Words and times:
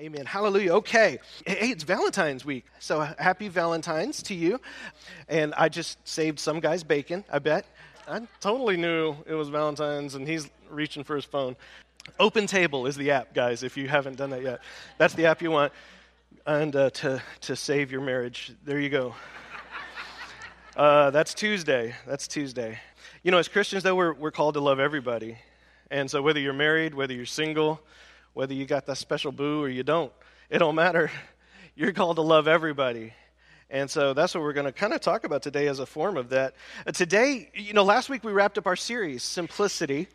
Amen. 0.00 0.24
Hallelujah. 0.24 0.76
Okay. 0.76 1.18
Hey, 1.46 1.68
it's 1.68 1.84
Valentine's 1.84 2.42
week. 2.42 2.64
So 2.78 3.00
happy 3.18 3.48
Valentine's 3.48 4.22
to 4.22 4.34
you. 4.34 4.58
And 5.28 5.52
I 5.58 5.68
just 5.68 5.98
saved 6.08 6.38
some 6.38 6.58
guy's 6.58 6.82
bacon, 6.82 7.22
I 7.30 7.38
bet. 7.38 7.66
I 8.08 8.22
totally 8.40 8.78
knew 8.78 9.14
it 9.26 9.34
was 9.34 9.50
Valentine's 9.50 10.14
and 10.14 10.26
he's 10.26 10.48
reaching 10.70 11.04
for 11.04 11.16
his 11.16 11.26
phone. 11.26 11.54
Open 12.18 12.46
Table 12.46 12.86
is 12.86 12.96
the 12.96 13.10
app, 13.10 13.34
guys, 13.34 13.62
if 13.62 13.76
you 13.76 13.88
haven't 13.88 14.16
done 14.16 14.30
that 14.30 14.42
yet. 14.42 14.60
That's 14.96 15.12
the 15.12 15.26
app 15.26 15.42
you 15.42 15.50
want 15.50 15.70
and 16.46 16.74
uh, 16.74 16.88
to, 16.90 17.22
to 17.42 17.54
save 17.54 17.92
your 17.92 18.00
marriage. 18.00 18.52
There 18.64 18.80
you 18.80 18.88
go. 18.88 19.14
Uh, 20.76 21.10
that's 21.10 21.34
Tuesday. 21.34 21.94
That's 22.06 22.26
Tuesday. 22.26 22.78
You 23.22 23.32
know, 23.32 23.38
as 23.38 23.48
Christians, 23.48 23.82
though, 23.82 23.96
we're, 23.96 24.14
we're 24.14 24.30
called 24.30 24.54
to 24.54 24.60
love 24.60 24.80
everybody. 24.80 25.36
And 25.90 26.10
so 26.10 26.22
whether 26.22 26.40
you're 26.40 26.54
married, 26.54 26.94
whether 26.94 27.12
you're 27.12 27.26
single, 27.26 27.82
whether 28.34 28.54
you 28.54 28.66
got 28.66 28.86
that 28.86 28.96
special 28.96 29.32
boo 29.32 29.62
or 29.62 29.68
you 29.68 29.82
don't, 29.82 30.12
it 30.48 30.58
don't 30.58 30.74
matter. 30.74 31.10
You're 31.76 31.92
called 31.92 32.16
to 32.16 32.22
love 32.22 32.48
everybody. 32.48 33.12
And 33.72 33.88
so 33.88 34.14
that's 34.14 34.34
what 34.34 34.42
we're 34.42 34.52
going 34.52 34.66
to 34.66 34.72
kind 34.72 34.92
of 34.92 35.00
talk 35.00 35.22
about 35.22 35.42
today 35.42 35.68
as 35.68 35.78
a 35.78 35.86
form 35.86 36.16
of 36.16 36.30
that. 36.30 36.54
Uh, 36.84 36.90
today, 36.90 37.50
you 37.54 37.72
know, 37.72 37.84
last 37.84 38.08
week 38.08 38.24
we 38.24 38.32
wrapped 38.32 38.58
up 38.58 38.66
our 38.66 38.74
series, 38.74 39.22
Simplicity, 39.22 40.08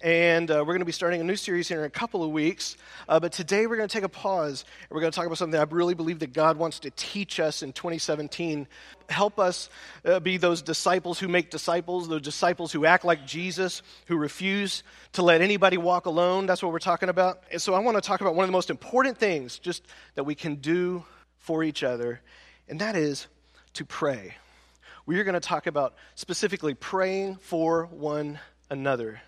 and 0.00 0.48
uh, 0.48 0.58
we're 0.58 0.74
going 0.74 0.78
to 0.78 0.84
be 0.84 0.92
starting 0.92 1.20
a 1.20 1.24
new 1.24 1.34
series 1.34 1.66
here 1.66 1.80
in 1.80 1.86
a 1.86 1.90
couple 1.90 2.22
of 2.22 2.30
weeks. 2.30 2.76
Uh, 3.08 3.18
but 3.18 3.32
today 3.32 3.66
we're 3.66 3.76
going 3.76 3.88
to 3.88 3.92
take 3.92 4.04
a 4.04 4.08
pause 4.08 4.64
and 4.82 4.94
we're 4.94 5.00
going 5.00 5.10
to 5.10 5.16
talk 5.16 5.26
about 5.26 5.38
something 5.38 5.58
I 5.58 5.64
really 5.64 5.94
believe 5.94 6.20
that 6.20 6.32
God 6.32 6.56
wants 6.56 6.78
to 6.80 6.90
teach 6.92 7.40
us 7.40 7.64
in 7.64 7.72
2017. 7.72 8.68
Help 9.08 9.40
us 9.40 9.70
uh, 10.04 10.20
be 10.20 10.36
those 10.36 10.62
disciples 10.62 11.18
who 11.18 11.26
make 11.26 11.50
disciples, 11.50 12.06
those 12.06 12.22
disciples 12.22 12.70
who 12.70 12.86
act 12.86 13.04
like 13.04 13.26
Jesus, 13.26 13.82
who 14.06 14.16
refuse 14.18 14.84
to 15.14 15.22
let 15.22 15.40
anybody 15.40 15.78
walk 15.78 16.06
alone. 16.06 16.46
That's 16.46 16.62
what 16.62 16.70
we're 16.70 16.78
talking 16.78 17.08
about. 17.08 17.42
And 17.50 17.60
so 17.60 17.74
I 17.74 17.80
want 17.80 17.96
to 17.96 18.00
talk 18.00 18.20
about 18.20 18.36
one 18.36 18.44
of 18.44 18.48
the 18.48 18.52
most 18.52 18.70
important 18.70 19.18
things 19.18 19.58
just 19.58 19.84
that 20.14 20.22
we 20.22 20.36
can 20.36 20.54
do 20.56 21.04
for 21.38 21.64
each 21.64 21.82
other 21.82 22.20
and 22.70 22.80
that 22.80 22.96
is 22.96 23.26
to 23.74 23.84
pray. 23.84 24.36
We 25.04 25.18
are 25.18 25.24
going 25.24 25.34
to 25.34 25.40
talk 25.40 25.66
about 25.66 25.94
specifically 26.14 26.74
praying 26.74 27.36
for 27.36 27.86
one 27.86 28.38
another. 28.70 29.20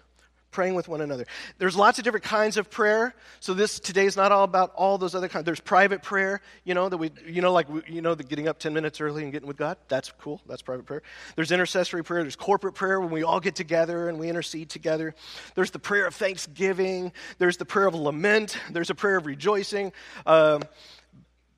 Praying 0.53 0.75
with 0.75 0.87
one 0.87 1.01
another. 1.01 1.25
There's 1.57 1.75
lots 1.75 1.98
of 1.98 2.05
different 2.05 2.25
kinds 2.25 2.59
of 2.59 2.70
prayer. 2.70 3.15
So 3.41 3.55
this 3.55 3.81
today 3.81 4.05
is 4.05 4.17
not 4.17 4.33
all 4.33 4.45
about 4.45 4.73
all 4.75 4.98
those 4.98 5.15
other 5.15 5.27
kinds. 5.27 5.47
There's 5.47 5.61
private 5.61 6.03
prayer, 6.03 6.43
you 6.63 6.75
know, 6.75 6.91
that 6.91 6.98
we, 6.98 7.11
you 7.27 7.41
know, 7.41 7.53
like 7.53 7.69
you 7.89 8.03
know, 8.03 8.15
the 8.15 8.23
getting 8.23 8.48
up 8.48 8.59
ten 8.59 8.75
minutes 8.75 9.01
early 9.01 9.23
and 9.23 9.33
getting 9.33 9.48
with 9.48 9.57
God. 9.57 9.79
That's 9.89 10.13
cool. 10.20 10.43
That's 10.47 10.61
private 10.61 10.85
prayer. 10.85 11.03
There's 11.37 11.53
intercessory 11.53 12.05
prayer. 12.05 12.23
There's 12.23 12.37
corporate 12.37 12.75
prayer 12.75 13.01
when 13.01 13.11
we 13.11 13.23
all 13.23 13.41
get 13.41 13.55
together 13.55 14.11
and 14.11 14.19
we 14.19 14.29
intercede 14.29 14.69
together. 14.69 15.15
There's 15.55 15.70
the 15.70 15.79
prayer 15.79 16.07
of 16.07 16.15
thanksgiving. 16.15 17.13
There's 17.39 17.57
the 17.57 17.65
prayer 17.65 17.87
of 17.87 17.95
lament. 17.95 18.59
There's 18.70 18.91
a 18.91 18.95
prayer 18.95 19.17
of 19.17 19.25
rejoicing. 19.25 19.93
Um, 20.27 20.63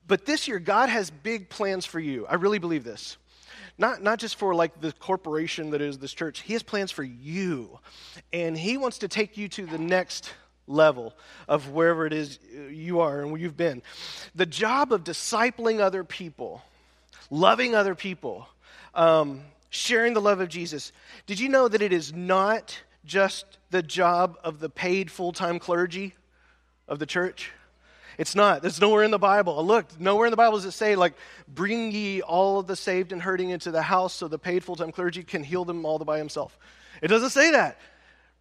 but 0.06 0.26
this 0.26 0.48
year, 0.48 0.58
God 0.58 0.88
has 0.88 1.10
big 1.10 1.48
plans 1.48 1.86
for 1.86 2.00
you. 2.00 2.26
I 2.26 2.34
really 2.34 2.58
believe 2.58 2.84
this. 2.84 3.16
Not, 3.76 4.02
not 4.02 4.18
just 4.18 4.36
for 4.36 4.54
like 4.54 4.80
the 4.80 4.92
corporation 4.92 5.70
that 5.70 5.80
is 5.80 5.98
this 5.98 6.12
church, 6.12 6.42
He 6.42 6.52
has 6.52 6.62
plans 6.62 6.90
for 6.90 7.02
you. 7.02 7.78
And 8.32 8.56
He 8.56 8.76
wants 8.76 8.98
to 8.98 9.08
take 9.08 9.36
you 9.36 9.48
to 9.48 9.66
the 9.66 9.78
next 9.78 10.32
level 10.66 11.14
of 11.48 11.70
wherever 11.70 12.06
it 12.06 12.12
is 12.12 12.38
you 12.70 13.00
are 13.00 13.20
and 13.20 13.30
where 13.30 13.40
you've 13.40 13.56
been. 13.56 13.82
The 14.34 14.46
job 14.46 14.92
of 14.92 15.04
discipling 15.04 15.80
other 15.80 16.04
people, 16.04 16.62
loving 17.30 17.74
other 17.74 17.94
people, 17.94 18.48
um, 18.94 19.42
sharing 19.70 20.14
the 20.14 20.20
love 20.20 20.40
of 20.40 20.48
Jesus. 20.48 20.92
Did 21.26 21.40
you 21.40 21.48
know 21.48 21.68
that 21.68 21.82
it 21.82 21.92
is 21.92 22.12
not 22.12 22.80
just 23.04 23.44
the 23.70 23.82
job 23.82 24.38
of 24.44 24.60
the 24.60 24.70
paid 24.70 25.10
full 25.10 25.32
time 25.32 25.58
clergy 25.58 26.14
of 26.86 26.98
the 26.98 27.06
church? 27.06 27.50
It's 28.18 28.34
not. 28.34 28.62
There's 28.62 28.80
nowhere 28.80 29.02
in 29.02 29.10
the 29.10 29.18
Bible. 29.18 29.64
Look, 29.64 29.98
nowhere 30.00 30.26
in 30.26 30.30
the 30.30 30.36
Bible 30.36 30.56
does 30.56 30.64
it 30.64 30.72
say, 30.72 30.96
like, 30.96 31.14
bring 31.48 31.90
ye 31.90 32.22
all 32.22 32.60
of 32.60 32.66
the 32.66 32.76
saved 32.76 33.12
and 33.12 33.20
hurting 33.20 33.50
into 33.50 33.70
the 33.70 33.82
house 33.82 34.12
so 34.14 34.28
the 34.28 34.38
paid 34.38 34.62
full 34.62 34.76
time 34.76 34.92
clergy 34.92 35.22
can 35.22 35.42
heal 35.42 35.64
them 35.64 35.84
all 35.84 35.98
by 35.98 36.18
himself. 36.18 36.56
It 37.02 37.08
doesn't 37.08 37.30
say 37.30 37.50
that. 37.52 37.78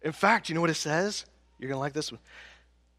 In 0.02 0.12
fact, 0.12 0.48
you 0.48 0.54
know 0.54 0.60
what 0.60 0.70
it 0.70 0.74
says? 0.74 1.24
You're 1.58 1.68
going 1.68 1.76
to 1.76 1.80
like 1.80 1.92
this 1.92 2.12
one. 2.12 2.20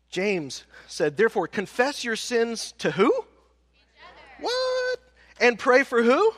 James 0.10 0.64
said, 0.88 1.18
therefore, 1.18 1.48
confess 1.48 2.04
your 2.04 2.16
sins 2.16 2.74
to 2.80 2.92
who? 2.92 3.12
What? 4.40 5.00
And 5.40 5.58
pray 5.58 5.84
for 5.84 6.02
who? 6.02 6.32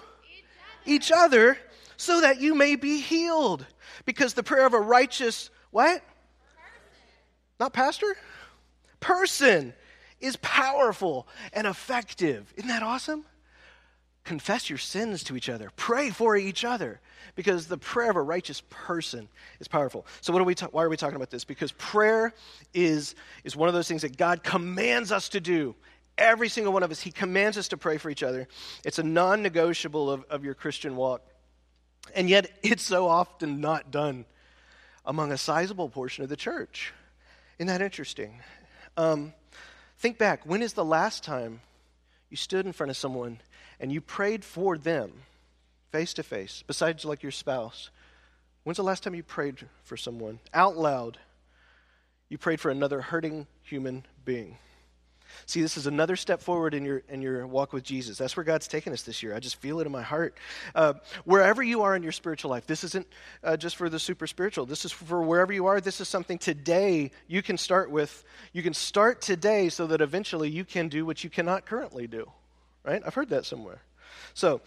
Each 0.86 1.12
other. 1.12 1.52
Each 1.52 1.56
other, 1.56 1.58
so 1.98 2.22
that 2.22 2.40
you 2.40 2.56
may 2.56 2.76
be 2.76 3.00
healed. 3.00 3.66
Because 4.06 4.34
the 4.34 4.44
prayer 4.44 4.66
of 4.66 4.74
a 4.74 4.80
righteous, 4.80 5.50
what? 5.72 5.94
Person. 5.94 6.04
Not 7.60 7.74
pastor? 7.74 8.18
Person 9.00 9.74
is 10.20 10.36
powerful 10.38 11.28
and 11.54 11.68
effective. 11.68 12.54
Isn't 12.56 12.70
that 12.70 12.84
awesome? 12.84 13.26
Confess 14.24 14.70
your 14.70 14.78
sins 14.78 15.24
to 15.24 15.38
each 15.38 15.48
other. 15.48 15.72
Pray 15.78 16.10
for 16.10 16.36
each 16.36 16.66
other 16.66 17.00
because 17.36 17.68
the 17.68 17.78
prayer 17.78 18.10
of 18.10 18.18
a 18.18 18.22
righteous 18.22 18.62
person 18.70 19.30
is 19.62 19.70
powerful. 19.70 20.06
So 20.20 20.34
what 20.34 20.42
are 20.42 20.46
we 20.46 20.54
ta- 20.54 20.68
why 20.72 20.84
are 20.84 20.90
we 20.90 20.98
talking 20.98 21.16
about 21.16 21.30
this? 21.30 21.46
Because 21.46 21.72
prayer 21.74 22.34
is 22.74 23.16
is 23.46 23.56
one 23.56 23.70
of 23.70 23.74
those 23.74 23.88
things 23.88 24.02
that 24.02 24.18
God 24.18 24.44
commands 24.44 25.14
us 25.14 25.30
to 25.30 25.40
do. 25.40 25.76
Every 26.18 26.50
single 26.50 26.74
one 26.74 26.84
of 26.84 26.92
us, 26.92 27.00
He 27.00 27.12
commands 27.12 27.58
us 27.58 27.70
to 27.70 27.78
pray 27.78 27.98
for 27.98 28.10
each 28.10 28.24
other. 28.24 28.50
It's 28.84 29.00
a 29.00 29.04
non 29.04 29.44
negotiable 29.44 30.12
of, 30.12 30.26
of 30.30 30.44
your 30.44 30.56
Christian 30.56 30.98
walk. 30.98 31.22
And 32.16 32.30
yet, 32.30 32.52
it's 32.64 32.84
so 32.84 33.08
often 33.08 33.62
not 33.62 33.92
done 33.92 34.26
among 35.06 35.32
a 35.32 35.38
sizable 35.38 35.88
portion 35.88 36.24
of 36.24 36.30
the 36.30 36.36
church. 36.36 36.94
Isn't 37.60 37.68
that 37.68 37.82
interesting? 37.82 38.42
Um, 38.98 39.34
Think 39.98 40.18
back 40.18 40.46
when 40.46 40.62
is 40.62 40.74
the 40.74 40.86
last 40.86 41.24
time 41.24 41.62
you 42.30 42.38
stood 42.38 42.66
in 42.66 42.74
front 42.74 42.92
of 42.92 42.98
someone 42.98 43.40
and 43.80 43.92
you 43.92 44.00
prayed 44.00 44.46
for 44.46 44.78
them 44.78 45.12
face 45.92 46.14
to 46.16 46.24
face, 46.24 46.64
besides 46.68 47.04
like 47.04 47.24
your 47.24 47.32
spouse? 47.32 47.90
When's 48.64 48.78
the 48.78 48.84
last 48.84 49.04
time 49.04 49.16
you 49.16 49.24
prayed 49.24 49.68
for 49.84 49.98
someone 49.98 50.40
out 50.54 50.78
loud? 50.78 51.18
You 52.30 52.38
prayed 52.38 52.60
for 52.60 52.70
another 52.70 53.02
hurting 53.02 53.48
human 53.64 54.06
being. 54.24 54.58
See, 55.46 55.62
this 55.62 55.78
is 55.78 55.88
another 55.88 56.16
step 56.16 56.42
forward 56.42 56.74
in 56.74 56.86
your, 56.86 57.04
in 57.10 57.22
your 57.22 57.46
walk 57.48 57.74
with 57.74 57.84
Jesus. 57.84 58.18
That's 58.18 58.36
where 58.36 58.44
God's 58.44 58.68
taken 58.68 58.94
us 58.94 59.04
this 59.04 59.22
year. 59.22 59.36
I 59.36 59.40
just 59.40 59.58
feel 59.58 59.80
it 59.80 59.86
in 59.86 59.92
my 59.92 60.02
heart. 60.02 60.38
Uh, 60.74 60.94
wherever 61.26 61.62
you 61.62 61.84
are 61.84 61.96
in 61.96 62.04
your 62.04 62.12
spiritual 62.12 62.52
life, 62.52 62.66
this 62.68 62.84
isn't 62.84 63.08
uh, 63.44 63.58
just 63.58 63.76
for 63.76 63.90
the 63.90 64.00
super 64.00 64.28
spiritual. 64.28 64.66
This 64.66 64.86
is 64.86 64.92
for 64.92 65.22
wherever 65.22 65.54
you 65.54 65.68
are. 65.68 65.80
This 65.80 66.02
is 66.02 66.08
something 66.08 66.38
today 66.38 67.12
you 67.28 67.42
can 67.42 67.58
start 67.58 67.92
with. 67.92 68.24
You 68.54 68.64
can 68.64 68.74
start 68.74 69.22
today 69.22 69.70
so 69.70 69.88
that 69.88 70.02
eventually 70.02 70.50
you 70.50 70.66
can 70.66 70.88
do 70.88 71.06
what 71.06 71.24
you 71.24 71.30
cannot 71.30 71.66
currently 71.66 72.08
do. 72.08 72.32
Right? 72.84 73.02
I've 73.06 73.14
heard 73.14 73.30
that 73.30 73.46
somewhere. 73.46 73.82
So, 74.34 74.62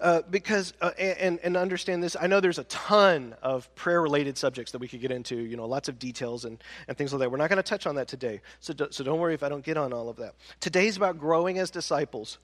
uh, 0.00 0.22
because 0.30 0.72
uh, 0.80 0.90
and, 0.98 1.38
and 1.42 1.56
understand 1.56 2.02
this 2.02 2.16
i 2.20 2.26
know 2.26 2.40
there's 2.40 2.58
a 2.58 2.64
ton 2.64 3.34
of 3.42 3.72
prayer 3.74 4.02
related 4.02 4.36
subjects 4.36 4.72
that 4.72 4.78
we 4.78 4.88
could 4.88 5.00
get 5.00 5.10
into 5.10 5.36
you 5.36 5.56
know 5.56 5.66
lots 5.66 5.88
of 5.88 5.98
details 5.98 6.44
and, 6.44 6.62
and 6.88 6.96
things 6.96 7.12
like 7.12 7.20
that. 7.20 7.30
We're 7.30 7.38
not 7.38 7.48
going 7.48 7.58
to 7.58 7.62
touch 7.62 7.86
on 7.86 7.94
that 7.96 8.08
today 8.08 8.40
so, 8.60 8.72
do, 8.72 8.88
so 8.90 9.04
don't 9.04 9.18
worry 9.18 9.34
if 9.34 9.42
i 9.42 9.48
don't 9.48 9.64
get 9.64 9.76
on 9.76 9.92
all 9.92 10.08
of 10.08 10.16
that. 10.16 10.34
Today's 10.60 10.96
about 10.96 11.18
growing 11.18 11.58
as 11.58 11.70
disciples. 11.70 12.38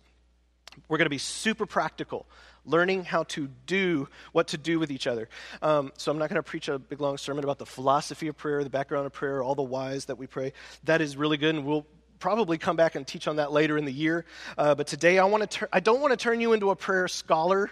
We're 0.88 0.98
going 0.98 1.06
to 1.06 1.10
be 1.10 1.18
super 1.18 1.66
practical 1.66 2.26
learning 2.64 3.04
how 3.04 3.24
to 3.24 3.48
do 3.66 4.06
what 4.32 4.48
to 4.48 4.58
do 4.58 4.78
with 4.78 4.90
each 4.90 5.06
other. 5.06 5.28
Um, 5.62 5.92
so 5.96 6.10
i'm 6.10 6.18
not 6.18 6.28
going 6.28 6.36
to 6.36 6.42
preach 6.42 6.68
a 6.68 6.78
big 6.78 7.00
long 7.00 7.18
sermon 7.18 7.42
about 7.42 7.58
the 7.58 7.66
philosophy 7.66 8.28
of 8.28 8.36
prayer 8.36 8.62
the 8.62 8.70
background 8.70 9.06
of 9.06 9.12
prayer 9.12 9.42
all 9.42 9.54
the 9.54 9.62
whys 9.62 10.04
that 10.06 10.18
we 10.18 10.26
pray. 10.26 10.52
That 10.84 11.00
is 11.00 11.16
really 11.16 11.36
good 11.36 11.54
and 11.54 11.64
we'll 11.64 11.86
probably 12.20 12.58
come 12.58 12.76
back 12.76 12.94
and 12.94 13.06
teach 13.06 13.26
on 13.26 13.36
that 13.36 13.50
later 13.50 13.76
in 13.76 13.84
the 13.84 13.92
year. 13.92 14.24
Uh, 14.56 14.74
but 14.74 14.86
today, 14.86 15.18
I, 15.18 15.24
want 15.24 15.42
to 15.42 15.58
tur- 15.58 15.68
I 15.72 15.80
don't 15.80 16.00
want 16.00 16.12
to 16.12 16.16
turn 16.16 16.40
you 16.40 16.52
into 16.52 16.70
a 16.70 16.76
prayer 16.76 17.08
scholar. 17.08 17.70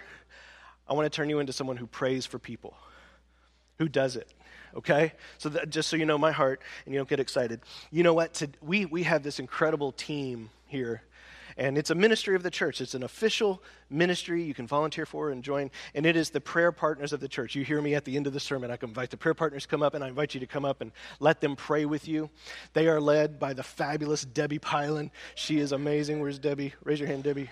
I 0.87 0.93
want 0.93 1.05
to 1.05 1.15
turn 1.15 1.29
you 1.29 1.39
into 1.39 1.53
someone 1.53 1.77
who 1.77 1.87
prays 1.87 2.25
for 2.25 2.39
people, 2.39 2.75
who 3.77 3.87
does 3.87 4.15
it. 4.17 4.27
Okay? 4.75 5.13
So, 5.37 5.49
that, 5.49 5.69
just 5.69 5.87
so 5.87 5.95
you 5.95 6.05
know 6.05 6.17
my 6.17 6.31
heart 6.31 6.61
and 6.85 6.93
you 6.93 6.99
don't 6.99 7.07
get 7.07 7.19
excited. 7.19 7.61
You 7.91 8.03
know 8.03 8.13
what? 8.13 8.33
To, 8.35 8.49
we, 8.61 8.85
we 8.85 9.03
have 9.03 9.23
this 9.23 9.39
incredible 9.39 9.91
team 9.93 10.49
here 10.65 11.01
and 11.59 11.77
it's 11.77 11.89
a 11.89 11.95
ministry 11.95 12.35
of 12.35 12.41
the 12.41 12.49
church. 12.49 12.79
It's 12.79 12.95
an 12.95 13.03
official 13.03 13.61
ministry 13.89 14.41
you 14.41 14.53
can 14.53 14.65
volunteer 14.65 15.05
for 15.05 15.29
and 15.29 15.43
join. 15.43 15.69
And 15.93 16.05
it 16.05 16.15
is 16.15 16.29
the 16.29 16.39
prayer 16.39 16.71
partners 16.71 17.11
of 17.11 17.19
the 17.19 17.27
church. 17.27 17.53
You 17.53 17.65
hear 17.65 17.81
me 17.81 17.95
at 17.95 18.05
the 18.05 18.15
end 18.15 18.27
of 18.27 18.33
the 18.33 18.39
sermon. 18.39 18.71
I 18.71 18.77
invite 18.81 19.09
the 19.09 19.17
prayer 19.17 19.33
partners 19.33 19.65
come 19.65 19.83
up, 19.83 19.93
and 19.93 20.01
I 20.01 20.07
invite 20.07 20.33
you 20.33 20.39
to 20.39 20.47
come 20.47 20.63
up 20.63 20.79
and 20.79 20.93
let 21.19 21.41
them 21.41 21.57
pray 21.57 21.85
with 21.85 22.07
you. 22.07 22.29
They 22.71 22.87
are 22.87 23.01
led 23.01 23.39
by 23.39 23.53
the 23.53 23.61
fabulous 23.61 24.23
Debbie 24.23 24.59
Pylan. 24.59 25.11
She 25.35 25.59
is 25.59 25.73
amazing. 25.73 26.21
Where's 26.21 26.39
Debbie? 26.39 26.73
Raise 26.85 26.99
your 26.99 27.09
hand, 27.09 27.23
Debbie. 27.23 27.49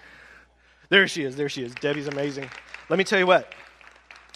There 0.87 1.05
she 1.09 1.23
is. 1.23 1.35
There 1.35 1.49
she 1.49 1.63
is. 1.63 1.75
Debbie's 1.75 2.07
amazing. 2.07 2.49
Let 2.89 2.97
me 2.97 3.03
tell 3.03 3.19
you 3.19 3.27
what. 3.27 3.53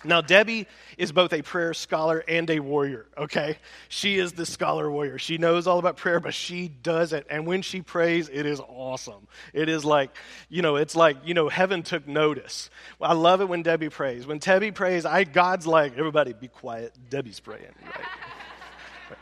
Now, 0.03 0.19
Debbie 0.19 0.67
is 1.01 1.11
both 1.11 1.33
a 1.33 1.41
prayer 1.41 1.73
scholar 1.73 2.23
and 2.27 2.47
a 2.51 2.59
warrior, 2.59 3.07
okay? 3.17 3.57
She 3.89 4.19
is 4.19 4.33
the 4.33 4.45
scholar 4.45 4.89
warrior. 4.91 5.17
She 5.17 5.39
knows 5.39 5.65
all 5.65 5.79
about 5.79 5.97
prayer, 5.97 6.19
but 6.19 6.35
she 6.35 6.67
does 6.67 7.11
it. 7.11 7.25
And 7.27 7.47
when 7.47 7.63
she 7.63 7.81
prays, 7.81 8.29
it 8.31 8.45
is 8.45 8.59
awesome. 8.59 9.27
It 9.51 9.67
is 9.67 9.83
like, 9.83 10.15
you 10.47 10.61
know, 10.61 10.75
it's 10.75 10.95
like, 10.95 11.17
you 11.25 11.33
know, 11.33 11.49
heaven 11.49 11.81
took 11.81 12.07
notice. 12.07 12.69
I 13.01 13.13
love 13.13 13.41
it 13.41 13.49
when 13.49 13.63
Debbie 13.63 13.89
prays. 13.89 14.27
When 14.27 14.37
Debbie 14.37 14.69
prays, 14.69 15.03
I, 15.03 15.23
God's 15.23 15.65
like, 15.65 15.97
everybody 15.97 16.33
be 16.33 16.49
quiet. 16.49 16.93
Debbie's 17.09 17.39
praying, 17.39 17.73
right? 17.83 19.17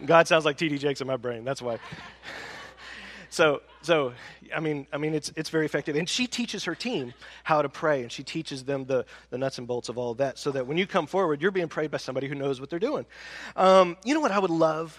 God 0.06 0.26
sounds 0.26 0.46
like 0.46 0.56
T.D. 0.56 0.78
Jakes 0.78 1.02
in 1.02 1.06
my 1.06 1.18
brain. 1.18 1.44
That's 1.44 1.60
why. 1.60 1.78
so, 3.28 3.60
so 3.82 4.12
I 4.54 4.60
mean, 4.60 4.86
I 4.92 4.98
mean, 4.98 5.14
it's, 5.14 5.32
it's 5.36 5.50
very 5.50 5.66
effective. 5.66 5.96
And 5.96 6.08
she 6.08 6.26
teaches 6.26 6.64
her 6.64 6.74
team 6.74 7.14
how 7.44 7.62
to 7.62 7.68
pray, 7.68 8.02
and 8.02 8.10
she 8.10 8.22
teaches 8.22 8.64
them 8.64 8.84
the, 8.84 9.04
the 9.30 9.38
nuts 9.38 9.58
and 9.58 9.66
bolts 9.66 9.88
of 9.88 9.98
all 9.98 10.12
of 10.12 10.18
that 10.18 10.38
so 10.38 10.50
that 10.52 10.66
when 10.66 10.78
you 10.78 10.86
come 10.86 11.06
forward, 11.06 11.40
you're 11.40 11.50
being 11.50 11.68
prayed 11.68 11.90
by 11.90 11.98
somebody 11.98 12.28
who 12.28 12.34
knows 12.34 12.60
what 12.60 12.70
they're 12.70 12.78
doing. 12.78 13.06
Um, 13.56 13.96
you 14.04 14.14
know 14.14 14.20
what 14.20 14.32
I 14.32 14.38
would 14.38 14.50
love? 14.50 14.98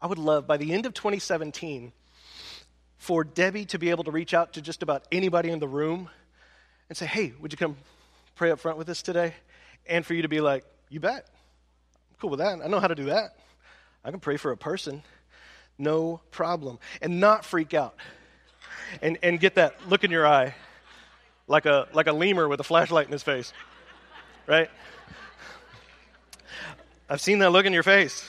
I 0.00 0.06
would 0.06 0.18
love 0.18 0.46
by 0.46 0.56
the 0.56 0.72
end 0.72 0.86
of 0.86 0.94
2017 0.94 1.92
for 2.98 3.24
Debbie 3.24 3.64
to 3.66 3.78
be 3.78 3.90
able 3.90 4.04
to 4.04 4.10
reach 4.10 4.34
out 4.34 4.54
to 4.54 4.62
just 4.62 4.82
about 4.82 5.04
anybody 5.10 5.50
in 5.50 5.58
the 5.58 5.68
room 5.68 6.08
and 6.88 6.96
say, 6.96 7.06
hey, 7.06 7.32
would 7.40 7.52
you 7.52 7.58
come 7.58 7.76
pray 8.34 8.50
up 8.50 8.60
front 8.60 8.78
with 8.78 8.88
us 8.88 9.02
today? 9.02 9.34
And 9.86 10.04
for 10.04 10.14
you 10.14 10.22
to 10.22 10.28
be 10.28 10.40
like, 10.40 10.64
you 10.88 11.00
bet. 11.00 11.26
I'm 12.10 12.16
cool 12.20 12.30
with 12.30 12.40
that. 12.40 12.60
I 12.62 12.68
know 12.68 12.80
how 12.80 12.88
to 12.88 12.94
do 12.94 13.06
that. 13.06 13.36
I 14.04 14.10
can 14.10 14.20
pray 14.20 14.36
for 14.36 14.52
a 14.52 14.56
person. 14.56 15.02
No 15.78 16.20
problem. 16.30 16.78
And 17.00 17.20
not 17.20 17.44
freak 17.44 17.74
out. 17.74 17.94
And, 19.02 19.18
and 19.22 19.40
get 19.40 19.56
that 19.56 19.88
look 19.88 20.04
in 20.04 20.10
your 20.10 20.26
eye 20.26 20.54
like 21.48 21.66
a, 21.66 21.88
like 21.92 22.06
a 22.06 22.12
lemur 22.12 22.48
with 22.48 22.60
a 22.60 22.64
flashlight 22.64 23.06
in 23.06 23.12
his 23.12 23.22
face. 23.22 23.52
Right? 24.46 24.70
I've 27.08 27.20
seen 27.20 27.40
that 27.40 27.50
look 27.50 27.66
in 27.66 27.72
your 27.72 27.82
face 27.82 28.28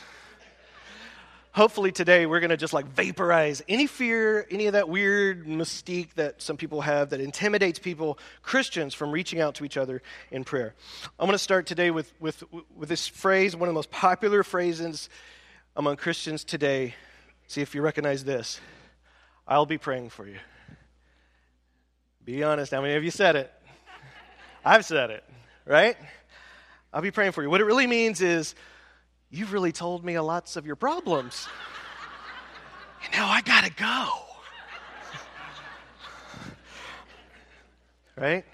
hopefully 1.58 1.92
today 1.92 2.28
we're 2.28 2.40
going 2.40 2.52
to 2.52 2.56
just 2.56 2.72
like 2.72 2.86
vaporize 2.86 3.64
any 3.68 3.88
fear, 3.88 4.46
any 4.52 4.68
of 4.68 4.74
that 4.74 4.88
weird 4.88 5.48
mystique 5.48 6.14
that 6.14 6.40
some 6.40 6.56
people 6.56 6.82
have 6.82 7.10
that 7.10 7.20
intimidates 7.20 7.80
people, 7.80 8.20
Christians, 8.44 8.94
from 8.94 9.10
reaching 9.10 9.42
out 9.42 9.56
to 9.56 9.66
each 9.66 9.76
other 9.76 10.04
in 10.30 10.44
prayer. 10.44 10.76
I'm 11.20 11.26
going 11.26 11.34
to 11.34 11.40
start 11.40 11.66
today 11.66 11.90
with, 11.90 12.14
with, 12.20 12.44
with 12.76 12.90
this 12.90 13.08
phrase, 13.08 13.56
one 13.56 13.68
of 13.68 13.74
the 13.74 13.76
most 13.76 13.90
popular 13.90 14.44
phrases 14.44 15.10
among 15.76 15.96
Christians 15.96 16.44
today. 16.44 16.94
See 17.48 17.62
if 17.62 17.74
you 17.74 17.82
recognize 17.82 18.24
this. 18.24 18.60
I'll 19.48 19.66
be 19.66 19.78
praying 19.78 20.10
for 20.10 20.28
you. 20.28 20.38
Be 22.24 22.44
honest, 22.44 22.72
how 22.72 22.82
many 22.82 22.96
of 22.96 23.04
you 23.04 23.12
said 23.12 23.36
it? 23.36 23.52
I've 24.66 24.86
said 24.86 25.10
it, 25.10 25.24
right? 25.66 25.96
I'll 26.94 27.02
be 27.02 27.12
praying 27.12 27.32
for 27.32 27.42
you. 27.42 27.50
What 27.50 27.62
it 27.62 27.66
really 27.66 27.88
means 27.88 28.22
is, 28.22 28.54
You've 29.30 29.52
really 29.52 29.72
told 29.74 30.06
me 30.06 30.16
a 30.16 30.24
lots 30.24 30.56
of 30.56 30.66
your 30.66 30.78
problems. 30.78 31.48
and 33.04 33.14
now 33.14 33.28
I 33.28 33.42
got 33.42 33.66
to 33.66 33.72
go. 33.74 34.08
right? 38.16 38.46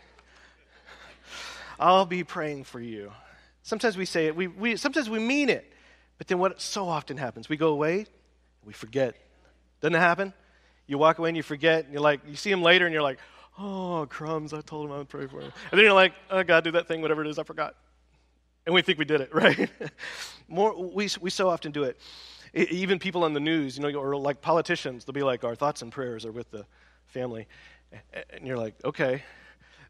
I'll 1.79 2.05
be 2.05 2.23
praying 2.23 2.63
for 2.63 2.79
you. 2.79 3.11
Sometimes 3.61 3.97
we 3.97 4.05
say 4.05 4.27
it, 4.27 4.35
we, 4.35 4.47
we, 4.47 4.75
sometimes 4.75 5.09
we 5.09 5.19
mean 5.19 5.49
it, 5.49 5.71
but 6.17 6.27
then 6.27 6.39
what 6.39 6.59
so 6.59 6.89
often 6.89 7.17
happens? 7.17 7.49
We 7.49 7.55
go 7.55 7.69
away, 7.69 8.07
we 8.65 8.73
forget. 8.73 9.15
Doesn't 9.81 9.95
it 9.95 9.99
happen? 9.99 10.33
You 10.87 10.97
walk 10.97 11.19
away 11.19 11.29
and 11.29 11.37
you 11.37 11.43
forget, 11.43 11.85
and 11.85 11.93
you're 11.93 12.01
like, 12.01 12.21
you 12.27 12.35
see 12.35 12.51
him 12.51 12.61
later, 12.61 12.85
and 12.85 12.93
you're 12.93 13.03
like, 13.03 13.19
oh, 13.59 14.07
crumbs, 14.09 14.53
I 14.53 14.61
told 14.61 14.85
him 14.85 14.91
I 14.91 14.97
would 14.97 15.09
pray 15.09 15.27
for 15.27 15.39
him. 15.39 15.51
And 15.71 15.77
then 15.77 15.85
you're 15.85 15.93
like, 15.93 16.13
oh, 16.29 16.43
God, 16.43 16.63
do 16.63 16.71
that 16.71 16.87
thing, 16.87 17.01
whatever 17.01 17.21
it 17.21 17.27
is, 17.27 17.39
I 17.39 17.43
forgot. 17.43 17.75
And 18.65 18.73
we 18.73 18.81
think 18.81 18.97
we 18.97 19.05
did 19.05 19.21
it, 19.21 19.29
right? 19.33 19.69
More, 20.47 20.75
we, 20.75 21.09
we 21.21 21.29
so 21.29 21.49
often 21.49 21.71
do 21.71 21.83
it. 21.83 21.99
Even 22.53 22.99
people 22.99 23.23
on 23.23 23.33
the 23.33 23.39
news, 23.39 23.77
you 23.77 23.83
know, 23.83 23.99
or 23.99 24.15
like 24.15 24.41
politicians, 24.41 25.05
they'll 25.05 25.13
be 25.13 25.23
like, 25.23 25.43
our 25.43 25.55
thoughts 25.55 25.81
and 25.81 25.91
prayers 25.91 26.25
are 26.25 26.31
with 26.31 26.51
the 26.51 26.65
family. 27.07 27.47
And 28.29 28.45
you're 28.45 28.57
like, 28.57 28.75
okay, 28.85 29.23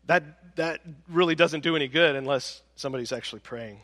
that, 0.06 0.56
that 0.56 0.82
really 1.10 1.36
doesn't 1.36 1.62
do 1.62 1.76
any 1.76 1.88
good 1.88 2.16
unless 2.16 2.62
somebody's 2.76 3.12
actually 3.12 3.40
praying. 3.40 3.80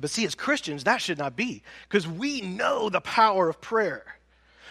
But 0.00 0.10
see, 0.10 0.24
as 0.24 0.34
Christians, 0.34 0.84
that 0.84 1.00
should 1.00 1.18
not 1.18 1.36
be 1.36 1.62
because 1.88 2.06
we 2.08 2.40
know 2.40 2.88
the 2.88 3.00
power 3.00 3.48
of 3.48 3.60
prayer. 3.60 4.04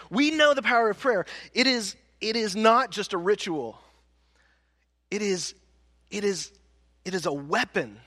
We 0.10 0.32
know 0.32 0.54
the 0.54 0.62
power 0.62 0.90
of 0.90 1.00
prayer. 1.00 1.26
It 1.54 1.68
is, 1.68 1.96
it 2.20 2.36
is 2.36 2.56
not 2.56 2.92
just 2.92 3.14
a 3.14 3.18
ritual, 3.18 3.80
it 5.10 5.22
is, 5.22 5.54
it 6.10 6.24
is, 6.24 6.52
it 7.06 7.14
is 7.14 7.26
a 7.26 7.34
weapon 7.34 8.00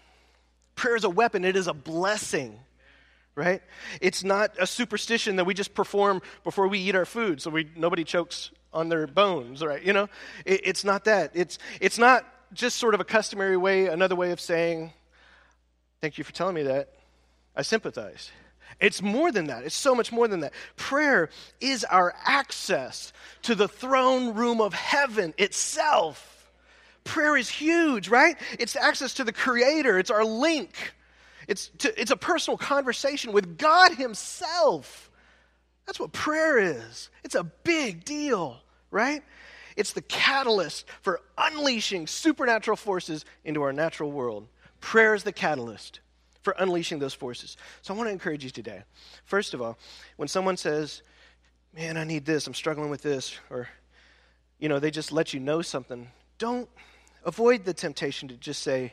Prayer 0.75 0.97
is 0.97 1.05
a 1.05 1.11
weapon, 1.11 1.45
it 1.45 1.57
is 1.57 1.67
a 1.67 1.75
blessing, 1.75 2.59
right? 3.35 3.63
It's 4.01 4.25
not 4.25 4.53
a 4.59 4.67
superstition 4.67 5.37
that 5.37 5.45
we 5.45 5.55
just 5.55 5.75
perform 5.75 6.21
before 6.43 6.69
we 6.69 6.79
eat 6.81 6.95
our 6.95 7.05
food 7.05 7.41
so 7.41 7.51
we, 7.51 7.69
nobody 7.77 8.05
chokes 8.05 8.51
on 8.73 8.89
their 8.89 9.07
bones, 9.07 9.63
right? 9.63 9.83
You 9.83 9.93
know, 9.93 10.09
it, 10.45 10.63
it's 10.65 10.85
not 10.85 11.05
that. 11.05 11.31
It's, 11.35 11.59
it's 11.81 11.99
not 11.99 12.27
just 12.53 12.77
sort 12.77 12.95
of 12.95 13.01
a 13.01 13.05
customary 13.05 13.57
way, 13.57 13.87
another 13.87 14.17
way 14.17 14.33
of 14.33 14.41
saying, 14.41 14.93
thank 16.01 16.19
you 16.19 16.25
for 16.25 16.33
telling 16.33 16.55
me 16.55 16.65
that. 16.65 16.93
I 17.57 17.63
sympathize. 17.63 18.31
It's 18.81 19.03
more 19.03 19.31
than 19.31 19.47
that. 19.47 19.65
It's 19.65 19.75
so 19.75 19.95
much 19.95 20.11
more 20.13 20.27
than 20.29 20.41
that. 20.41 20.53
Prayer 20.77 21.31
is 21.61 21.85
our 21.85 22.15
access 22.25 23.13
to 23.43 23.55
the 23.55 23.69
throne 23.69 24.35
room 24.35 24.61
of 24.61 24.75
heaven 24.75 25.35
itself. 25.39 26.51
Prayer 27.05 27.37
is 27.37 27.49
huge, 27.49 28.09
right? 28.09 28.37
It's 28.59 28.77
access 28.77 29.15
to 29.15 29.25
the 29.25 29.33
Creator, 29.33 29.99
it's 29.99 30.11
our 30.11 30.25
link. 30.25 30.95
It's, 31.47 31.69
to, 31.79 32.01
it's 32.01 32.11
a 32.11 32.17
personal 32.17 32.57
conversation 32.57 33.33
with 33.33 33.59
God 33.59 33.93
Himself. 33.93 35.11
That's 35.87 36.01
what 36.01 36.13
prayer 36.13 36.59
is. 36.59 37.11
It's 37.23 37.35
a 37.35 37.45
big 37.45 38.05
deal, 38.05 38.63
right? 38.91 39.23
It's 39.77 39.93
the 39.93 40.01
catalyst 40.01 40.87
for 41.03 41.21
unleashing 41.37 42.07
supernatural 42.07 42.79
forces 42.79 43.27
into 43.45 43.63
our 43.63 43.75
natural 43.75 44.11
world. 44.11 44.49
Prayer 44.81 45.15
is 45.15 45.25
the 45.25 45.33
catalyst 45.33 46.01
for 46.45 46.55
unleashing 46.59 47.01
those 47.01 47.15
forces. 47.15 47.57
So 47.83 47.93
I 47.93 47.97
want 47.97 48.07
to 48.07 48.13
encourage 48.13 48.45
you 48.45 48.51
today. 48.51 48.85
First 49.25 49.53
of 49.53 49.61
all, 49.61 49.77
when 50.17 50.29
someone 50.29 50.57
says, 50.57 51.03
Man, 51.75 51.97
I 51.97 52.05
need 52.05 52.25
this, 52.25 52.47
I'm 52.47 52.55
struggling 52.55 52.89
with 52.89 53.03
this, 53.03 53.37
or, 53.51 53.69
you 54.61 54.69
know, 54.69 54.79
they 54.79 54.93
just 54.93 55.11
let 55.11 55.35
you 55.35 55.41
know 55.41 55.61
something, 55.61 56.07
don't 56.39 56.69
Avoid 57.25 57.65
the 57.65 57.73
temptation 57.73 58.29
to 58.29 58.37
just 58.37 58.63
say, 58.63 58.93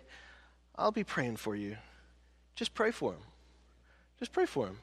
I'll 0.77 0.91
be 0.91 1.03
praying 1.03 1.35
for 1.35 1.55
you. 1.55 1.75
Just 2.55 2.73
pray 2.73 2.91
for 2.91 3.11
him. 3.11 3.19
Just 4.19 4.31
pray 4.31 4.45
for 4.45 4.67
him. 4.67 4.77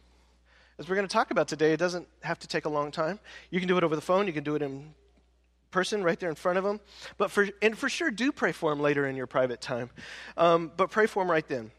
As 0.79 0.89
we're 0.89 0.97
going 0.97 1.09
to 1.09 1.13
talk 1.13 1.31
about 1.31 1.49
today, 1.49 1.73
it 1.73 1.79
doesn't 1.79 2.07
have 2.23 2.39
to 2.41 2.49
take 2.49 2.67
a 2.67 2.69
long 2.69 2.91
time. 2.91 3.19
You 3.51 3.59
can 3.59 3.69
do 3.69 3.79
it 3.79 3.85
over 3.85 3.97
the 3.97 4.03
phone, 4.03 4.27
you 4.27 4.33
can 4.33 4.45
do 4.45 4.55
it 4.55 4.63
in 4.63 4.95
person 5.71 6.03
right 6.03 6.19
there 6.19 6.29
in 6.29 6.35
front 6.35 6.59
of 6.59 6.65
him. 6.65 6.81
But 7.17 7.31
for, 7.31 7.49
and 7.63 7.77
for 7.77 7.89
sure, 7.89 8.11
do 8.11 8.33
pray 8.33 8.53
for 8.53 8.71
him 8.73 8.81
later 8.81 9.07
in 9.07 9.17
your 9.17 9.27
private 9.27 9.61
time. 9.61 9.91
Um, 10.37 10.71
but 10.77 10.91
pray 10.91 11.07
for 11.07 11.23
him 11.23 11.31
right 11.31 11.47
then. 11.47 11.71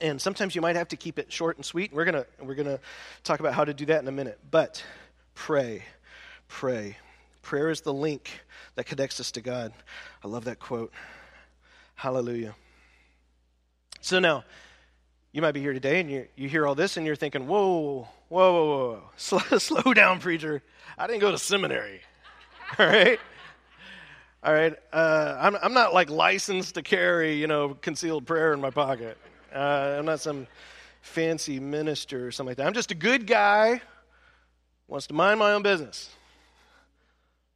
And 0.00 0.20
sometimes 0.20 0.54
you 0.54 0.60
might 0.60 0.76
have 0.76 0.88
to 0.88 0.96
keep 0.96 1.18
it 1.18 1.32
short 1.32 1.56
and 1.56 1.64
sweet. 1.64 1.92
We're 1.92 2.04
gonna 2.04 2.26
we're 2.40 2.54
to 2.54 2.80
talk 3.24 3.40
about 3.40 3.54
how 3.54 3.64
to 3.64 3.74
do 3.74 3.86
that 3.86 4.02
in 4.02 4.08
a 4.08 4.12
minute. 4.12 4.38
But 4.50 4.82
pray, 5.34 5.84
pray. 6.48 6.96
Prayer 7.42 7.70
is 7.70 7.80
the 7.80 7.92
link 7.92 8.30
that 8.74 8.86
connects 8.86 9.20
us 9.20 9.30
to 9.32 9.40
God. 9.40 9.72
I 10.22 10.28
love 10.28 10.44
that 10.44 10.58
quote. 10.58 10.92
Hallelujah. 11.94 12.54
So 14.00 14.18
now, 14.18 14.44
you 15.32 15.42
might 15.42 15.52
be 15.52 15.60
here 15.60 15.72
today 15.72 16.00
and 16.00 16.10
you, 16.10 16.26
you 16.34 16.48
hear 16.48 16.66
all 16.66 16.74
this 16.74 16.96
and 16.96 17.06
you're 17.06 17.16
thinking, 17.16 17.46
whoa, 17.46 18.08
whoa, 18.28 18.52
whoa, 18.52 18.66
whoa. 18.66 19.02
Slow, 19.16 19.58
slow 19.58 19.94
down, 19.94 20.18
preacher. 20.18 20.62
I 20.98 21.06
didn't 21.06 21.20
go 21.20 21.30
to 21.30 21.38
seminary. 21.38 22.00
All 22.78 22.86
right? 22.86 23.18
All 24.42 24.52
right? 24.52 24.74
Uh, 24.92 25.36
I'm, 25.40 25.56
I'm 25.62 25.74
not 25.74 25.92
like 25.92 26.08
licensed 26.08 26.74
to 26.76 26.82
carry, 26.82 27.34
you 27.34 27.46
know, 27.46 27.70
concealed 27.74 28.26
prayer 28.26 28.52
in 28.52 28.60
my 28.60 28.70
pocket. 28.70 29.18
Uh, 29.54 29.96
I'm 29.98 30.06
not 30.06 30.20
some 30.20 30.46
fancy 31.02 31.60
minister 31.60 32.26
or 32.26 32.30
something 32.30 32.50
like 32.50 32.56
that. 32.58 32.66
I'm 32.66 32.74
just 32.74 32.90
a 32.90 32.94
good 32.94 33.26
guy 33.26 33.80
wants 34.90 35.06
to 35.06 35.14
mind 35.14 35.38
my 35.38 35.52
own 35.52 35.62
business. 35.62 36.10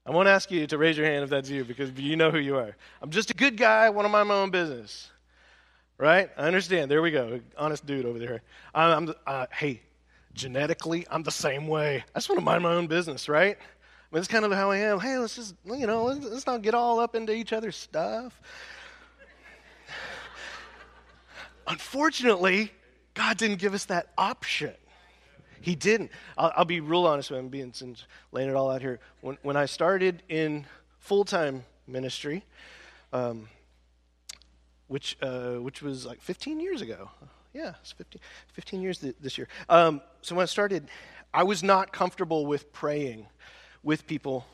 I 0.07 0.11
won't 0.11 0.29
ask 0.29 0.51
you 0.51 0.67
to 0.67 0.79
raise 0.79 0.97
your 0.97 1.07
hand 1.07 1.25
if 1.25 1.31
that's 1.31 1.49
you 1.49 1.65
because 1.65 1.91
you 1.93 2.17
know 2.17 2.31
who 2.31 2.39
you 2.39 2.57
are. 2.57 2.77
I'm 3.03 3.11
just 3.11 3.31
a 3.31 3.35
good 3.35 3.57
guy, 3.57 3.89
want 3.91 4.05
to 4.05 4.11
mind 4.11 4.29
my 4.29 4.35
own 4.35 4.51
business. 4.51 5.11
Right? 5.97 6.31
I 6.37 6.43
understand. 6.43 6.91
There 6.91 7.03
we 7.03 7.11
go. 7.11 7.41
Honest 7.57 7.87
dude 7.87 8.05
over 8.05 8.19
there. 8.19 8.43
I'm, 8.75 9.09
I'm 9.09 9.15
uh, 9.27 9.47
hey, 9.53 9.81
genetically, 10.35 11.07
I'm 11.11 11.23
the 11.23 11.31
same 11.31 11.67
way. 11.69 12.05
I 12.15 12.19
just 12.19 12.29
want 12.29 12.39
to 12.39 12.45
mind 12.45 12.63
my 12.63 12.75
own 12.75 12.87
business, 12.87 13.29
right? 13.29 13.57
I 13.57 14.15
mean, 14.15 14.21
that's 14.21 14.29
kind 14.29 14.45
of 14.45 14.53
how 14.53 14.71
I 14.71 14.79
am. 14.79 15.01
Hey, 15.01 15.17
let's 15.19 15.37
just, 15.37 15.55
you 15.65 15.87
know, 15.87 16.05
let's, 16.05 16.25
let's 16.27 16.47
not 16.47 16.63
get 16.63 16.75
all 16.75 17.01
up 17.01 17.15
into 17.15 17.33
each 17.33 17.53
other's 17.53 17.77
stuff. 17.77 18.41
Unfortunately, 21.67 22.73
God 23.15 23.37
didn't 23.37 23.59
give 23.59 23.75
us 23.75 23.87
that 23.87 24.09
option. 24.19 24.75
He 25.61 25.75
didn't. 25.75 26.11
I'll, 26.37 26.53
I'll 26.59 26.65
be 26.65 26.81
real 26.81 27.07
honest 27.07 27.31
with 27.31 27.41
him, 27.41 27.49
being 27.49 27.73
since 27.73 28.05
laying 28.33 28.51
it 28.51 28.55
all 28.55 28.71
out 28.71 28.83
here. 28.83 29.01
When, 29.23 29.39
when 29.43 29.57
I 29.57 29.65
started 29.65 30.23
in 30.29 30.67
full 30.99 31.25
time 31.25 31.65
ministry, 31.87 32.45
um, 33.13 33.49
which, 34.89 35.17
uh, 35.23 35.55
which 35.55 35.83
was 35.83 36.05
like 36.05 36.21
15 36.21 36.61
years 36.61 36.83
ago. 36.83 37.09
Yeah, 37.55 37.75
it's 37.81 37.93
15, 37.93 38.21
15 38.53 38.83
years 38.83 38.99
th- 38.99 39.15
this 39.21 39.39
year. 39.39 39.49
Um, 39.69 40.01
so 40.23 40.35
when 40.35 40.43
I 40.43 40.47
started, 40.47 40.89
I 41.33 41.45
was 41.45 41.63
not 41.63 41.93
comfortable 41.93 42.47
with 42.47 42.73
praying 42.73 43.27
with 43.83 44.07
people, 44.07 44.45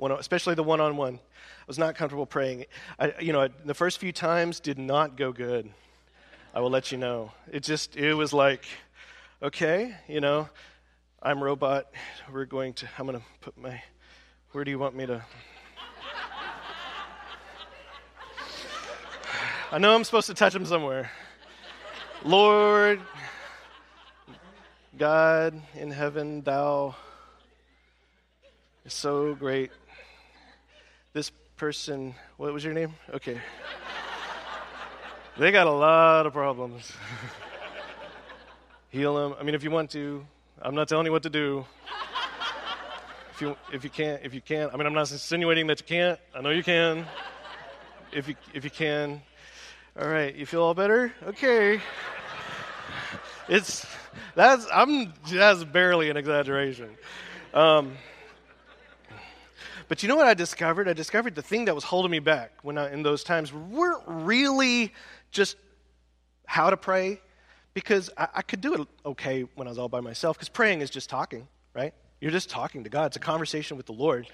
especially 0.00 0.54
the 0.54 0.62
one 0.62 0.80
on 0.80 0.96
one. 0.96 1.14
I 1.14 1.64
was 1.66 1.78
not 1.78 1.96
comfortable 1.96 2.26
praying. 2.26 2.66
I, 2.98 3.14
you 3.20 3.32
know, 3.32 3.48
the 3.64 3.74
first 3.74 3.98
few 3.98 4.12
times 4.12 4.60
did 4.60 4.78
not 4.78 5.16
go 5.16 5.32
good. 5.32 5.70
I 6.54 6.60
will 6.60 6.70
let 6.70 6.92
you 6.92 6.98
know. 6.98 7.32
It 7.50 7.64
just, 7.64 7.96
it 7.96 8.14
was 8.14 8.32
like, 8.32 8.64
okay, 9.42 9.92
you 10.06 10.20
know, 10.20 10.48
I'm 11.20 11.42
Robot. 11.42 11.86
We're 12.32 12.44
going 12.44 12.74
to, 12.74 12.88
I'm 12.96 13.06
going 13.06 13.18
to 13.18 13.24
put 13.40 13.58
my, 13.58 13.82
where 14.52 14.62
do 14.62 14.70
you 14.70 14.78
want 14.78 14.94
me 14.94 15.04
to? 15.06 15.20
I 19.72 19.78
know 19.78 19.96
I'm 19.96 20.04
supposed 20.04 20.28
to 20.28 20.34
touch 20.34 20.54
him 20.54 20.64
somewhere. 20.64 21.10
Lord, 22.22 23.00
God 24.96 25.60
in 25.74 25.90
heaven, 25.90 26.42
thou 26.42 26.94
is 28.84 28.94
so 28.94 29.34
great. 29.34 29.72
This 31.14 31.32
person, 31.56 32.14
what 32.36 32.52
was 32.52 32.62
your 32.62 32.74
name? 32.74 32.94
Okay. 33.12 33.40
They 35.38 35.50
got 35.50 35.66
a 35.66 35.72
lot 35.72 36.26
of 36.26 36.32
problems. 36.32 36.92
Heal 38.90 39.14
them. 39.14 39.34
I 39.38 39.42
mean, 39.42 39.54
if 39.54 39.64
you 39.64 39.70
want 39.70 39.90
to, 39.90 40.24
I'm 40.62 40.74
not 40.74 40.88
telling 40.88 41.06
you 41.06 41.12
what 41.12 41.24
to 41.24 41.30
do. 41.30 41.66
If 43.32 43.40
you, 43.40 43.56
if 43.72 43.82
you 43.82 43.90
can't, 43.90 44.22
if 44.22 44.32
you 44.32 44.40
can't, 44.40 44.72
I 44.72 44.76
mean, 44.76 44.86
I'm 44.86 44.94
not 44.94 45.10
insinuating 45.10 45.66
that 45.66 45.80
you 45.80 45.86
can't. 45.86 46.20
I 46.34 46.40
know 46.40 46.50
you 46.50 46.62
can. 46.62 47.04
If 48.12 48.28
you, 48.28 48.36
if 48.52 48.62
you 48.62 48.70
can. 48.70 49.20
All 50.00 50.08
right, 50.08 50.32
you 50.34 50.46
feel 50.46 50.62
all 50.62 50.74
better? 50.74 51.12
Okay. 51.26 51.80
It's, 53.48 53.84
that's, 54.36 54.66
I'm, 54.72 55.12
that's 55.30 55.64
barely 55.64 56.10
an 56.10 56.16
exaggeration. 56.16 56.90
Um, 57.52 57.96
but 59.88 60.02
you 60.02 60.08
know 60.08 60.16
what 60.16 60.26
I 60.26 60.34
discovered? 60.34 60.88
I 60.88 60.92
discovered 60.92 61.34
the 61.34 61.42
thing 61.42 61.66
that 61.66 61.74
was 61.74 61.84
holding 61.84 62.10
me 62.10 62.18
back 62.18 62.52
when 62.62 62.78
I, 62.78 62.92
in 62.92 63.02
those 63.02 63.22
times 63.22 63.52
weren't 63.52 64.02
really 64.06 64.92
just 65.34 65.56
how 66.46 66.70
to 66.70 66.76
pray 66.76 67.20
because 67.74 68.08
I, 68.16 68.28
I 68.36 68.42
could 68.42 68.60
do 68.60 68.74
it 68.74 68.88
okay 69.04 69.42
when 69.54 69.66
I 69.66 69.70
was 69.70 69.78
all 69.78 69.88
by 69.88 70.00
myself, 70.00 70.38
because 70.38 70.48
praying 70.48 70.80
is 70.80 70.88
just 70.88 71.10
talking, 71.10 71.46
right? 71.74 71.92
You're 72.20 72.30
just 72.30 72.48
talking 72.48 72.84
to 72.84 72.90
God. 72.90 73.06
It's 73.06 73.16
a 73.16 73.20
conversation 73.20 73.76
with 73.76 73.86
the 73.86 73.92
Lord. 73.92 74.26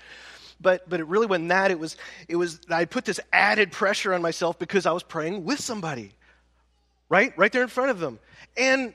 But, 0.60 0.88
but 0.88 1.00
it 1.00 1.06
really 1.06 1.26
wasn't 1.26 1.48
that. 1.48 1.70
It 1.70 1.78
was, 1.78 1.96
it 2.28 2.36
was, 2.36 2.60
I 2.68 2.84
put 2.84 3.06
this 3.06 3.18
added 3.32 3.72
pressure 3.72 4.12
on 4.12 4.20
myself 4.20 4.58
because 4.58 4.84
I 4.84 4.92
was 4.92 5.02
praying 5.02 5.44
with 5.44 5.58
somebody, 5.58 6.12
right? 7.08 7.36
Right 7.38 7.50
there 7.50 7.62
in 7.62 7.68
front 7.68 7.90
of 7.90 7.98
them. 7.98 8.18
And, 8.58 8.92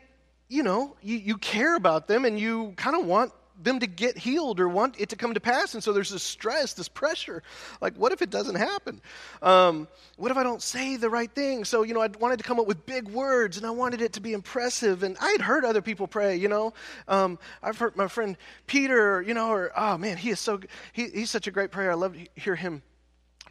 you 0.48 0.62
know, 0.62 0.96
you, 1.02 1.18
you 1.18 1.38
care 1.38 1.76
about 1.76 2.08
them 2.08 2.24
and 2.24 2.40
you 2.40 2.74
kind 2.78 2.96
of 2.96 3.06
want 3.06 3.34
them 3.62 3.80
to 3.80 3.88
get 3.88 4.18
healed 4.18 4.60
or 4.60 4.68
want 4.68 5.00
it 5.00 5.10
to 5.10 5.16
come 5.16 5.34
to 5.34 5.40
pass. 5.40 5.74
And 5.74 5.84
so 5.84 5.94
there's 5.94 6.10
this 6.10 6.24
stress, 6.24 6.74
this 6.74 6.88
pressure. 6.88 7.44
Like, 7.82 7.96
what 7.96 8.12
if 8.12 8.22
it 8.22 8.30
doesn't 8.30 8.56
happen? 8.56 9.02
Um, 9.42 9.88
what 10.18 10.32
if 10.32 10.38
I 10.38 10.44
don't 10.44 10.62
say 10.62 10.96
the 10.96 11.10
right 11.10 11.32
thing? 11.32 11.66
So, 11.66 11.84
you 11.84 11.94
know, 11.94 12.02
I 12.02 12.10
wanted 12.20 12.38
to 12.38 12.44
come 12.44 12.60
up 12.60 12.68
with 12.68 12.86
big 12.86 13.08
words 13.10 13.58
and 13.58 13.66
I 13.66 13.72
wanted 13.72 14.02
it 14.02 14.14
to 14.14 14.22
be 14.22 14.34
impressive. 14.34 15.04
And 15.04 15.18
I 15.20 15.32
had 15.32 15.42
heard 15.42 15.66
other 15.66 15.82
people 15.82 16.08
pray, 16.08 16.36
you 16.36 16.48
know. 16.48 16.74
Um, 17.08 17.40
I've 17.64 17.78
heard 17.78 17.96
my 17.96 18.08
friend 18.08 18.38
Peter, 18.68 19.22
you 19.22 19.34
know, 19.34 19.50
or, 19.50 19.72
oh 19.76 19.98
man, 19.98 20.18
he 20.18 20.30
is 20.30 20.40
so, 20.40 20.60
he, 20.94 21.10
he's 21.10 21.30
such 21.30 21.48
a 21.48 21.52
great 21.52 21.72
prayer. 21.72 21.92
I 21.92 21.96
love 21.96 22.14
to 22.14 22.28
hear 22.36 22.56
him 22.56 22.82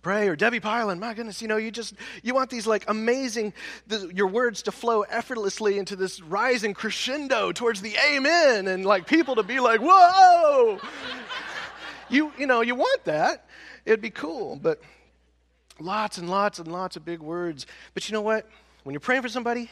pray 0.05 0.29
or 0.29 0.37
debbie 0.37 0.61
pylan 0.61 0.99
my 0.99 1.15
goodness 1.15 1.41
you 1.41 1.49
know 1.49 1.57
you 1.57 1.71
just 1.71 1.95
you 2.23 2.35
want 2.35 2.51
these 2.51 2.67
like 2.67 2.85
amazing 2.89 3.53
the, 3.87 4.13
your 4.15 4.29
words 4.29 4.63
to 4.63 4.71
flow 4.71 5.01
effortlessly 5.03 5.79
into 5.79 5.97
this 5.97 6.21
rising 6.21 6.75
crescendo 6.75 7.51
towards 7.51 7.81
the 7.81 7.97
amen 8.07 8.69
and 8.69 8.85
like 8.85 9.07
people 9.07 9.35
to 9.35 9.43
be 9.43 9.59
like 9.61 9.81
whoa! 9.83 10.79
You 12.11 12.33
you 12.39 12.47
know 12.47 12.61
you 12.61 12.75
want 12.75 13.05
that. 13.05 13.47
It'd 13.87 14.03
be 14.03 14.11
cool 14.11 14.57
but 14.57 14.81
lots 15.81 16.19
and 16.19 16.29
lots 16.29 16.59
and 16.59 16.69
lots 16.69 16.97
of 16.97 17.05
big 17.05 17.21
words. 17.21 17.67
But 17.95 18.09
you 18.09 18.13
know 18.13 18.21
what? 18.21 18.47
When 18.83 18.93
you're 18.93 19.01
praying 19.01 19.23
for 19.23 19.29
somebody 19.29 19.71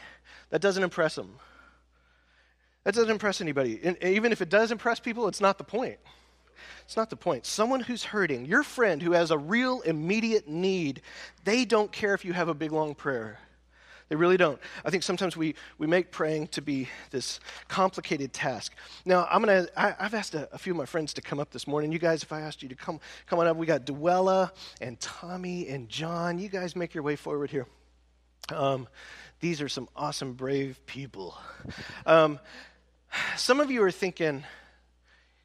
that 0.49 0.61
doesn't 0.61 0.83
impress 0.83 1.15
them 1.15 1.35
that 2.83 2.93
doesn't 2.93 3.11
impress 3.11 3.39
anybody. 3.39 3.79
And 3.81 3.97
even 4.03 4.33
if 4.33 4.41
it 4.41 4.49
does 4.49 4.71
impress 4.71 4.99
people 4.99 5.27
it's 5.27 5.41
not 5.41 5.59
the 5.59 5.63
point 5.63 5.99
it's 6.83 6.97
not 6.97 7.09
the 7.09 7.15
point. 7.15 7.45
Someone 7.45 7.79
who's 7.79 8.03
hurting, 8.03 8.45
your 8.45 8.63
friend 8.63 9.01
who 9.01 9.11
has 9.11 9.31
a 9.31 9.37
real 9.37 9.81
immediate 9.81 10.47
need, 10.47 11.01
they 11.43 11.65
don't 11.65 11.91
care 11.91 12.13
if 12.13 12.25
you 12.25 12.33
have 12.33 12.47
a 12.47 12.53
big 12.53 12.71
long 12.71 12.95
prayer. 12.95 13.39
They 14.09 14.15
really 14.15 14.37
don't. 14.37 14.59
I 14.85 14.89
think 14.89 15.01
sometimes 15.01 15.35
we, 15.35 15.55
we 15.77 15.87
make 15.87 16.11
praying 16.11 16.47
to 16.49 16.61
be 16.61 16.89
this 17.09 17.39
complicated 17.67 18.33
task. 18.33 18.73
Now, 19.05 19.27
I'm 19.31 19.41
gonna. 19.41 19.67
I, 19.75 19.95
I've 19.99 20.13
asked 20.13 20.35
a, 20.35 20.47
a, 20.53 20.57
few 20.57 20.73
of 20.73 20.77
my 20.77 20.85
friends 20.85 21.13
to 21.15 21.21
come 21.21 21.39
up 21.39 21.51
this 21.51 21.65
morning. 21.65 21.91
You 21.91 21.99
guys, 21.99 22.21
if 22.21 22.31
I 22.31 22.41
asked 22.41 22.61
you 22.61 22.69
to 22.69 22.75
come 22.75 22.99
come 23.25 23.39
on 23.39 23.47
up, 23.47 23.57
we 23.57 23.65
got 23.65 23.85
Duella 23.85 24.51
and 24.81 24.99
Tommy 24.99 25.67
and 25.67 25.89
John. 25.89 26.37
You 26.37 26.49
guys 26.49 26.75
make 26.75 26.93
your 26.93 27.03
way 27.03 27.15
forward 27.15 27.49
here. 27.49 27.65
Um, 28.53 28.87
these 29.39 29.61
are 29.61 29.69
some 29.69 29.87
awesome, 29.95 30.33
brave 30.33 30.79
people. 30.85 31.35
Um, 32.05 32.39
some 33.35 33.59
of 33.59 33.71
you 33.71 33.81
are 33.83 33.91
thinking, 33.91 34.43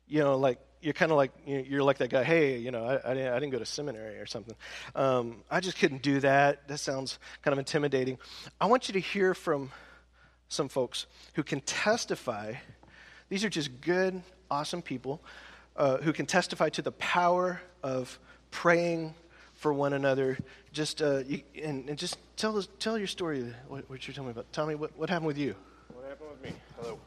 you 0.06 0.20
know, 0.20 0.36
like 0.36 0.58
you're 0.80 0.94
kind 0.94 1.10
of 1.10 1.16
like 1.16 1.32
you're 1.46 1.82
like 1.82 1.98
that 1.98 2.10
guy 2.10 2.22
hey 2.22 2.58
you 2.58 2.70
know 2.70 2.84
i, 2.84 3.10
I, 3.10 3.14
didn't, 3.14 3.32
I 3.32 3.38
didn't, 3.38 3.50
go 3.50 3.58
to 3.58 3.66
seminary 3.66 4.18
or 4.18 4.26
something. 4.26 4.54
Um, 4.94 5.42
i 5.50 5.60
just 5.60 5.78
couldn't 5.78 6.02
do 6.02 6.20
that. 6.20 6.68
That 6.68 6.78
sounds 6.78 7.18
kind 7.42 7.52
of 7.52 7.58
intimidating. 7.58 8.18
I 8.60 8.66
want 8.66 8.88
you 8.88 8.92
to 8.94 9.00
hear 9.00 9.34
from 9.34 9.70
some 10.48 10.68
folks 10.68 11.06
who 11.34 11.42
can 11.42 11.60
testify. 11.62 12.54
These 13.28 13.44
are 13.44 13.50
just 13.50 13.80
good 13.80 14.22
awesome 14.50 14.82
people 14.82 15.20
uh, 15.76 15.98
who 15.98 16.12
can 16.12 16.26
testify 16.26 16.68
to 16.70 16.82
the 16.82 16.92
power 16.92 17.60
of 17.82 18.18
praying 18.50 19.14
for 19.54 19.72
one 19.72 19.92
another. 19.92 20.38
Just 20.72 21.02
uh, 21.02 21.22
you, 21.26 21.42
and, 21.62 21.88
and, 21.88 21.98
just 21.98 22.18
tell, 22.36 22.60
tell 22.78 22.96
your 22.96 23.06
story 23.06 23.52
what, 23.68 23.88
what, 23.90 24.06
you're 24.06 24.14
telling 24.14 24.28
me 24.28 24.32
about. 24.32 24.50
Tommy 24.52 24.74
what, 24.74 24.96
what 24.96 25.10
happened 25.10 25.26
with 25.26 25.38
you? 25.38 25.54
What 25.92 26.06
happened 26.08 26.30
with 26.30 26.42
me? 26.42 26.58
Hello. 26.80 26.98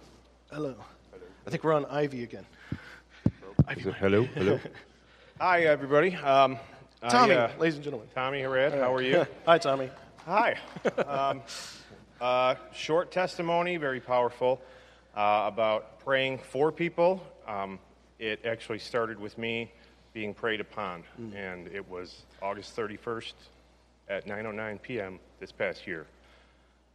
Hello, 0.52 0.76
hello. 1.12 1.22
i 1.48 1.50
think 1.50 1.64
we're 1.64 1.74
on 1.74 1.86
ivy 1.86 2.24
again 2.24 2.46
hello, 3.68 4.24
hello. 4.24 4.60
Hi, 5.40 5.62
everybody. 5.64 6.16
Um, 6.16 6.58
Tommy, 7.10 7.34
I, 7.34 7.46
uh, 7.46 7.52
ladies 7.60 7.76
and 7.76 7.84
gentlemen. 7.84 8.08
Tommy 8.14 8.42
Harad, 8.42 8.74
how 8.74 8.94
are 8.94 9.02
you? 9.02 9.26
Hi, 9.46 9.58
Tommy. 9.58 9.90
Hi. 10.26 10.58
Um, 11.08 11.42
uh, 12.20 12.56
short 12.74 13.12
testimony, 13.12 13.78
very 13.78 14.00
powerful, 14.00 14.62
uh, 15.16 15.44
about 15.46 16.00
praying 16.00 16.40
for 16.40 16.72
people. 16.72 17.24
Um, 17.48 17.80
it 18.20 18.46
actually 18.46 18.80
started 18.80 19.20
with 19.20 19.38
me 19.38 19.72
being 20.14 20.34
prayed 20.34 20.60
upon, 20.60 21.04
mm. 21.20 21.34
and 21.36 21.68
it 21.68 21.88
was 21.90 22.24
August 22.42 22.76
31st 22.76 23.34
at 24.10 24.28
9:09 24.28 24.82
p.m. 24.82 25.20
this 25.40 25.52
past 25.52 25.88
year. 25.88 26.06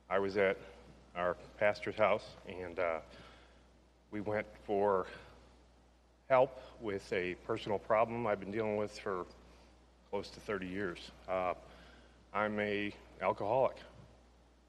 I 0.09 0.19
was 0.19 0.37
at 0.37 0.57
our 1.17 1.37
pastor's 1.59 1.97
house, 1.97 2.25
and 2.47 2.79
uh, 2.79 2.99
we 4.11 4.21
went 4.21 4.47
for 4.65 5.07
help 6.29 6.61
with 6.81 7.13
a 7.13 7.35
personal 7.47 7.79
problem 7.79 8.27
I've 8.27 8.41
been 8.41 8.51
dealing 8.51 8.77
with 8.77 8.99
for 8.99 9.27
close 10.11 10.29
to 10.31 10.41
30 10.41 10.67
years. 10.67 10.99
Uh, 11.29 11.55
I'm 12.35 12.59
a 12.59 12.93
alcoholic, 13.23 13.77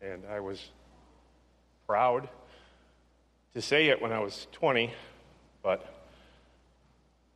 and 0.02 0.24
I 0.32 0.40
was 0.40 0.70
proud 1.88 2.30
to 3.56 3.62
say 3.62 3.88
it 3.88 4.00
when 4.00 4.12
I 4.12 4.20
was 4.20 4.46
20, 4.52 4.94
but 5.64 5.94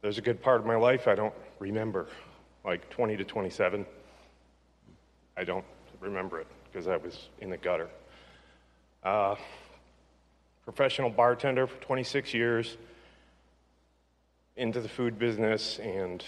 there's 0.02 0.20
a 0.20 0.22
good 0.22 0.42
part 0.42 0.60
of 0.60 0.68
my 0.68 0.76
life 0.76 1.08
I 1.08 1.16
don't 1.16 1.34
remember, 1.58 2.08
like 2.64 2.90
20 2.92 3.18
to 3.18 3.24
27. 3.24 3.86
I 5.36 5.44
don't 5.44 5.66
remember 6.00 6.40
it 6.40 6.48
because 6.72 6.88
I 6.88 6.98
was 6.98 7.30
in 7.40 7.50
the 7.50 7.58
gutter. 7.58 7.90
Uh, 9.04 9.36
professional 10.64 11.10
bartender 11.10 11.66
for 11.66 11.82
26 11.82 12.36
years 12.36 12.78
into 14.56 14.82
the 14.82 14.90
food 14.90 15.18
business 15.18 15.80
and 15.80 16.24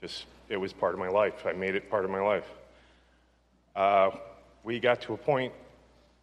just 0.00 0.26
it 0.48 0.56
was 0.56 0.72
part 0.72 0.92
of 0.92 1.00
my 1.00 1.08
life. 1.08 1.46
I 1.46 1.52
made 1.52 1.74
it 1.74 1.90
part 1.90 2.04
of 2.04 2.10
my 2.10 2.20
life. 2.20 2.46
Uh, 3.74 4.10
we 4.62 4.80
got 4.80 5.00
to 5.02 5.14
a 5.14 5.16
point 5.16 5.52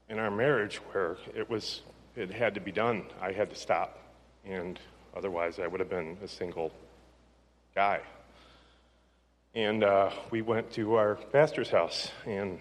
in 0.10 0.20
our 0.20 0.32
marriage 0.32 0.78
where 0.92 1.18
it 1.36 1.50
was 1.50 1.82
it 2.16 2.30
had 2.32 2.54
to 2.56 2.62
be 2.62 2.72
done. 2.72 3.06
I 3.22 3.32
had 3.32 3.50
to 3.50 3.56
stop, 3.56 3.98
and 4.46 4.80
otherwise 5.16 5.60
I 5.60 5.68
would 5.68 5.80
have 5.80 5.90
been 5.90 6.18
a 6.24 6.28
single 6.28 6.72
guy. 7.74 8.02
And 9.56 9.84
uh, 9.84 10.12
we 10.30 10.42
went 10.42 10.72
to 10.74 10.96
our 10.96 11.16
pastor's 11.16 11.70
house, 11.70 12.12
and 12.26 12.60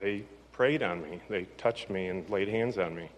they 0.00 0.24
prayed 0.52 0.82
on 0.82 1.02
me. 1.02 1.20
They 1.28 1.44
touched 1.56 1.90
me 1.90 2.08
and 2.08 2.28
laid 2.28 2.48
hands 2.48 2.78
on 2.78 2.94
me. 2.94 3.10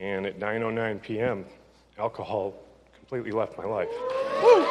And 0.00 0.26
at 0.26 0.38
9:09 0.38 1.02
p.m., 1.02 1.44
alcohol 1.98 2.54
completely 3.14 3.38
left 3.38 3.56
my 3.56 3.64
life. 3.64 3.88
Woo! 4.42 4.66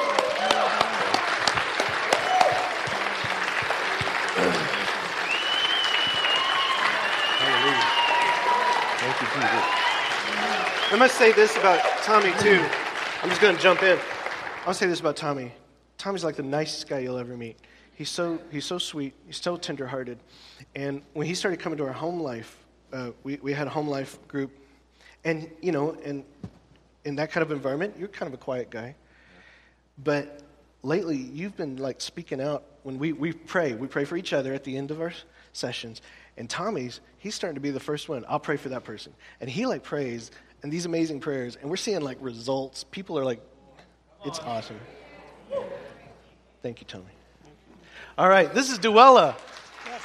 I 10.92 10.96
must 10.98 11.18
say 11.18 11.32
this 11.32 11.56
about 11.56 11.80
Tommy, 12.04 12.34
too. 12.40 12.62
I'm 13.22 13.30
just 13.30 13.40
going 13.40 13.56
to 13.56 13.62
jump 13.62 13.82
in. 13.82 13.98
I'll 14.66 14.74
say 14.74 14.88
this 14.88 15.00
about 15.00 15.16
Tommy. 15.16 15.54
Tommy's 15.98 16.26
like 16.26 16.36
the 16.36 16.44
nicest 16.44 16.90
guy 16.90 17.00
you'll 17.00 17.18
ever 17.18 17.38
meet. 17.38 17.58
He's 17.94 18.10
so, 18.10 18.42
he's 18.52 18.66
so 18.66 18.78
sweet. 18.78 19.14
He's 19.26 19.42
so 19.42 19.56
tenderhearted. 19.56 20.20
And 20.76 21.02
when 21.14 21.28
he 21.28 21.34
started 21.34 21.62
coming 21.62 21.78
to 21.78 21.86
our 21.86 21.94
home 21.94 22.20
life, 22.20 22.58
uh, 22.92 23.12
we, 23.24 23.38
we 23.42 23.54
had 23.54 23.68
a 23.68 23.70
home 23.70 23.88
life 23.88 24.20
group. 24.28 24.52
And, 25.24 25.50
you 25.62 25.72
know, 25.72 25.96
and 26.04 26.26
in 27.06 27.16
that 27.16 27.32
kind 27.32 27.42
of 27.44 27.52
environment, 27.52 27.96
you're 27.98 28.08
kind 28.08 28.28
of 28.28 28.34
a 28.34 28.42
quiet 28.42 28.70
guy. 28.70 28.96
But 30.04 30.42
lately, 30.82 31.18
you've 31.18 31.56
been 31.56 31.78
like 31.78 32.02
speaking 32.02 32.42
out 32.42 32.64
when 32.84 32.98
we, 32.98 33.14
we 33.14 33.34
pray. 33.34 33.74
We 33.74 33.88
pray 33.88 34.06
for 34.06 34.18
each 34.18 34.34
other 34.34 34.54
at 34.54 34.64
the 34.64 34.76
end 34.78 34.92
of 34.92 35.02
our 35.02 35.14
sessions. 35.54 36.02
And 36.38 36.50
Tommy's, 36.50 37.00
he's 37.20 37.36
starting 37.36 37.56
to 37.56 37.62
be 37.62 37.72
the 37.72 37.80
first 37.80 38.10
one. 38.10 38.26
I'll 38.28 38.40
pray 38.40 38.58
for 38.58 38.70
that 38.70 38.84
person. 38.84 39.14
And 39.40 39.50
he 39.50 39.66
like 39.66 39.84
prays 39.84 40.32
and 40.64 40.72
these 40.72 40.86
amazing 40.86 41.20
prayers. 41.20 41.58
And 41.62 41.70
we're 41.70 41.76
seeing 41.76 42.02
like 42.02 42.18
results. 42.22 42.84
People 42.84 43.20
are 43.20 43.26
like, 43.26 43.40
it's 44.26 44.40
awesome. 44.40 44.80
Thank 46.62 46.80
you, 46.80 46.88
Tommy. 46.88 47.06
All 48.18 48.30
right, 48.30 48.54
this 48.54 48.72
is 48.72 48.80
Duella. 48.80 49.36
Yes. 49.86 50.02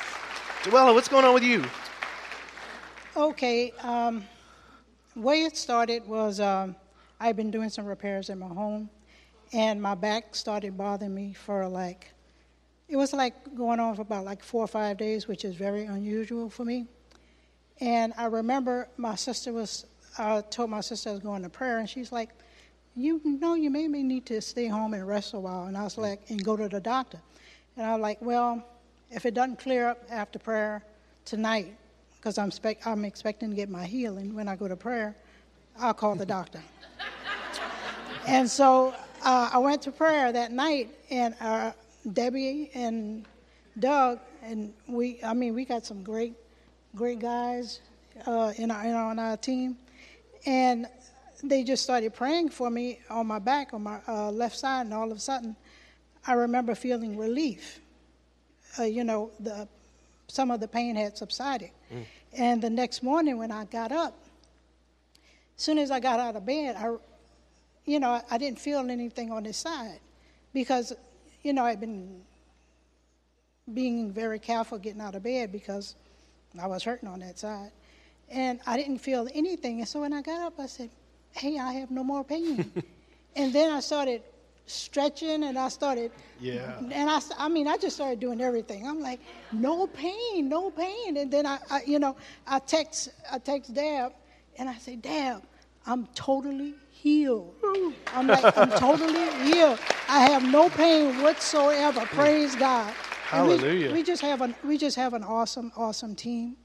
Duella, 0.65 0.93
what's 0.93 1.09
going 1.09 1.25
on 1.25 1.35
with 1.35 1.45
you? 1.45 1.65
Okay. 3.17 3.73
Um, 3.81 4.25
way 5.15 5.43
it 5.43 5.57
started 5.57 6.07
was 6.07 6.41
um, 6.41 6.75
I've 7.21 7.37
been 7.37 7.51
doing 7.51 7.69
some 7.69 7.85
repairs 7.85 8.31
in 8.31 8.39
my 8.39 8.47
home, 8.47 8.89
and 9.53 9.83
my 9.83 9.95
back 9.95 10.35
started 10.35 10.77
bothering 10.77 11.15
me 11.15 11.33
for 11.33 11.69
like, 11.69 12.13
it 12.89 12.97
was 12.97 13.13
like 13.13 13.55
going 13.57 13.81
on 13.81 13.97
for 13.97 14.03
about 14.03 14.25
like 14.25 14.43
four 14.43 14.65
or 14.65 14.69
five 14.69 14.97
days, 14.97 15.27
which 15.27 15.45
is 15.45 15.57
very 15.57 15.85
unusual 15.85 16.49
for 16.49 16.65
me. 16.65 16.87
And 17.81 18.13
I 18.17 18.27
remember 18.27 18.89
my 18.97 19.15
sister 19.15 19.53
was, 19.53 19.87
I 20.17 20.43
told 20.43 20.71
my 20.71 20.81
sister 20.81 21.11
I 21.11 21.13
was 21.13 21.23
going 21.23 21.43
to 21.43 21.49
prayer, 21.49 21.79
and 21.79 21.89
she's 21.89 22.13
like, 22.13 22.31
you 22.95 23.21
know, 23.25 23.55
you 23.55 23.71
may, 23.71 23.87
may 23.87 24.03
need 24.03 24.27
to 24.27 24.41
stay 24.41 24.67
home 24.67 24.95
and 24.95 25.07
rest 25.07 25.35
a 25.35 25.39
while. 25.39 25.67
And 25.67 25.77
I 25.77 25.85
was 25.85 25.95
mm. 25.95 26.03
like, 26.03 26.21
and 26.31 26.43
go 26.43 26.57
to 26.57 26.69
the 26.69 26.81
doctor. 26.81 27.21
And 27.77 27.87
I 27.87 27.93
was 27.93 28.03
like, 28.03 28.21
well, 28.21 28.65
if 29.11 29.25
it 29.25 29.35
doesn't 29.35 29.59
clear 29.59 29.89
up 29.89 30.05
after 30.11 30.39
prayer 30.39 30.85
tonight, 31.25 31.77
because 32.17 32.39
I'm, 32.39 32.51
spec- 32.51 32.85
I'm 32.87 33.05
expecting 33.05 33.51
to 33.51 33.57
get 33.57 33.71
my 33.71 33.87
healing 33.87 34.35
when 34.35 34.49
I 34.49 34.57
go 34.57 34.67
to 34.67 34.77
prayer, 34.77 35.15
I'll 35.79 35.95
call 35.95 36.17
the 36.17 36.27
doctor. 36.39 36.61
And 38.29 38.51
so 38.51 38.95
uh, 39.23 39.51
I 39.53 39.59
went 39.59 39.83
to 39.83 39.91
prayer 39.91 40.33
that 40.33 40.53
night, 40.53 40.91
and 41.11 41.35
uh, 41.41 41.73
Debbie 42.13 42.71
and 42.75 43.25
Doug, 43.79 44.21
and 44.43 44.73
we, 44.87 45.19
I 45.25 45.35
mean, 45.35 45.55
we 45.55 45.65
got 45.65 45.85
some 45.85 46.03
great, 46.03 46.35
great 46.95 47.19
guys 47.19 47.81
uh, 48.27 48.53
in, 48.57 48.71
our, 48.71 48.85
in 48.85 48.93
our, 48.93 49.11
on 49.11 49.19
our 49.19 49.37
team. 49.37 49.77
And 50.47 50.87
they 51.43 51.65
just 51.65 51.83
started 51.83 52.15
praying 52.15 52.51
for 52.51 52.71
me 52.71 53.01
on 53.11 53.27
my 53.27 53.39
back, 53.39 53.73
on 53.73 53.83
my 53.83 53.99
uh, 54.07 54.31
left 54.31 54.57
side, 54.57 54.87
and 54.87 54.95
all 54.95 55.11
of 55.11 55.17
a 55.17 55.21
sudden, 55.21 55.57
I 56.27 56.35
remember 56.35 56.75
feeling 56.75 57.17
relief. 57.17 57.81
Uh, 58.79 58.85
you 58.85 59.05
know, 59.05 59.31
the, 59.41 59.67
some 60.29 60.51
of 60.51 60.61
the 60.61 60.69
pain 60.69 60.97
had 60.97 61.17
subsided. 61.17 61.71
Mm. 61.93 62.05
And 62.35 62.63
the 62.63 62.71
next 62.71 63.03
morning 63.03 63.39
when 63.39 63.51
I 63.51 63.65
got 63.65 63.91
up, 63.91 64.15
as 65.57 65.63
soon 65.63 65.79
as 65.79 65.91
I 65.91 65.99
got 65.99 66.21
out 66.21 66.37
of 66.37 66.47
bed, 66.47 66.77
I, 66.77 66.95
you 67.89 67.99
know, 67.99 68.21
I 68.31 68.37
didn't 68.37 68.59
feel 68.59 68.81
anything 68.91 69.33
on 69.33 69.45
this 69.45 69.57
side 69.57 70.01
because, 70.53 70.93
you 71.43 71.55
know, 71.55 71.65
I'd 71.65 71.81
been 71.81 72.21
being 73.73 74.13
very 74.13 74.39
careful 74.39 74.79
getting 74.79 75.01
out 75.01 75.15
of 75.15 75.23
bed 75.23 75.51
because 75.51 75.95
I 76.61 76.67
was 76.67 76.83
hurting 76.85 77.09
on 77.09 77.21
that 77.21 77.39
side. 77.39 77.71
And 78.31 78.61
I 78.67 78.77
didn't 78.77 78.99
feel 78.99 79.27
anything. 79.35 79.79
And 79.79 79.89
so 79.89 80.03
when 80.03 80.13
I 80.13 80.21
got 80.21 80.43
up, 80.43 80.61
I 80.61 80.67
said, 80.67 80.91
hey, 81.33 81.59
I 81.59 81.73
have 81.75 81.91
no 81.91 82.05
more 82.05 82.25
pain. 82.25 82.71
and 83.37 83.53
then 83.55 83.73
I 83.73 83.81
started 83.81 84.23
stretching 84.67 85.45
and 85.45 85.59
I 85.59 85.71
started, 85.71 86.13
yeah. 86.41 86.79
And 86.93 87.09
I, 87.09 87.21
I 87.39 87.49
mean, 87.49 87.67
I 87.67 87.79
just 87.79 87.97
started 87.97 88.21
doing 88.21 88.43
everything. 88.43 88.87
I'm 88.87 89.01
like, 89.01 89.21
no 89.51 89.87
pain, 89.87 90.51
no 90.51 90.71
pain. 90.71 91.17
And 91.17 91.31
then 91.31 91.47
I, 91.47 91.59
I 91.71 91.83
you 91.87 91.99
know, 91.99 92.17
I 92.47 92.59
text, 92.59 93.09
I 93.33 93.39
text 93.39 93.73
Dab, 93.73 94.13
and 94.59 94.69
I 94.69 94.75
say, 94.75 94.97
Dab, 94.97 95.43
I'm 95.87 96.07
totally 96.15 96.75
healed. 97.03 97.55
I'm 98.15 98.27
like, 98.27 98.57
I'm 98.57 98.71
totally 98.71 99.31
healed. 99.45 99.79
I 100.09 100.21
have 100.31 100.43
no 100.51 100.69
pain 100.69 101.23
whatsoever. 101.23 102.01
Praise 102.07 102.57
God. 102.57 102.93
Hallelujah. 103.25 103.89
We, 103.89 103.95
we, 103.95 104.03
just 104.03 104.23
have 104.23 104.41
an, 104.41 104.55
we 104.65 104.79
just 104.79 104.97
have 104.97 105.15
an 105.15 105.23
awesome, 105.23 105.71
awesome 105.77 106.15
team, 106.15 106.57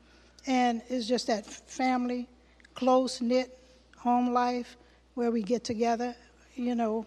and 0.48 0.82
it's 0.88 1.08
just 1.08 1.28
that 1.28 1.46
family, 1.46 2.30
close 2.74 3.22
knit 3.22 3.58
home 3.98 4.34
life 4.34 4.78
where 5.14 5.30
we 5.30 5.44
get 5.44 5.64
together. 5.64 6.16
You 6.56 6.76
know, 6.76 7.06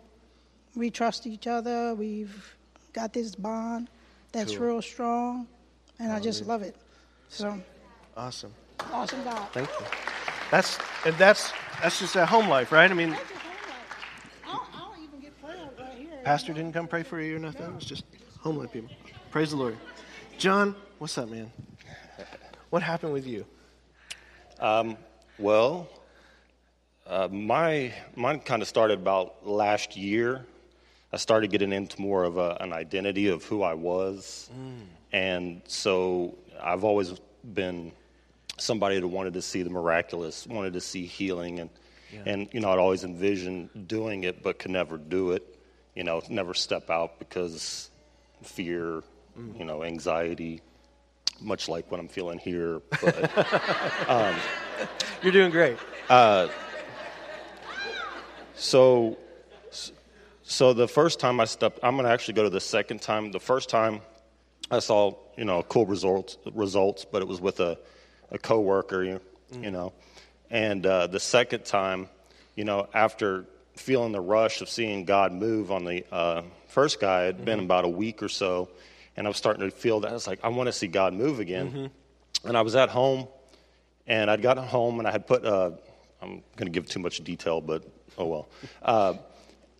we 0.75 0.91
trust 0.91 1.27
each 1.27 1.47
other. 1.47 1.95
We've 1.95 2.57
got 2.93 3.13
this 3.13 3.35
bond 3.35 3.89
that's 4.33 4.53
cool. 4.57 4.67
real 4.67 4.83
strong, 4.83 5.49
and 5.99 6.13
I 6.13 6.21
just 6.21 6.47
love 6.47 6.63
it. 6.63 6.77
So 7.29 7.59
awesome. 8.17 8.53
Awesome 8.93 9.25
God. 9.25 9.49
Thank 9.53 9.69
you. 9.81 9.87
That's 10.53 10.79
and 11.05 11.17
that's 11.17 11.53
that's 11.83 11.99
just 11.99 12.17
a 12.17 12.27
home 12.27 12.49
life, 12.49 12.73
right? 12.73 12.91
I 12.91 12.95
mean, 12.95 13.17
I'll, 14.47 14.67
I'll 14.75 14.95
even 15.03 15.21
get 15.21 15.41
prayer 15.41 15.57
right 15.79 15.93
here. 15.97 16.09
Pastor 16.25 16.53
didn't 16.53 16.73
come 16.73 16.89
pray 16.89 17.03
for 17.03 17.21
you 17.21 17.37
or 17.37 17.39
nothing. 17.39 17.73
It's 17.77 17.85
just 17.85 18.05
home 18.41 18.57
life 18.57 18.73
people. 18.73 18.91
Praise 19.31 19.51
the 19.51 19.57
Lord. 19.57 19.77
John, 20.39 20.75
what's 20.99 21.17
up, 21.19 21.29
man? 21.29 21.51
What 22.71 22.83
happened 22.83 23.13
with 23.13 23.27
you? 23.27 23.45
Um, 24.59 24.97
well, 25.39 25.89
uh, 27.07 27.29
my 27.31 27.93
mine 28.17 28.41
kind 28.41 28.63
of 28.63 28.69
started 28.69 28.99
about 28.99 29.47
last 29.47 29.97
year. 29.97 30.45
I 31.13 31.19
started 31.19 31.51
getting 31.51 31.73
into 31.73 32.01
more 32.01 32.25
of 32.25 32.37
a, 32.37 32.57
an 32.61 32.73
identity 32.73 33.29
of 33.29 33.45
who 33.45 33.63
I 33.63 33.75
was, 33.75 34.51
mm. 34.53 34.85
and 35.13 35.63
so 35.67 36.37
I've 36.61 36.85
always 36.85 37.15
been 37.55 37.93
somebody 38.57 38.99
that 39.01 39.07
wanted 39.07 39.35
to 39.35 39.43
see 39.43 39.63
the 39.63 39.71
miraculous, 39.71 40.47
wanted 40.47 40.73
to 40.75 40.81
see 40.81 41.07
healing, 41.07 41.61
and 41.61 41.71
yeah. 42.13 42.23
and 42.27 42.49
you 42.53 42.61
know 42.61 42.71
I'd 42.71 42.79
always 42.79 43.05
envisioned 43.05 43.89
doing 43.89 44.25
it, 44.25 44.43
but 44.43 44.59
could 44.59 44.71
never 44.71 44.99
do 44.99 45.33
it. 45.33 45.59
You 45.95 46.05
know, 46.05 46.23
never 46.29 46.55
step 46.55 46.91
out 46.91 47.19
because 47.19 47.91
fear, 48.43 49.03
mm. 49.39 49.59
you 49.59 49.65
know, 49.65 49.83
anxiety, 49.83 50.61
much 51.41 51.69
like 51.69 51.91
what 51.91 52.01
I'm 52.01 52.09
feeling 52.09 52.39
here. 52.39 52.81
But 53.01 54.09
um, 54.09 54.37
you're 55.23 55.33
doing 55.33 55.51
great. 55.51 55.79
Uh, 56.09 56.49
so, 58.55 59.19
so 60.43 60.73
the 60.73 60.89
first 60.89 61.21
time 61.21 61.41
I 61.41 61.45
stepped, 61.45 61.81
I'm 61.83 61.95
going 61.97 62.07
to 62.07 62.13
actually 62.13 62.35
go 62.35 62.45
to 62.45 62.51
the 62.51 62.61
second 62.61 63.03
time. 63.03 63.33
The 63.33 63.41
first 63.41 63.69
time 63.69 64.01
I 64.71 64.79
saw, 64.79 65.15
you 65.37 65.45
know, 65.45 65.63
cool 65.63 65.87
results, 65.87 66.39
results, 66.55 67.05
but 67.05 67.23
it 67.23 67.29
was 67.29 67.41
with 67.41 67.61
a, 67.61 67.79
a 68.31 68.39
coworker, 68.39 69.03
you, 69.03 69.21
mm. 69.53 69.65
you 69.65 69.71
know. 69.71 69.93
And 70.51 70.85
uh, 70.87 71.07
the 71.07 71.21
second 71.21 71.65
time, 71.65 72.09
you 72.55 72.65
know, 72.65 72.89
after 72.95 73.47
feeling 73.75 74.13
the 74.13 74.21
rush 74.21 74.63
of 74.63 74.69
seeing 74.69 75.05
God 75.05 75.33
move 75.33 75.71
on 75.71 75.85
the 75.85 76.05
uh, 76.13 76.43
first 76.69 77.01
guy, 77.01 77.25
it 77.25 77.27
had 77.27 77.37
mm-hmm. 77.37 77.45
been 77.45 77.61
about 77.61 77.85
a 77.85 77.89
week 77.89 78.23
or 78.23 78.29
so, 78.29 78.69
and 79.17 79.27
I 79.27 79.31
was 79.31 79.37
starting 79.37 79.69
to 79.69 79.75
feel 79.75 80.01
that. 80.01 80.11
I 80.11 80.15
was 80.15 80.27
like, 80.27 80.41
I 80.43 80.49
want 80.49 80.69
to 80.69 80.73
see 80.73 80.87
God 80.87 81.15
move 81.15 81.41
again. 81.41 81.71
Mm-hmm. 81.71 82.49
And 82.49 82.57
I 82.57 82.63
was 82.63 82.77
at 82.77 82.91
home, 82.91 83.29
and 84.07 84.31
I'd 84.31 84.43
gotten 84.43 84.65
home, 84.65 84.99
and 84.99 85.09
I 85.09 85.11
had 85.11 85.27
put, 85.27 85.45
uh, 85.45 85.73
I'm 86.23 86.43
going 86.57 86.67
to 86.67 86.71
give 86.71 86.87
too 86.87 87.01
much 87.01 87.23
detail, 87.25 87.61
but 87.61 87.85
oh 88.19 88.27
well. 88.27 88.49
Uh, 88.83 89.15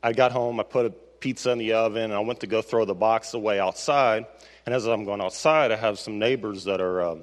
I 0.03 0.13
got 0.13 0.31
home, 0.31 0.61
I 0.61 0.63
put 0.63 0.87
a 0.87 0.91
pizza 0.91 1.51
in 1.51 1.59
the 1.59 1.73
oven, 1.73 2.05
and 2.05 2.15
I 2.15 2.21
went 2.21 2.41
to 2.41 2.47
go 2.47 2.63
throw 2.63 2.85
the 2.85 2.95
box 2.95 3.35
away 3.35 3.59
outside. 3.59 4.27
And 4.65 4.75
as 4.75 4.87
I'm 4.87 5.05
going 5.05 5.21
outside, 5.21 5.73
I 5.73 5.77
have 5.77 5.99
some 5.99 6.19
neighbors 6.19 6.65
that 6.65 6.81
are 6.81 7.01
uh, 7.01 7.17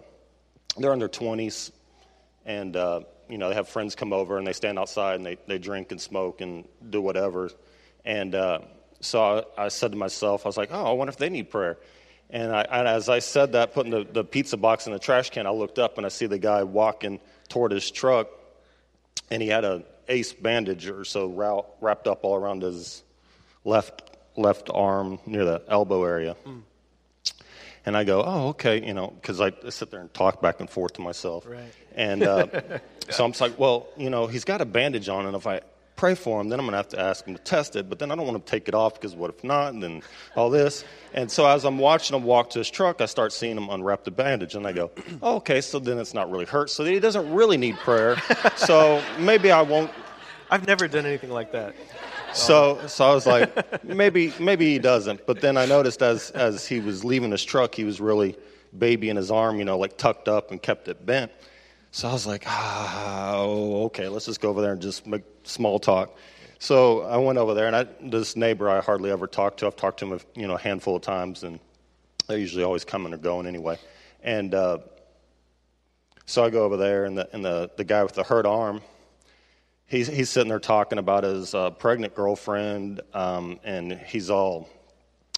they're 0.78 0.94
in 0.94 1.00
their 1.00 1.10
20s, 1.10 1.72
and 2.46 2.76
uh, 2.76 3.02
you 3.30 3.38
know 3.38 3.50
they 3.50 3.56
have 3.56 3.70
friends 3.70 3.96
come 3.96 4.14
over 4.14 4.38
and 4.38 4.46
they 4.46 4.54
stand 4.54 4.80
outside 4.80 5.16
and 5.16 5.26
they, 5.26 5.38
they 5.48 5.58
drink 5.58 5.92
and 5.92 6.00
smoke 6.02 6.42
and 6.42 6.66
do 6.90 7.02
whatever. 7.02 7.50
And 8.06 8.36
uh, 8.36 8.60
so 9.00 9.46
I, 9.58 9.66
I, 9.66 9.68
said 9.70 9.92
to 9.92 9.98
myself, 9.98 10.46
I 10.46 10.50
was 10.50 10.58
like, 10.58 10.70
oh, 10.72 10.86
I 10.86 10.92
wonder 10.92 11.10
if 11.10 11.18
they 11.18 11.30
need 11.30 11.50
prayer. 11.50 11.78
And, 12.30 12.54
I, 12.54 12.62
and 12.64 12.88
as 12.88 13.10
I 13.10 13.20
said 13.20 13.52
that, 13.54 13.74
putting 13.74 13.92
the, 13.92 14.04
the 14.04 14.24
pizza 14.24 14.58
box 14.58 14.88
in 14.88 14.94
the 14.94 15.00
trash 15.00 15.30
can, 15.30 15.46
I 15.46 15.52
looked 15.52 15.78
up 15.78 15.98
and 15.98 16.06
I 16.06 16.10
see 16.10 16.26
the 16.26 16.40
guy 16.40 16.64
walking 16.64 17.20
toward 17.48 17.72
his 17.72 17.90
truck, 17.92 18.28
and 19.30 19.42
he 19.42 19.48
had 19.48 19.64
a 19.64 19.84
ace 20.10 20.34
bandage 20.34 20.90
or 20.90 21.06
so 21.06 21.72
wrapped 21.80 22.08
up 22.08 22.24
all 22.24 22.36
around 22.36 22.62
his 22.62 23.04
left 23.64 24.02
left 24.36 24.70
arm 24.74 25.20
near 25.26 25.46
the 25.46 25.62
elbow 25.68 26.04
area. 26.04 26.36
Mm. 26.46 26.64
And 27.86 27.98
I 27.98 28.04
go, 28.04 28.24
oh, 28.24 28.48
okay, 28.50 28.86
you 28.86 28.94
know, 28.94 29.08
because 29.08 29.42
I 29.42 29.52
sit 29.70 29.92
there 29.92 30.00
and 30.00 30.14
talk 30.14 30.42
back 30.42 30.60
and 30.60 30.70
forth 30.70 30.94
to 30.94 31.02
myself. 31.02 31.46
Right. 31.46 31.74
And 31.96 32.24
uh, 32.24 32.48
so 33.10 33.26
I'm 33.26 33.32
just 33.32 33.42
like, 33.42 33.60
well, 33.60 33.88
you 33.98 34.10
know, 34.10 34.28
he's 34.28 34.46
got 34.46 34.62
a 34.62 34.66
bandage 34.66 35.10
on, 35.10 35.26
and 35.26 35.36
if 35.36 35.46
I 35.46 35.62
pray 35.96 36.16
for 36.16 36.40
him, 36.40 36.50
then 36.50 36.60
I'm 36.60 36.66
going 36.66 36.72
to 36.72 36.78
have 36.78 36.90
to 36.90 37.00
ask 37.00 37.26
him 37.26 37.36
to 37.36 37.42
test 37.42 37.76
it. 37.76 37.90
But 37.90 38.00
then 38.00 38.10
I 38.12 38.16
don't 38.16 38.26
want 38.26 38.44
to 38.46 38.50
take 38.50 38.68
it 38.68 38.74
off 38.74 38.96
because 38.96 39.16
what 39.16 39.30
if 39.30 39.44
not? 39.44 39.74
And 39.74 39.84
then 39.84 40.02
all 40.36 40.50
this. 40.50 40.84
And 41.14 41.30
so 41.30 41.46
as 41.46 41.66
I'm 41.66 41.78
watching 41.78 42.16
him 42.16 42.24
walk 42.24 42.52
to 42.52 42.60
his 42.60 42.70
truck, 42.70 43.02
I 43.02 43.06
start 43.06 43.32
seeing 43.32 43.58
him 43.58 43.70
unwrap 43.70 44.04
the 44.04 44.12
bandage. 44.12 44.56
And 44.56 44.66
I 44.66 44.72
go, 44.72 44.92
oh, 45.22 45.36
okay, 45.38 45.62
so 45.62 45.80
then 45.80 46.00
it's 46.00 46.14
not 46.14 46.32
really 46.32 46.46
hurt. 46.46 46.70
So 46.70 46.84
he 46.84 47.00
doesn't 47.00 47.34
really 47.34 47.58
need 47.58 47.76
prayer. 47.78 48.18
so 48.56 49.04
maybe 49.20 49.52
I 49.52 49.62
won't 49.62 49.92
I've 50.54 50.68
never 50.68 50.88
done 50.88 51.08
anything 51.08 51.32
like 51.32 51.52
that. 51.54 51.74
So, 52.36 52.88
so 52.88 53.06
I 53.06 53.14
was 53.14 53.26
like, 53.26 53.84
maybe, 53.84 54.34
maybe 54.40 54.74
he 54.74 54.80
doesn't. 54.80 55.26
But 55.26 55.42
then 55.42 55.58
I 55.58 55.66
noticed 55.66 56.02
as 56.02 56.32
as 56.32 56.66
he 56.66 56.80
was 56.80 57.04
leaving 57.04 57.32
his 57.32 57.44
truck, 57.44 57.76
he 57.76 57.84
was 57.84 58.02
really 58.02 58.36
baby 58.78 59.10
in 59.10 59.16
his 59.18 59.32
arm, 59.32 59.60
you 59.60 59.66
know, 59.66 59.78
like 59.78 59.98
tucked 59.98 60.28
up 60.28 60.52
and 60.52 60.62
kept 60.62 60.88
it 60.88 61.06
bent. 61.06 61.32
So 61.92 62.10
I 62.10 62.14
was 62.14 62.26
like, 62.26 62.44
ah, 62.48 63.36
oh, 63.36 63.84
okay, 63.86 64.08
let's 64.08 64.26
just 64.26 64.42
go 64.42 64.50
over 64.50 64.62
there 64.62 64.72
and 64.72 64.82
just 64.82 65.06
make 65.06 65.22
small 65.44 65.78
talk. 65.78 66.18
So 66.58 67.02
I 67.02 67.18
went 67.18 67.38
over 67.38 67.54
there, 67.54 67.68
and 67.68 67.76
I, 67.76 67.86
this 68.02 68.36
neighbor 68.36 68.70
I 68.70 68.80
hardly 68.80 69.12
ever 69.12 69.28
talked 69.28 69.60
to. 69.60 69.68
I've 69.68 69.76
talked 69.76 70.00
to 70.00 70.06
him 70.06 70.14
a 70.14 70.40
you 70.40 70.48
know, 70.48 70.56
a 70.56 70.60
handful 70.60 70.96
of 70.96 71.02
times, 71.02 71.44
and 71.44 71.60
they're 72.28 72.40
usually 72.40 72.64
always 72.64 72.84
coming 72.86 73.14
or 73.14 73.18
going 73.18 73.46
anyway. 73.46 73.78
And 74.24 74.56
uh, 74.56 74.80
so 76.26 76.44
I 76.44 76.50
go 76.50 76.64
over 76.64 76.78
there, 76.78 77.06
and 77.06 77.18
the, 77.18 77.30
and 77.34 77.44
the, 77.44 77.70
the 77.76 77.84
guy 77.84 78.02
with 78.02 78.14
the 78.14 78.24
hurt 78.24 78.46
arm, 78.46 78.82
he's, 79.94 80.08
he's 80.08 80.30
sitting 80.30 80.50
there 80.50 80.60
talking 80.60 80.98
about 80.98 81.24
his 81.24 81.54
uh, 81.54 81.70
pregnant 81.70 82.16
girlfriend, 82.16 83.02
um, 83.14 83.60
and 83.64 83.94
he's 83.94 84.30
all 84.30 84.68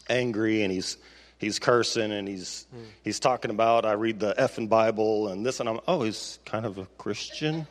angry, 0.10 0.64
and 0.64 0.72
he's 0.72 0.98
he's 1.38 1.60
cursing, 1.60 2.12
and 2.12 2.28
he's 2.28 2.66
mm. 2.74 2.86
he's 3.04 3.20
talking 3.20 3.52
about 3.52 3.86
I 3.86 3.94
read 3.94 4.20
the 4.20 4.34
effing 4.40 4.70
Bible 4.70 5.28
and 5.28 5.46
this, 5.46 5.60
and 5.60 5.68
I'm 5.68 5.80
oh 5.88 6.04
he's 6.04 6.40
kind 6.46 6.66
of 6.66 6.78
a 6.78 6.86
Christian, 6.98 7.68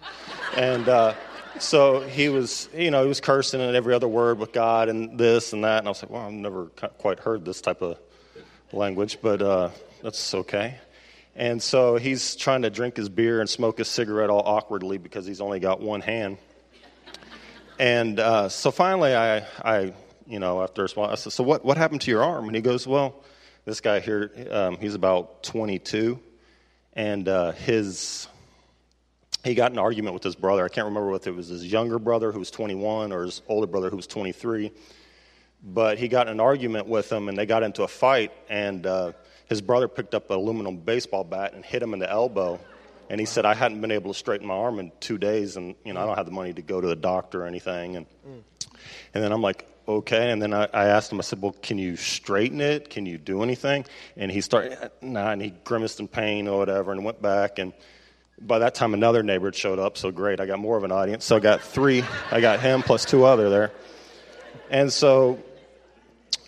and 0.57 0.89
uh, 0.89 1.15
so 1.59 2.01
he 2.01 2.29
was 2.29 2.69
you 2.77 2.91
know 2.91 3.03
he 3.03 3.09
was 3.09 3.21
cursing 3.21 3.61
at 3.61 3.75
every 3.75 3.95
other 3.95 4.09
word 4.09 4.39
with 4.39 4.53
God 4.53 4.89
and 4.89 5.19
this 5.19 5.55
and 5.55 5.65
that, 5.65 5.79
and 5.79 5.89
I 5.89 5.91
was 5.91 6.03
like 6.03 6.11
well 6.11 6.27
I've 6.27 6.33
never 6.33 6.67
quite 6.99 7.19
heard 7.19 7.45
this 7.45 7.61
type 7.61 7.83
of 7.83 7.99
language, 8.73 9.19
but 9.23 9.41
uh, 9.41 9.71
that's 10.03 10.35
okay. 10.35 10.77
And 11.37 11.61
so 11.61 11.97
he's 11.97 12.37
trying 12.37 12.63
to 12.63 12.71
drink 12.71 12.97
his 12.97 13.09
beer 13.09 13.41
and 13.41 13.51
smoke 13.51 13.79
his 13.79 13.89
cigarette 13.89 14.31
all 14.31 14.43
awkwardly 14.47 14.99
because 14.99 15.27
he's 15.27 15.41
only 15.41 15.59
got 15.59 15.81
one 15.81 16.01
hand. 16.01 16.39
And 17.79 18.21
uh, 18.21 18.49
so 18.49 18.71
finally, 18.71 19.15
I, 19.15 19.47
I, 19.63 19.93
you 20.27 20.39
know, 20.39 20.63
after 20.63 20.85
a 20.85 20.89
while, 20.89 21.11
I 21.11 21.17
said, 21.17 21.33
"So 21.33 21.43
what, 21.43 21.65
what 21.65 21.77
happened 21.77 22.03
to 22.03 22.11
your 22.11 22.23
arm?" 22.23 22.47
And 22.47 22.55
he 22.55 22.63
goes, 22.63 22.87
"Well, 22.87 23.23
this 23.65 23.81
guy 23.81 24.01
here, 24.01 24.31
um, 24.51 24.77
he's 24.79 24.95
about 24.95 25.43
22, 25.43 26.21
and 26.93 27.29
uh, 27.29 27.53
his 27.53 28.29
he 29.43 29.55
got 29.55 29.73
an 29.73 29.79
argument 29.79 30.15
with 30.15 30.23
his 30.23 30.37
brother. 30.37 30.65
I 30.65 30.69
can't 30.69 30.87
remember 30.87 31.11
whether 31.11 31.31
it 31.31 31.37
was 31.37 31.49
his 31.49 31.65
younger 31.71 31.99
brother 31.99 32.33
who 32.33 32.39
was 32.39 32.51
21 32.51 33.13
or 33.13 33.25
his 33.25 33.43
older 33.47 33.67
brother 33.67 33.91
who 33.91 33.97
was 33.97 34.07
23. 34.07 34.73
But 35.67 35.99
he 35.99 36.09
got 36.09 36.29
an 36.29 36.41
argument 36.41 36.87
with 36.87 37.11
him, 37.11 37.29
and 37.29 37.37
they 37.37 37.47
got 37.47 37.63
into 37.63 37.83
a 37.83 37.89
fight, 37.89 38.33
and." 38.49 38.87
Uh, 38.87 39.13
his 39.47 39.61
brother 39.61 39.89
picked 39.89 40.15
up 40.15 40.31
an 40.31 40.37
aluminum 40.37 40.79
baseball 40.79 41.25
bat 41.25 41.53
and 41.53 41.65
hit 41.65 41.83
him 41.83 41.93
in 41.93 42.01
the 42.01 42.11
elbow. 42.11 42.59
And 43.11 43.21
he 43.21 43.27
said, 43.27 43.45
I 43.45 43.55
hadn't 43.55 43.81
been 43.81 43.91
able 43.91 44.13
to 44.13 44.19
straighten 44.19 44.47
my 44.47 44.55
arm 44.55 44.79
in 44.79 44.93
two 45.01 45.19
days, 45.19 45.57
and 45.57 45.75
you 45.85 45.93
know, 45.93 46.03
I 46.03 46.07
don't 46.07 46.17
have 46.17 46.27
the 46.27 46.33
money 46.33 46.53
to 46.53 46.63
go 46.63 46.81
to 46.81 46.87
the 46.87 46.97
doctor 46.97 47.43
or 47.43 47.47
anything. 47.47 47.97
And, 47.97 48.07
and 49.13 49.23
then 49.23 49.33
I'm 49.33 49.43
like, 49.43 49.69
okay. 49.87 50.31
And 50.31 50.41
then 50.41 50.55
I, 50.55 50.69
I 50.73 50.87
asked 50.87 51.13
him, 51.13 51.19
I 51.19 51.23
said, 51.23 51.43
well, 51.43 51.55
can 51.63 51.79
you 51.79 51.97
straighten 51.97 52.61
it? 52.61 52.91
Can 52.91 53.07
you 53.07 53.19
do 53.19 53.43
anything? 53.43 53.85
And 54.17 54.31
he 54.31 54.41
started, 54.41 54.91
nah, 55.03 55.31
and 55.31 55.43
he 55.43 55.51
grimaced 55.51 56.01
in 56.01 56.09
pain 56.09 56.49
or 56.49 56.59
whatever 56.59 56.93
and 56.93 57.05
went 57.05 57.21
back. 57.21 57.59
And 57.59 57.73
by 58.41 58.61
that 58.61 58.75
time, 58.75 58.95
another 58.95 59.23
neighbor 59.23 59.47
had 59.47 59.55
showed 59.55 59.79
up, 59.79 59.97
so 59.97 60.11
great. 60.11 60.41
I 60.41 60.47
got 60.47 60.59
more 60.59 60.77
of 60.77 60.85
an 60.85 60.93
audience. 60.93 61.25
So 61.25 61.37
I 61.37 61.41
got 61.41 61.61
three, 61.61 62.03
I 62.31 62.41
got 62.41 62.61
him 62.61 62.83
plus 62.83 63.05
two 63.05 63.25
other 63.25 63.51
there. 63.51 63.73
And 64.71 64.93
so 64.93 65.39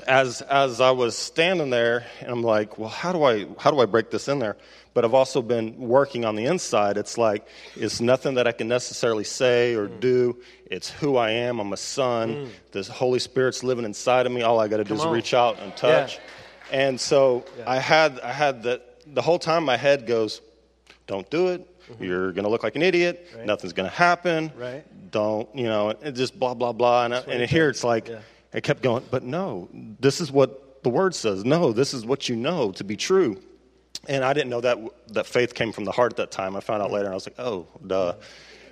as 0.06 0.40
as 0.42 0.80
I 0.80 0.92
was 0.92 1.16
standing 1.16 1.70
there, 1.70 2.06
and 2.20 2.30
I'm 2.30 2.42
like, 2.42 2.78
well, 2.78 2.88
how 2.88 3.12
do 3.12 3.22
I 3.24 3.46
how 3.58 3.70
do 3.70 3.80
I 3.80 3.86
break 3.86 4.10
this 4.10 4.28
in 4.28 4.38
there? 4.38 4.56
But 4.96 5.04
I've 5.04 5.12
also 5.12 5.42
been 5.42 5.76
working 5.76 6.24
on 6.24 6.36
the 6.36 6.46
inside. 6.46 6.96
It's 6.96 7.18
like 7.18 7.46
it's 7.74 8.00
nothing 8.00 8.36
that 8.36 8.46
I 8.46 8.52
can 8.52 8.66
necessarily 8.66 9.24
say 9.24 9.74
or 9.74 9.88
mm. 9.88 10.00
do. 10.00 10.38
It's 10.70 10.88
who 10.88 11.18
I 11.18 11.32
am. 11.32 11.60
I'm 11.60 11.74
a 11.74 11.76
son. 11.76 12.30
Mm. 12.30 12.48
The 12.72 12.82
Holy 12.84 13.18
Spirit's 13.18 13.62
living 13.62 13.84
inside 13.84 14.24
of 14.24 14.32
me. 14.32 14.40
All 14.40 14.58
I 14.58 14.68
got 14.68 14.78
to 14.78 14.84
do 14.84 14.94
is 14.94 15.02
on. 15.02 15.12
reach 15.12 15.34
out 15.34 15.60
and 15.60 15.76
touch. 15.76 16.14
Yeah. 16.14 16.78
And 16.80 16.98
so 16.98 17.44
yeah. 17.58 17.70
I 17.70 17.78
had 17.78 18.20
I 18.20 18.32
had 18.32 18.62
the 18.62 18.80
the 19.06 19.20
whole 19.20 19.38
time 19.38 19.64
my 19.64 19.76
head 19.76 20.06
goes, 20.06 20.40
don't 21.06 21.28
do 21.28 21.48
it. 21.48 21.60
Mm-hmm. 21.90 22.02
You're 22.02 22.32
going 22.32 22.44
to 22.44 22.50
look 22.50 22.62
like 22.62 22.76
an 22.76 22.82
idiot. 22.82 23.28
Right. 23.36 23.44
Nothing's 23.44 23.74
going 23.74 23.90
to 23.90 23.94
happen. 23.94 24.50
Right. 24.56 24.82
Don't, 25.10 25.54
you 25.54 25.64
know, 25.64 25.90
and 25.90 26.16
just 26.16 26.38
blah, 26.38 26.54
blah, 26.54 26.72
blah. 26.72 27.04
And, 27.04 27.12
and 27.12 27.50
here 27.50 27.68
it's 27.68 27.84
like, 27.84 28.08
yeah. 28.08 28.20
I 28.54 28.60
kept 28.60 28.82
going, 28.82 29.04
but 29.10 29.22
no, 29.22 29.68
this 30.00 30.22
is 30.22 30.32
what 30.32 30.82
the 30.82 30.88
word 30.88 31.14
says. 31.14 31.44
No, 31.44 31.72
this 31.72 31.92
is 31.92 32.06
what 32.06 32.30
you 32.30 32.34
know 32.34 32.72
to 32.72 32.82
be 32.82 32.96
true. 32.96 33.42
And 34.08 34.24
I 34.24 34.32
didn't 34.32 34.50
know 34.50 34.60
that, 34.60 34.78
that 35.08 35.26
faith 35.26 35.54
came 35.54 35.72
from 35.72 35.84
the 35.84 35.92
heart 35.92 36.12
at 36.12 36.16
that 36.18 36.30
time. 36.30 36.56
I 36.56 36.60
found 36.60 36.82
out 36.82 36.90
later, 36.90 37.06
and 37.06 37.12
I 37.12 37.14
was 37.14 37.26
like, 37.26 37.38
oh, 37.38 37.66
duh. 37.86 38.14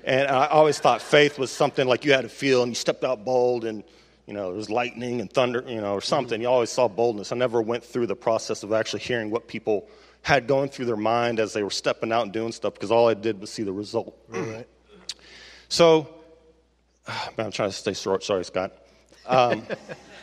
And 0.04 0.28
I 0.28 0.46
always 0.46 0.78
thought 0.78 1.02
faith 1.02 1.38
was 1.38 1.50
something 1.50 1.86
like 1.86 2.04
you 2.04 2.12
had 2.12 2.22
to 2.22 2.28
feel, 2.28 2.62
and 2.62 2.70
you 2.70 2.74
stepped 2.74 3.04
out 3.04 3.24
bold, 3.24 3.64
and 3.64 3.82
you 4.26 4.34
know 4.34 4.48
there 4.48 4.56
was 4.56 4.68
lightning 4.68 5.20
and 5.20 5.32
thunder, 5.32 5.64
you 5.66 5.80
know, 5.80 5.94
or 5.94 6.02
something. 6.02 6.40
You 6.40 6.48
always 6.48 6.70
saw 6.70 6.88
boldness. 6.88 7.32
I 7.32 7.36
never 7.36 7.62
went 7.62 7.84
through 7.84 8.06
the 8.06 8.16
process 8.16 8.62
of 8.62 8.72
actually 8.72 9.00
hearing 9.00 9.30
what 9.30 9.48
people 9.48 9.88
had 10.20 10.46
going 10.46 10.68
through 10.68 10.86
their 10.86 10.96
mind 10.96 11.40
as 11.40 11.52
they 11.52 11.62
were 11.62 11.70
stepping 11.70 12.12
out 12.12 12.22
and 12.22 12.32
doing 12.32 12.52
stuff, 12.52 12.74
because 12.74 12.90
all 12.90 13.08
I 13.08 13.14
did 13.14 13.40
was 13.40 13.50
see 13.50 13.62
the 13.62 13.72
result. 13.72 14.16
Right. 14.28 14.68
So, 15.68 16.08
man, 17.08 17.46
I'm 17.46 17.52
trying 17.52 17.70
to 17.70 17.76
stay 17.76 17.94
short. 17.94 18.24
Sorry, 18.24 18.44
Scott. 18.44 18.72
Um, 19.26 19.66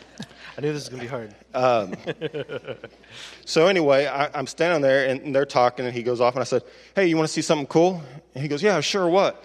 I 0.61 0.63
knew 0.63 0.73
this 0.73 0.83
was 0.83 0.89
going 0.89 1.01
to 1.01 1.07
be 1.07 1.09
hard. 1.09 1.35
Um, 1.55 1.95
so 3.45 3.65
anyway, 3.65 4.05
I, 4.05 4.37
am 4.37 4.45
standing 4.45 4.83
there 4.83 5.07
and 5.07 5.33
they're 5.33 5.43
talking, 5.43 5.87
and 5.87 5.95
he 5.95 6.03
goes 6.03 6.21
off, 6.21 6.35
and 6.35 6.41
I 6.41 6.43
said, 6.43 6.61
"Hey, 6.95 7.07
you 7.07 7.17
want 7.17 7.27
to 7.27 7.33
see 7.33 7.41
something 7.41 7.65
cool?" 7.65 8.03
And 8.35 8.43
he 8.43 8.47
goes, 8.47 8.61
"Yeah, 8.61 8.79
sure. 8.81 9.07
What?" 9.07 9.43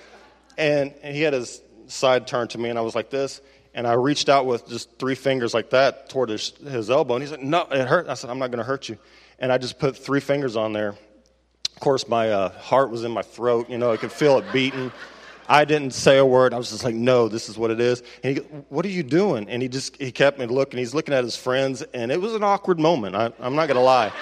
And, 0.58 0.92
and 1.02 1.16
he 1.16 1.22
had 1.22 1.32
his 1.32 1.62
side 1.86 2.26
turned 2.26 2.50
to 2.50 2.58
me, 2.58 2.68
and 2.68 2.78
I 2.78 2.82
was 2.82 2.94
like 2.94 3.08
this, 3.08 3.40
and 3.72 3.86
I 3.86 3.94
reached 3.94 4.28
out 4.28 4.44
with 4.44 4.68
just 4.68 4.98
three 4.98 5.14
fingers 5.14 5.54
like 5.54 5.70
that 5.70 6.10
toward 6.10 6.28
his, 6.28 6.50
his 6.50 6.90
elbow, 6.90 7.14
and 7.14 7.22
he 7.22 7.30
said, 7.30 7.42
"No, 7.42 7.62
it 7.62 7.88
hurt." 7.88 8.10
I 8.10 8.14
said, 8.14 8.28
"I'm 8.28 8.38
not 8.38 8.50
going 8.50 8.58
to 8.58 8.64
hurt 8.64 8.90
you," 8.90 8.98
and 9.38 9.50
I 9.50 9.56
just 9.56 9.78
put 9.78 9.96
three 9.96 10.20
fingers 10.20 10.54
on 10.54 10.74
there. 10.74 10.90
Of 10.90 11.80
course, 11.80 12.06
my 12.08 12.30
uh, 12.30 12.50
heart 12.58 12.90
was 12.90 13.04
in 13.04 13.10
my 13.10 13.22
throat. 13.22 13.70
You 13.70 13.78
know, 13.78 13.90
I 13.90 13.96
could 13.96 14.12
feel 14.12 14.36
it 14.36 14.44
beating. 14.52 14.92
I 15.48 15.64
didn't 15.64 15.92
say 15.92 16.18
a 16.18 16.26
word. 16.26 16.52
I 16.52 16.58
was 16.58 16.70
just 16.70 16.84
like, 16.84 16.94
no, 16.94 17.28
this 17.28 17.48
is 17.48 17.56
what 17.56 17.70
it 17.70 17.80
is. 17.80 18.02
And 18.22 18.36
he 18.36 18.42
what 18.68 18.84
are 18.84 18.90
you 18.90 19.02
doing? 19.02 19.48
And 19.48 19.62
he 19.62 19.68
just, 19.68 20.00
he 20.00 20.10
kept 20.10 20.38
me 20.38 20.46
looking. 20.46 20.78
He's 20.78 20.94
looking 20.94 21.14
at 21.14 21.24
his 21.24 21.36
friends, 21.36 21.82
and 21.82 22.10
it 22.10 22.20
was 22.20 22.34
an 22.34 22.42
awkward 22.42 22.80
moment. 22.80 23.14
I, 23.14 23.32
I'm 23.40 23.54
not 23.54 23.66
to 23.68 23.80
lie. 23.80 24.12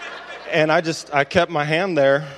and 0.50 0.72
I 0.72 0.80
just, 0.80 1.14
I 1.14 1.24
kept 1.24 1.50
my 1.50 1.64
hand 1.64 1.96
there 1.96 2.28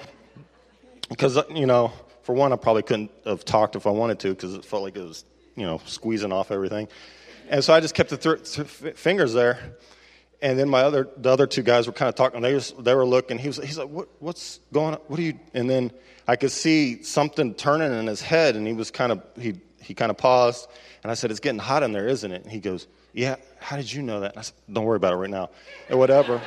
because, 1.09 1.39
you 1.51 1.67
know, 1.67 1.93
for 2.23 2.35
one, 2.35 2.53
I 2.53 2.57
probably 2.57 2.83
couldn't 2.83 3.11
have 3.25 3.45
talked 3.45 3.77
if 3.77 3.87
I 3.87 3.91
wanted 3.91 4.19
to 4.21 4.31
because 4.31 4.55
it 4.55 4.65
felt 4.65 4.83
like 4.83 4.97
it 4.97 5.03
was, 5.03 5.25
you 5.57 5.67
know, 5.67 5.81
squeezing 5.85 6.33
off 6.33 6.51
everything. 6.51 6.89
And 7.49 7.63
so 7.63 7.75
I 7.75 7.81
just 7.81 7.95
kept 7.95 8.11
the 8.11 8.17
th- 8.17 8.81
th- 8.81 8.97
fingers 8.97 9.35
there. 9.35 9.59
And 10.45 10.59
then 10.59 10.69
my 10.69 10.83
other, 10.83 11.09
the 11.17 11.31
other 11.31 11.47
two 11.47 11.63
guys 11.63 11.87
were 11.87 11.95
kind 11.95 12.11
of 12.11 12.17
talking. 12.17 12.43
They, 12.43 12.53
was, 12.53 12.75
they 12.79 12.95
were 12.95 13.07
looking. 13.07 13.39
He 13.39 13.49
was, 13.49 13.57
he's 13.57 13.79
like, 13.79 13.89
what, 13.89 14.09
what's 14.19 14.61
going 14.75 14.93
on? 14.93 15.01
What 15.07 15.19
are 15.19 15.23
you? 15.23 15.39
And 15.55 15.71
then 15.71 15.91
I 16.29 16.37
could 16.37 16.53
see 16.53 17.03
something 17.03 17.55
turning 17.55 17.99
in 17.99 18.07
his 18.07 18.21
head, 18.21 18.55
and 18.55 18.67
he 18.67 18.75
was 18.75 18.91
kind 18.91 19.11
of 19.11 19.23
he 19.39 19.55
he 19.81 19.95
kind 19.95 20.11
of 20.11 20.19
paused, 20.19 20.69
and 21.03 21.11
I 21.11 21.15
said, 21.15 21.31
"It's 21.31 21.41
getting 21.41 21.59
hot 21.59 21.83
in 21.83 21.93
there, 21.93 22.07
isn't 22.09 22.31
it?" 22.31 22.43
And 22.43 22.53
he 22.53 22.61
goes, 22.61 22.87
"Yeah." 23.15 23.37
How 23.59 23.77
did 23.77 23.91
you 23.91 24.03
know 24.03 24.21
that? 24.21 24.33
And 24.33 24.39
I 24.39 24.43
said, 24.43 24.55
"Don't 24.71 24.85
worry 24.85 24.99
about 24.99 25.15
it 25.15 25.17
right 25.17 25.31
now," 25.31 25.49
and 25.89 25.99
whatever. 25.99 26.43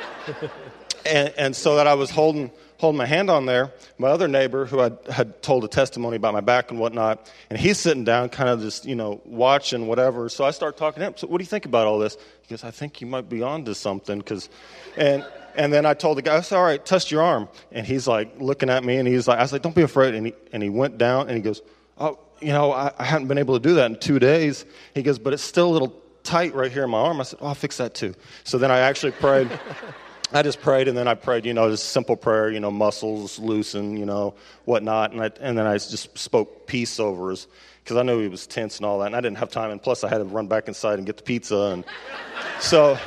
and 1.04 1.34
and 1.36 1.56
so 1.56 1.74
that 1.74 1.88
I 1.88 1.94
was 1.94 2.08
holding 2.08 2.52
holding 2.78 2.96
my 2.96 3.06
hand 3.06 3.28
on 3.28 3.46
there. 3.46 3.72
My 3.98 4.08
other 4.08 4.26
neighbor, 4.26 4.64
who 4.64 4.80
I 4.80 4.90
had 5.10 5.42
told 5.42 5.64
a 5.64 5.68
testimony 5.68 6.16
about 6.16 6.32
my 6.32 6.40
back 6.40 6.70
and 6.70 6.80
whatnot, 6.80 7.30
and 7.50 7.58
he's 7.58 7.78
sitting 7.78 8.04
down, 8.04 8.30
kind 8.30 8.48
of 8.48 8.60
just 8.60 8.86
you 8.86 8.94
know 8.94 9.20
watching 9.24 9.86
whatever. 9.86 10.28
So 10.28 10.44
I 10.44 10.50
start 10.50 10.76
talking 10.76 11.00
to 11.00 11.06
him. 11.08 11.14
So 11.16 11.26
what 11.26 11.38
do 11.38 11.42
you 11.42 11.48
think 11.48 11.66
about 11.66 11.86
all 11.86 11.98
this? 11.98 12.16
He 12.42 12.48
goes, 12.48 12.64
"I 12.64 12.70
think 12.70 13.00
you 13.00 13.06
might 13.06 13.28
be 13.28 13.42
onto 13.42 13.74
something," 13.74 14.18
because, 14.18 14.48
and 14.96 15.24
and 15.58 15.72
then 15.72 15.84
I 15.84 15.92
told 15.92 16.16
the 16.16 16.22
guy, 16.22 16.36
I 16.36 16.40
said, 16.40 16.56
all 16.56 16.64
right, 16.64 16.84
test 16.84 17.10
your 17.10 17.20
arm. 17.20 17.48
And 17.72 17.84
he's 17.84 18.06
like 18.06 18.40
looking 18.40 18.70
at 18.70 18.84
me 18.84 18.96
and 18.96 19.08
he's 19.08 19.26
like, 19.26 19.38
I 19.38 19.42
was 19.42 19.52
like, 19.52 19.60
don't 19.60 19.74
be 19.74 19.82
afraid. 19.82 20.14
And 20.14 20.26
he, 20.26 20.34
and 20.52 20.62
he 20.62 20.68
went 20.68 20.98
down 20.98 21.26
and 21.26 21.36
he 21.36 21.42
goes, 21.42 21.62
oh, 21.98 22.16
you 22.40 22.52
know, 22.52 22.70
I, 22.70 22.92
I 22.96 23.04
hadn't 23.04 23.26
been 23.26 23.38
able 23.38 23.58
to 23.58 23.60
do 23.60 23.74
that 23.74 23.90
in 23.90 23.98
two 23.98 24.20
days. 24.20 24.64
He 24.94 25.02
goes, 25.02 25.18
but 25.18 25.32
it's 25.32 25.42
still 25.42 25.68
a 25.68 25.72
little 25.72 26.00
tight 26.22 26.54
right 26.54 26.70
here 26.70 26.84
in 26.84 26.90
my 26.90 26.98
arm. 26.98 27.20
I 27.20 27.24
said, 27.24 27.40
oh, 27.42 27.48
I'll 27.48 27.54
fix 27.56 27.78
that 27.78 27.94
too. 27.94 28.14
So 28.44 28.56
then 28.56 28.70
I 28.70 28.78
actually 28.78 29.12
prayed. 29.12 29.50
I 30.32 30.42
just 30.42 30.60
prayed 30.60 30.88
and 30.88 30.96
then 30.96 31.08
I 31.08 31.14
prayed, 31.14 31.46
you 31.46 31.54
know, 31.54 31.70
just 31.70 31.88
simple 31.90 32.16
prayer, 32.16 32.50
you 32.50 32.60
know, 32.60 32.70
muscles 32.70 33.38
loosen, 33.38 33.96
you 33.96 34.04
know, 34.04 34.34
whatnot. 34.66 35.12
And, 35.12 35.22
I, 35.22 35.30
and 35.40 35.56
then 35.56 35.66
I 35.66 35.74
just 35.74 36.18
spoke 36.18 36.66
peace 36.66 37.00
over 37.00 37.30
his, 37.30 37.46
because 37.82 37.96
I 37.96 38.02
knew 38.02 38.20
he 38.20 38.28
was 38.28 38.46
tense 38.46 38.76
and 38.76 38.84
all 38.84 38.98
that. 38.98 39.06
And 39.06 39.16
I 39.16 39.20
didn't 39.22 39.38
have 39.38 39.50
time. 39.50 39.70
And 39.70 39.82
plus, 39.82 40.04
I 40.04 40.10
had 40.10 40.18
to 40.18 40.24
run 40.24 40.46
back 40.46 40.68
inside 40.68 40.98
and 40.98 41.06
get 41.06 41.16
the 41.16 41.22
pizza. 41.22 41.56
And 41.72 41.84
so 42.60 42.98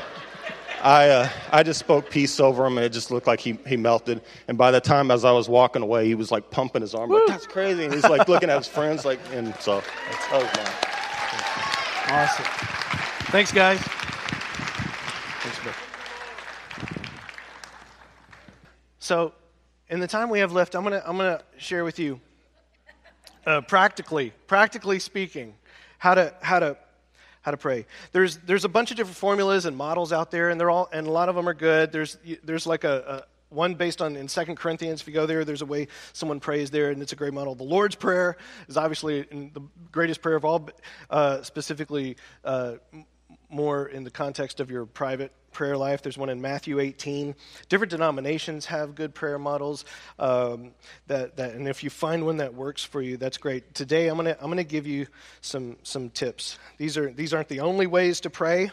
I, 0.81 1.10
uh, 1.10 1.29
I 1.51 1.62
just 1.62 1.79
spoke 1.79 2.10
peace 2.10 2.39
over 2.39 2.65
him, 2.65 2.77
and 2.77 2.86
it 2.86 2.89
just 2.91 3.12
looked 3.12 3.27
like 3.27 3.39
he, 3.39 3.60
he 3.67 3.77
melted. 3.77 4.21
And 4.47 4.57
by 4.57 4.71
the 4.71 4.81
time 4.81 5.12
as 5.12 5.23
I 5.23 5.31
was 5.31 5.47
walking 5.47 5.84
away, 5.84 6.07
he 6.07 6.15
was 6.15 6.31
like 6.31 6.49
pumping 6.49 6.81
his 6.81 6.95
arm, 6.95 7.10
Woo! 7.10 7.19
like, 7.19 7.27
that's 7.27 7.45
crazy. 7.45 7.86
And 7.86 7.93
he's 7.93 8.03
like 8.03 8.27
looking 8.27 8.49
at 8.49 8.57
his 8.57 8.67
friends, 8.67 9.05
like, 9.05 9.19
and 9.31 9.55
so 9.60 9.84
that 10.31 10.41
was 10.41 10.49
mine. 10.57 12.19
Awesome. 12.19 12.45
Thanks, 13.31 13.51
guys. 13.51 13.79
Thanks, 15.39 15.60
So, 19.12 19.34
in 19.89 20.00
the 20.00 20.08
time 20.08 20.30
we 20.30 20.39
have 20.39 20.54
left, 20.54 20.74
I'm 20.74 20.84
going 20.84 20.93
to 20.93 21.06
I'm 21.06 21.17
gonna 21.17 21.41
share 21.58 21.84
with 21.84 22.00
you, 22.00 22.21
uh, 23.45 23.60
practically, 23.60 24.32
practically 24.47 25.00
speaking, 25.00 25.54
how 25.97 26.15
to, 26.15 26.34
how 26.39 26.60
to 26.60 26.78
how 27.41 27.52
to 27.52 27.58
pray. 27.58 27.86
There's, 28.13 28.38
there's 28.38 28.63
a 28.63 28.69
bunch 28.69 28.89
of 28.89 28.95
different 28.95 29.17
formulas 29.17 29.65
and 29.65 29.76
models 29.76 30.13
out 30.13 30.32
there, 30.32 30.50
and, 30.50 30.58
they're 30.58 30.69
all, 30.69 30.88
and 30.93 31.08
a 31.08 31.12
lot 31.12 31.28
of 31.28 31.36
them 31.36 31.50
are 31.50 31.54
good. 31.54 31.91
There's, 31.91 32.19
there's 32.41 32.65
like 32.65 32.86
a, 32.86 33.26
one 33.50 33.76
based 33.76 34.02
on 34.02 34.15
in 34.15 34.30
Second 34.30 34.56
Corinthians. 34.56 35.02
If 35.02 35.10
you 35.10 35.13
go 35.13 35.26
there, 35.26 35.43
there's 35.43 35.62
a 35.62 35.65
way 35.65 35.89
someone 36.13 36.39
prays 36.39 36.71
there, 36.71 36.91
and 36.91 37.02
it's 37.02 37.12
a 37.12 37.17
great 37.17 37.34
model. 37.34 37.54
The 37.54 37.65
Lord's 37.65 37.95
Prayer 37.95 38.38
is 38.69 38.78
obviously 38.78 39.24
the 39.24 39.62
greatest 39.91 40.21
prayer 40.21 40.38
of 40.38 40.45
all, 40.45 40.69
uh, 41.10 41.41
specifically 41.41 42.15
uh, 42.45 42.76
more 43.50 43.88
in 43.88 44.06
the 44.06 44.12
context 44.12 44.62
of 44.62 44.71
your 44.71 44.86
private 44.86 45.34
prayer 45.52 45.78
life. 45.78 46.02
There's 46.02 46.18
one 46.18 46.30
in 46.30 46.42
Matthew 46.42 46.80
18. 46.80 47.36
Different 47.70 47.92
denominations 47.92 48.66
have 48.68 48.96
good 48.96 49.14
prayer 49.14 49.38
models. 49.40 49.86
Um, 50.20 50.72
that, 51.08 51.36
that, 51.38 51.54
and 51.54 51.68
if 51.68 51.84
you 51.84 51.90
find 51.90 52.26
one 52.26 52.38
that 52.38 52.54
works 52.54 52.84
for 52.84 53.02
you, 53.02 53.18
that's 53.18 53.38
great. 53.38 53.74
Today, 53.74 54.08
I'm 54.08 54.18
to 54.18 54.42
I'm 54.42 54.50
gonna 54.50 54.64
give 54.64 54.88
you 54.88 55.08
some, 55.42 55.78
some 55.84 56.10
tips. 56.10 56.58
These, 56.78 56.98
are, 56.98 57.12
these 57.12 57.34
aren't 57.34 57.50
the 57.50 57.60
only 57.62 57.88
ways 57.88 58.22
to 58.22 58.30
pray, 58.30 58.72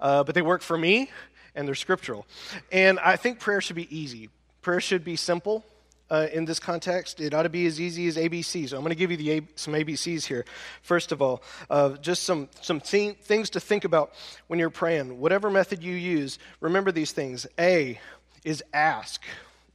uh, 0.00 0.24
but 0.24 0.34
they 0.34 0.42
work 0.42 0.62
for 0.62 0.76
me, 0.76 1.10
and 1.54 1.66
they're 1.66 1.74
scriptural. 1.74 2.26
And 2.70 2.98
I 3.00 3.16
think 3.16 3.40
prayer 3.40 3.60
should 3.60 3.76
be 3.76 3.94
easy. 3.96 4.30
Prayer 4.62 4.80
should 4.80 5.04
be 5.04 5.16
simple 5.16 5.64
uh, 6.10 6.26
in 6.32 6.44
this 6.44 6.58
context. 6.58 7.20
It 7.20 7.34
ought 7.34 7.44
to 7.44 7.48
be 7.48 7.66
as 7.66 7.80
easy 7.80 8.08
as 8.08 8.16
ABC. 8.16 8.68
So 8.68 8.76
I'm 8.76 8.82
going 8.82 8.90
to 8.90 8.96
give 8.96 9.10
you 9.10 9.16
the 9.16 9.42
some 9.54 9.74
ABCs 9.74 10.24
here. 10.24 10.44
First 10.82 11.12
of 11.12 11.22
all, 11.22 11.42
uh, 11.68 11.90
just 11.96 12.24
some, 12.24 12.48
some 12.60 12.80
th- 12.80 13.16
things 13.18 13.50
to 13.50 13.60
think 13.60 13.84
about 13.84 14.12
when 14.48 14.58
you're 14.58 14.70
praying. 14.70 15.20
Whatever 15.20 15.50
method 15.50 15.82
you 15.82 15.94
use, 15.94 16.38
remember 16.60 16.92
these 16.92 17.12
things. 17.12 17.46
A 17.58 17.98
is 18.44 18.62
ask. 18.72 19.22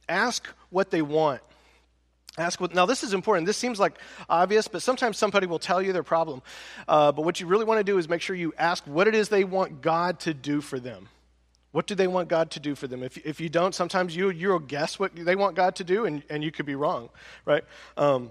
Ask 0.08 0.46
what 0.70 0.90
they 0.90 1.02
want. 1.02 1.40
Ask 2.38 2.60
what, 2.60 2.74
now, 2.74 2.84
this 2.84 3.02
is 3.02 3.14
important. 3.14 3.46
This 3.46 3.56
seems 3.56 3.80
like 3.80 3.98
obvious, 4.28 4.68
but 4.68 4.82
sometimes 4.82 5.16
somebody 5.16 5.46
will 5.46 5.58
tell 5.58 5.80
you 5.80 5.94
their 5.94 6.02
problem. 6.02 6.42
Uh, 6.86 7.10
but 7.10 7.24
what 7.24 7.40
you 7.40 7.46
really 7.46 7.64
want 7.64 7.78
to 7.78 7.84
do 7.84 7.96
is 7.96 8.10
make 8.10 8.20
sure 8.20 8.36
you 8.36 8.52
ask 8.58 8.86
what 8.86 9.08
it 9.08 9.14
is 9.14 9.30
they 9.30 9.44
want 9.44 9.80
God 9.80 10.20
to 10.20 10.34
do 10.34 10.60
for 10.60 10.78
them. 10.78 11.08
What 11.72 11.86
do 11.86 11.94
they 11.94 12.06
want 12.06 12.28
God 12.28 12.50
to 12.52 12.60
do 12.60 12.74
for 12.74 12.86
them? 12.86 13.02
If, 13.02 13.18
if 13.18 13.40
you 13.40 13.48
don't, 13.48 13.74
sometimes 13.74 14.16
you, 14.16 14.30
you'll 14.30 14.58
guess 14.58 14.98
what 14.98 15.14
they 15.14 15.36
want 15.36 15.56
God 15.56 15.76
to 15.76 15.84
do, 15.84 16.06
and, 16.06 16.22
and 16.30 16.42
you 16.42 16.50
could 16.50 16.66
be 16.66 16.74
wrong, 16.74 17.10
right? 17.44 17.64
Um, 17.96 18.30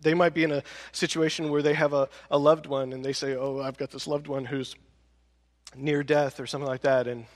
they 0.00 0.14
might 0.14 0.34
be 0.34 0.44
in 0.44 0.50
a 0.50 0.62
situation 0.92 1.50
where 1.50 1.62
they 1.62 1.74
have 1.74 1.92
a, 1.92 2.08
a 2.30 2.38
loved 2.38 2.66
one, 2.66 2.92
and 2.92 3.04
they 3.04 3.12
say, 3.12 3.36
Oh, 3.36 3.60
I've 3.60 3.76
got 3.76 3.90
this 3.90 4.06
loved 4.06 4.26
one 4.26 4.44
who's 4.44 4.74
near 5.76 6.02
death 6.02 6.40
or 6.40 6.46
something 6.46 6.68
like 6.68 6.82
that. 6.82 7.06
And, 7.06 7.26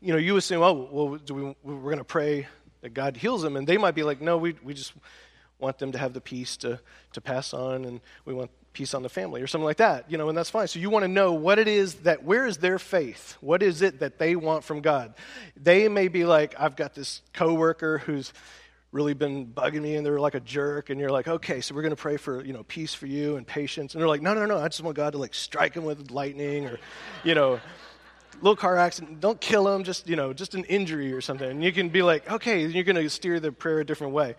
you 0.00 0.12
know, 0.12 0.18
you 0.18 0.36
assume, 0.36 0.62
Oh, 0.62 0.88
well, 0.90 1.08
we, 1.08 1.54
we're 1.62 1.80
going 1.80 1.98
to 1.98 2.04
pray 2.04 2.46
that 2.82 2.94
God 2.94 3.16
heals 3.16 3.42
them. 3.42 3.56
And 3.56 3.66
they 3.66 3.78
might 3.78 3.94
be 3.94 4.02
like, 4.02 4.20
No, 4.20 4.36
we, 4.36 4.54
we 4.62 4.74
just 4.74 4.92
want 5.58 5.78
them 5.78 5.92
to 5.92 5.98
have 5.98 6.12
the 6.12 6.20
peace 6.20 6.56
to, 6.58 6.80
to 7.12 7.20
pass 7.20 7.52
on, 7.52 7.84
and 7.84 8.00
we 8.24 8.34
want 8.34 8.50
peace 8.72 8.94
on 8.94 9.02
the 9.02 9.08
family 9.08 9.42
or 9.42 9.46
something 9.46 9.64
like 9.64 9.78
that, 9.78 10.10
you 10.10 10.16
know, 10.16 10.28
and 10.28 10.38
that's 10.38 10.50
fine. 10.50 10.68
So 10.68 10.78
you 10.78 10.90
want 10.90 11.04
to 11.04 11.08
know 11.08 11.32
what 11.32 11.58
it 11.58 11.68
is 11.68 11.94
that, 11.96 12.22
where 12.22 12.46
is 12.46 12.58
their 12.58 12.78
faith? 12.78 13.36
What 13.40 13.62
is 13.62 13.82
it 13.82 14.00
that 14.00 14.18
they 14.18 14.36
want 14.36 14.64
from 14.64 14.80
God? 14.80 15.14
They 15.56 15.88
may 15.88 16.08
be 16.08 16.24
like, 16.24 16.54
I've 16.58 16.76
got 16.76 16.94
this 16.94 17.22
coworker 17.32 17.98
who's 17.98 18.32
really 18.92 19.14
been 19.14 19.46
bugging 19.46 19.82
me 19.82 19.94
and 19.94 20.04
they're 20.04 20.18
like 20.18 20.34
a 20.34 20.40
jerk 20.40 20.90
and 20.90 20.98
you're 20.98 21.12
like 21.12 21.28
okay 21.28 21.60
so 21.60 21.74
we're 21.74 21.82
going 21.82 21.94
to 21.94 22.00
pray 22.00 22.16
for 22.16 22.44
you 22.44 22.52
know 22.52 22.64
peace 22.64 22.92
for 22.92 23.06
you 23.06 23.36
and 23.36 23.46
patience 23.46 23.94
and 23.94 24.00
they're 24.00 24.08
like 24.08 24.20
no 24.20 24.34
no 24.34 24.44
no 24.46 24.58
i 24.58 24.66
just 24.66 24.82
want 24.82 24.96
god 24.96 25.12
to 25.12 25.18
like 25.18 25.32
strike 25.32 25.74
him 25.74 25.84
with 25.84 26.10
lightning 26.10 26.66
or 26.66 26.76
you 27.22 27.32
know 27.32 27.60
little 28.42 28.56
car 28.56 28.76
accident 28.76 29.20
don't 29.20 29.40
kill 29.40 29.72
him 29.72 29.84
just 29.84 30.08
you 30.08 30.16
know 30.16 30.32
just 30.32 30.56
an 30.56 30.64
injury 30.64 31.12
or 31.12 31.20
something 31.20 31.48
and 31.48 31.62
you 31.62 31.70
can 31.70 31.88
be 31.88 32.02
like 32.02 32.28
okay 32.32 32.66
you're 32.66 32.82
going 32.82 32.96
to 32.96 33.08
steer 33.08 33.38
the 33.38 33.52
prayer 33.52 33.78
a 33.78 33.86
different 33.86 34.12
way 34.12 34.34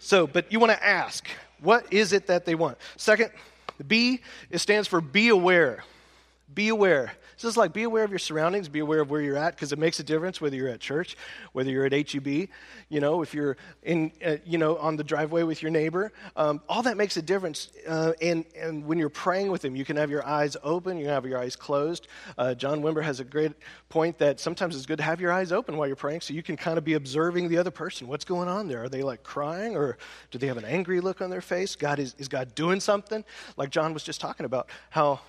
so 0.00 0.26
but 0.26 0.50
you 0.50 0.58
want 0.58 0.72
to 0.72 0.84
ask 0.84 1.28
what 1.60 1.92
is 1.92 2.12
it 2.12 2.26
that 2.26 2.44
they 2.44 2.56
want 2.56 2.76
second 2.96 3.30
the 3.78 3.84
B, 3.84 4.20
it 4.50 4.58
stands 4.58 4.88
for 4.88 5.00
be 5.00 5.28
aware. 5.28 5.84
Be 6.52 6.68
aware. 6.68 7.12
This 7.36 7.44
is 7.44 7.56
like 7.56 7.72
be 7.72 7.82
aware 7.82 8.04
of 8.04 8.10
your 8.10 8.18
surroundings, 8.18 8.68
be 8.68 8.80
aware 8.80 9.00
of 9.00 9.10
where 9.10 9.20
you're 9.20 9.36
at, 9.36 9.54
because 9.54 9.72
it 9.72 9.78
makes 9.78 10.00
a 10.00 10.02
difference 10.02 10.40
whether 10.40 10.56
you're 10.56 10.68
at 10.68 10.80
church, 10.80 11.16
whether 11.52 11.70
you're 11.70 11.86
at 11.86 11.92
HEB, 11.92 12.48
you 12.88 13.00
know, 13.00 13.22
if 13.22 13.34
you're 13.34 13.56
in, 13.82 14.12
uh, 14.24 14.36
you 14.44 14.58
know, 14.58 14.76
on 14.76 14.96
the 14.96 15.04
driveway 15.04 15.42
with 15.42 15.62
your 15.62 15.70
neighbor. 15.70 16.12
Um, 16.36 16.60
all 16.68 16.82
that 16.82 16.96
makes 16.96 17.16
a 17.16 17.22
difference. 17.22 17.70
Uh, 17.86 18.12
and, 18.20 18.44
and 18.56 18.84
when 18.84 18.98
you're 18.98 19.08
praying 19.08 19.50
with 19.50 19.62
them, 19.62 19.76
you 19.76 19.84
can 19.84 19.96
have 19.96 20.10
your 20.10 20.26
eyes 20.26 20.56
open, 20.62 20.98
you 20.98 21.04
can 21.04 21.14
have 21.14 21.26
your 21.26 21.38
eyes 21.38 21.56
closed. 21.56 22.08
Uh, 22.38 22.54
John 22.54 22.82
Wimber 22.82 23.02
has 23.02 23.20
a 23.20 23.24
great 23.24 23.52
point 23.88 24.18
that 24.18 24.40
sometimes 24.40 24.76
it's 24.76 24.86
good 24.86 24.98
to 24.98 25.04
have 25.04 25.20
your 25.20 25.32
eyes 25.32 25.52
open 25.52 25.76
while 25.76 25.86
you're 25.86 25.96
praying 25.96 26.20
so 26.20 26.34
you 26.34 26.42
can 26.42 26.56
kind 26.56 26.78
of 26.78 26.84
be 26.84 26.94
observing 26.94 27.48
the 27.48 27.58
other 27.58 27.70
person. 27.70 28.06
What's 28.08 28.24
going 28.24 28.48
on 28.48 28.68
there? 28.68 28.84
Are 28.84 28.88
they 28.88 29.02
like 29.02 29.22
crying 29.22 29.76
or 29.76 29.98
do 30.30 30.38
they 30.38 30.46
have 30.46 30.56
an 30.56 30.64
angry 30.64 31.00
look 31.00 31.20
on 31.20 31.30
their 31.30 31.40
face? 31.40 31.76
God 31.76 31.98
is, 31.98 32.14
is 32.18 32.28
God 32.28 32.54
doing 32.54 32.80
something? 32.80 33.24
Like 33.56 33.70
John 33.70 33.92
was 33.92 34.02
just 34.02 34.20
talking 34.20 34.46
about, 34.46 34.68
how 34.90 35.20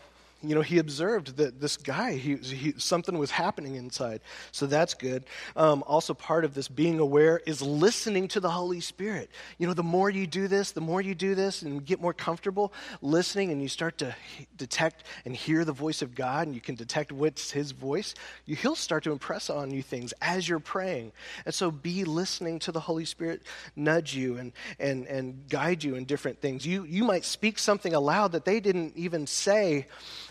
you 0.41 0.53
know, 0.53 0.61
he 0.61 0.77
observed 0.77 1.37
that 1.37 1.59
this 1.59 1.77
guy, 1.77 2.13
he, 2.13 2.35
he, 2.35 2.73
something 2.77 3.17
was 3.17 3.31
happening 3.31 3.75
inside. 3.75 4.21
So 4.51 4.65
that's 4.65 4.93
good. 4.93 5.25
Um, 5.55 5.83
also, 5.87 6.13
part 6.13 6.45
of 6.45 6.53
this 6.53 6.67
being 6.67 6.99
aware 6.99 7.41
is 7.45 7.61
listening 7.61 8.27
to 8.29 8.39
the 8.39 8.49
Holy 8.49 8.79
Spirit. 8.79 9.29
You 9.57 9.67
know, 9.67 9.73
the 9.73 9.83
more 9.83 10.09
you 10.09 10.27
do 10.27 10.47
this, 10.47 10.71
the 10.71 10.81
more 10.81 11.01
you 11.01 11.15
do 11.15 11.35
this 11.35 11.61
and 11.61 11.85
get 11.85 12.01
more 12.01 12.13
comfortable 12.13 12.73
listening, 13.01 13.51
and 13.51 13.61
you 13.61 13.67
start 13.67 13.97
to 13.99 14.15
detect 14.57 15.05
and 15.25 15.35
hear 15.35 15.65
the 15.65 15.71
voice 15.71 16.01
of 16.01 16.13
God, 16.15 16.47
and 16.47 16.55
you 16.55 16.61
can 16.61 16.75
detect 16.75 17.11
what's 17.11 17.51
his 17.51 17.71
voice, 17.71 18.13
you, 18.45 18.55
he'll 18.55 18.75
start 18.75 19.03
to 19.05 19.11
impress 19.11 19.49
on 19.49 19.71
you 19.71 19.81
things 19.81 20.13
as 20.21 20.47
you're 20.47 20.59
praying. 20.59 21.11
And 21.45 21.53
so 21.53 21.71
be 21.71 22.03
listening 22.03 22.59
to 22.59 22.71
the 22.71 22.79
Holy 22.79 23.05
Spirit 23.05 23.41
nudge 23.75 24.13
you 24.13 24.37
and, 24.37 24.51
and, 24.79 25.07
and 25.07 25.47
guide 25.49 25.83
you 25.83 25.95
in 25.95 26.05
different 26.05 26.41
things. 26.41 26.65
You, 26.67 26.83
you 26.83 27.03
might 27.03 27.25
speak 27.25 27.57
something 27.57 27.93
aloud 27.93 28.33
that 28.33 28.45
they 28.45 28.59
didn't 28.59 28.95
even 28.95 29.25
say 29.25 29.87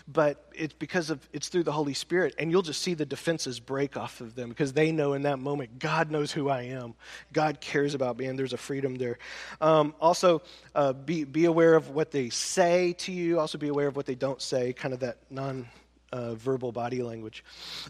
but 0.07 0.45
it's 0.53 0.73
because 0.73 1.09
of 1.09 1.27
it's 1.33 1.47
through 1.47 1.63
the 1.63 1.71
Holy 1.71 1.93
Spirit, 1.93 2.35
and 2.37 2.51
you'll 2.51 2.61
just 2.61 2.81
see 2.81 2.93
the 2.93 3.05
defenses 3.05 3.59
break 3.59 3.97
off 3.97 4.21
of 4.21 4.35
them 4.35 4.49
because 4.49 4.73
they 4.73 4.91
know 4.91 5.13
in 5.13 5.23
that 5.23 5.39
moment 5.39 5.79
God 5.79 6.11
knows 6.11 6.31
who 6.31 6.49
I 6.49 6.63
am. 6.63 6.93
God 7.33 7.59
cares 7.59 7.95
about 7.95 8.17
me, 8.17 8.25
and 8.25 8.37
there's 8.37 8.53
a 8.53 8.57
freedom 8.57 8.95
there. 8.95 9.17
Um, 9.61 9.95
also, 9.99 10.43
uh, 10.75 10.93
be 10.93 11.23
be 11.23 11.45
aware 11.45 11.73
of 11.73 11.89
what 11.89 12.11
they 12.11 12.29
say 12.29 12.93
to 12.99 13.11
you. 13.11 13.39
Also, 13.39 13.57
be 13.57 13.67
aware 13.67 13.87
of 13.87 13.95
what 13.95 14.05
they 14.05 14.15
don't 14.15 14.41
say. 14.41 14.73
Kind 14.73 14.93
of 14.93 14.99
that 14.99 15.17
non-verbal 15.31 16.69
uh, 16.69 16.71
body 16.71 17.01
language. 17.01 17.43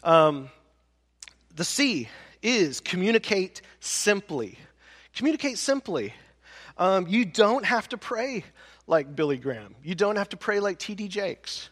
Um, 0.03 0.49
the 1.55 1.65
C 1.65 2.07
is 2.41 2.79
communicate 2.79 3.61
simply. 3.81 4.57
Communicate 5.13 5.57
simply. 5.57 6.13
Um, 6.77 7.07
you 7.07 7.25
don't 7.25 7.65
have 7.65 7.89
to 7.89 7.97
pray 7.97 8.45
like 8.87 9.15
Billy 9.15 9.37
Graham. 9.37 9.75
You 9.83 9.95
don't 9.95 10.17
have 10.17 10.29
to 10.29 10.37
pray 10.37 10.59
like 10.59 10.77
T.D. 10.77 11.07
Jakes 11.07 11.69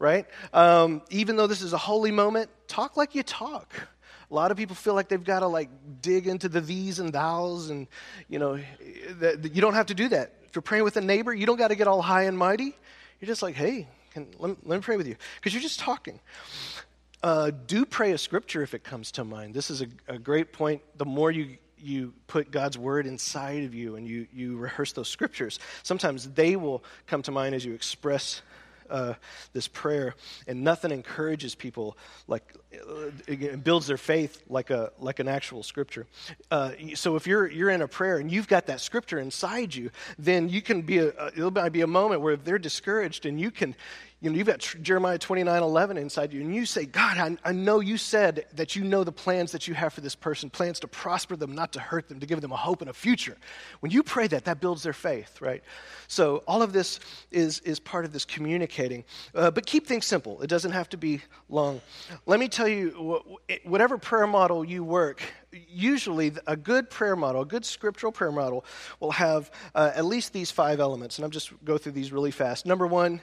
right? 0.00 0.26
Um, 0.52 1.02
even 1.10 1.36
though 1.36 1.46
this 1.46 1.62
is 1.62 1.72
a 1.72 1.78
holy 1.78 2.10
moment, 2.10 2.50
talk 2.66 2.96
like 2.96 3.14
you 3.14 3.22
talk. 3.22 3.72
A 4.28 4.34
lot 4.34 4.50
of 4.50 4.56
people 4.56 4.74
feel 4.74 4.94
like 4.94 5.08
they've 5.08 5.22
got 5.22 5.40
to 5.40 5.46
like 5.46 5.68
dig 6.00 6.26
into 6.26 6.48
the 6.48 6.60
these 6.60 6.98
and 6.98 7.12
thous, 7.12 7.70
and 7.70 7.86
you 8.28 8.40
know, 8.40 8.58
that 9.20 9.54
you 9.54 9.60
don't 9.60 9.74
have 9.74 9.86
to 9.86 9.94
do 9.94 10.08
that. 10.08 10.34
If 10.48 10.56
you're 10.56 10.62
praying 10.62 10.82
with 10.82 10.96
a 10.96 11.00
neighbor, 11.00 11.32
you 11.32 11.46
don't 11.46 11.58
got 11.58 11.68
to 11.68 11.76
get 11.76 11.86
all 11.86 12.02
high 12.02 12.24
and 12.24 12.36
mighty. 12.36 12.74
You're 13.20 13.26
just 13.26 13.42
like, 13.42 13.54
hey, 13.54 13.86
can, 14.14 14.26
let, 14.38 14.66
let 14.66 14.76
me 14.78 14.82
pray 14.82 14.96
with 14.96 15.06
you, 15.06 15.16
because 15.36 15.52
you're 15.52 15.62
just 15.62 15.78
talking. 15.78 16.18
Uh, 17.22 17.50
do 17.66 17.84
pray 17.84 18.12
a 18.12 18.18
scripture 18.18 18.62
if 18.62 18.72
it 18.72 18.82
comes 18.82 19.12
to 19.12 19.24
mind. 19.24 19.52
This 19.52 19.70
is 19.70 19.82
a, 19.82 19.86
a 20.08 20.18
great 20.18 20.52
point. 20.52 20.80
The 20.96 21.04
more 21.04 21.30
you 21.30 21.58
you 21.82 22.12
put 22.26 22.50
God's 22.50 22.76
word 22.78 23.06
inside 23.06 23.64
of 23.64 23.74
you 23.74 23.96
and 23.96 24.06
you, 24.06 24.26
you 24.32 24.58
rehearse 24.58 24.92
those 24.92 25.08
scriptures, 25.08 25.58
sometimes 25.82 26.28
they 26.30 26.54
will 26.56 26.84
come 27.06 27.22
to 27.22 27.30
mind 27.30 27.54
as 27.54 27.64
you 27.64 27.72
express 27.72 28.42
uh, 28.90 29.14
this 29.52 29.68
prayer, 29.68 30.14
and 30.46 30.62
nothing 30.62 30.90
encourages 30.90 31.54
people 31.54 31.96
like 32.28 32.42
uh, 32.74 33.10
it 33.26 33.62
builds 33.64 33.86
their 33.86 33.96
faith 33.96 34.42
like 34.48 34.70
a 34.70 34.92
like 34.98 35.18
an 35.18 35.28
actual 35.28 35.62
scripture. 35.62 36.06
Uh, 36.50 36.72
so 36.94 37.16
if 37.16 37.26
you're 37.26 37.46
you're 37.46 37.70
in 37.70 37.82
a 37.82 37.88
prayer 37.88 38.18
and 38.18 38.30
you've 38.30 38.48
got 38.48 38.66
that 38.66 38.80
scripture 38.80 39.18
inside 39.18 39.74
you, 39.74 39.90
then 40.18 40.48
you 40.48 40.62
can 40.62 40.82
be 40.82 40.98
a, 40.98 41.08
it 41.36 41.52
might 41.54 41.70
be 41.70 41.82
a 41.82 41.86
moment 41.86 42.20
where 42.20 42.34
if 42.34 42.44
they're 42.44 42.58
discouraged 42.58 43.26
and 43.26 43.40
you 43.40 43.50
can 43.50 43.74
you 44.22 44.28
know, 44.28 44.36
you've 44.36 44.46
got 44.46 44.60
Jeremiah 44.82 45.18
29 45.18 45.62
11 45.62 45.96
inside 45.96 46.32
you, 46.32 46.42
and 46.42 46.54
you 46.54 46.66
say, 46.66 46.84
God, 46.84 47.16
I, 47.16 47.48
I, 47.48 47.52
know 47.52 47.80
you 47.80 47.96
said 47.96 48.44
that 48.52 48.76
you 48.76 48.84
know 48.84 49.02
the 49.02 49.12
plans 49.12 49.50
that 49.52 49.66
you 49.66 49.72
have 49.72 49.94
for 49.94 50.02
this 50.02 50.14
person 50.14 50.50
plans 50.50 50.78
to 50.80 50.88
prosper 50.88 51.36
them, 51.36 51.54
not 51.54 51.72
to 51.72 51.80
hurt 51.80 52.06
them, 52.08 52.20
to 52.20 52.26
give 52.26 52.42
them 52.42 52.52
a 52.52 52.56
hope 52.56 52.82
and 52.82 52.90
a 52.90 52.92
future. 52.92 53.38
When 53.80 53.90
you 53.90 54.02
pray 54.02 54.26
that, 54.26 54.44
that 54.44 54.60
builds 54.60 54.82
their 54.82 54.92
faith, 54.92 55.40
right? 55.40 55.62
So, 56.06 56.42
all 56.46 56.60
of 56.60 56.74
this 56.74 57.00
is, 57.30 57.60
is 57.60 57.80
part 57.80 58.04
of 58.04 58.12
this 58.12 58.26
communicating. 58.26 59.04
Uh, 59.34 59.50
but 59.50 59.64
keep 59.64 59.86
things 59.86 60.04
simple, 60.04 60.42
it 60.42 60.48
doesn't 60.48 60.72
have 60.72 60.90
to 60.90 60.98
be 60.98 61.22
long. 61.48 61.80
Let 62.26 62.40
me 62.40 62.48
tell 62.48 62.68
you, 62.68 63.24
whatever 63.64 63.96
prayer 63.96 64.26
model 64.26 64.66
you 64.66 64.84
work, 64.84 65.22
usually 65.50 66.32
a 66.46 66.56
good 66.56 66.90
prayer 66.90 67.16
model, 67.16 67.40
a 67.40 67.46
good 67.46 67.64
scriptural 67.64 68.12
prayer 68.12 68.32
model, 68.32 68.66
will 69.00 69.12
have 69.12 69.50
uh, 69.74 69.92
at 69.94 70.04
least 70.04 70.34
these 70.34 70.50
five 70.50 70.78
elements. 70.78 71.16
And 71.16 71.24
I'm 71.24 71.30
just 71.30 71.52
go 71.64 71.78
through 71.78 71.92
these 71.92 72.12
really 72.12 72.30
fast. 72.30 72.66
Number 72.66 72.86
one, 72.86 73.22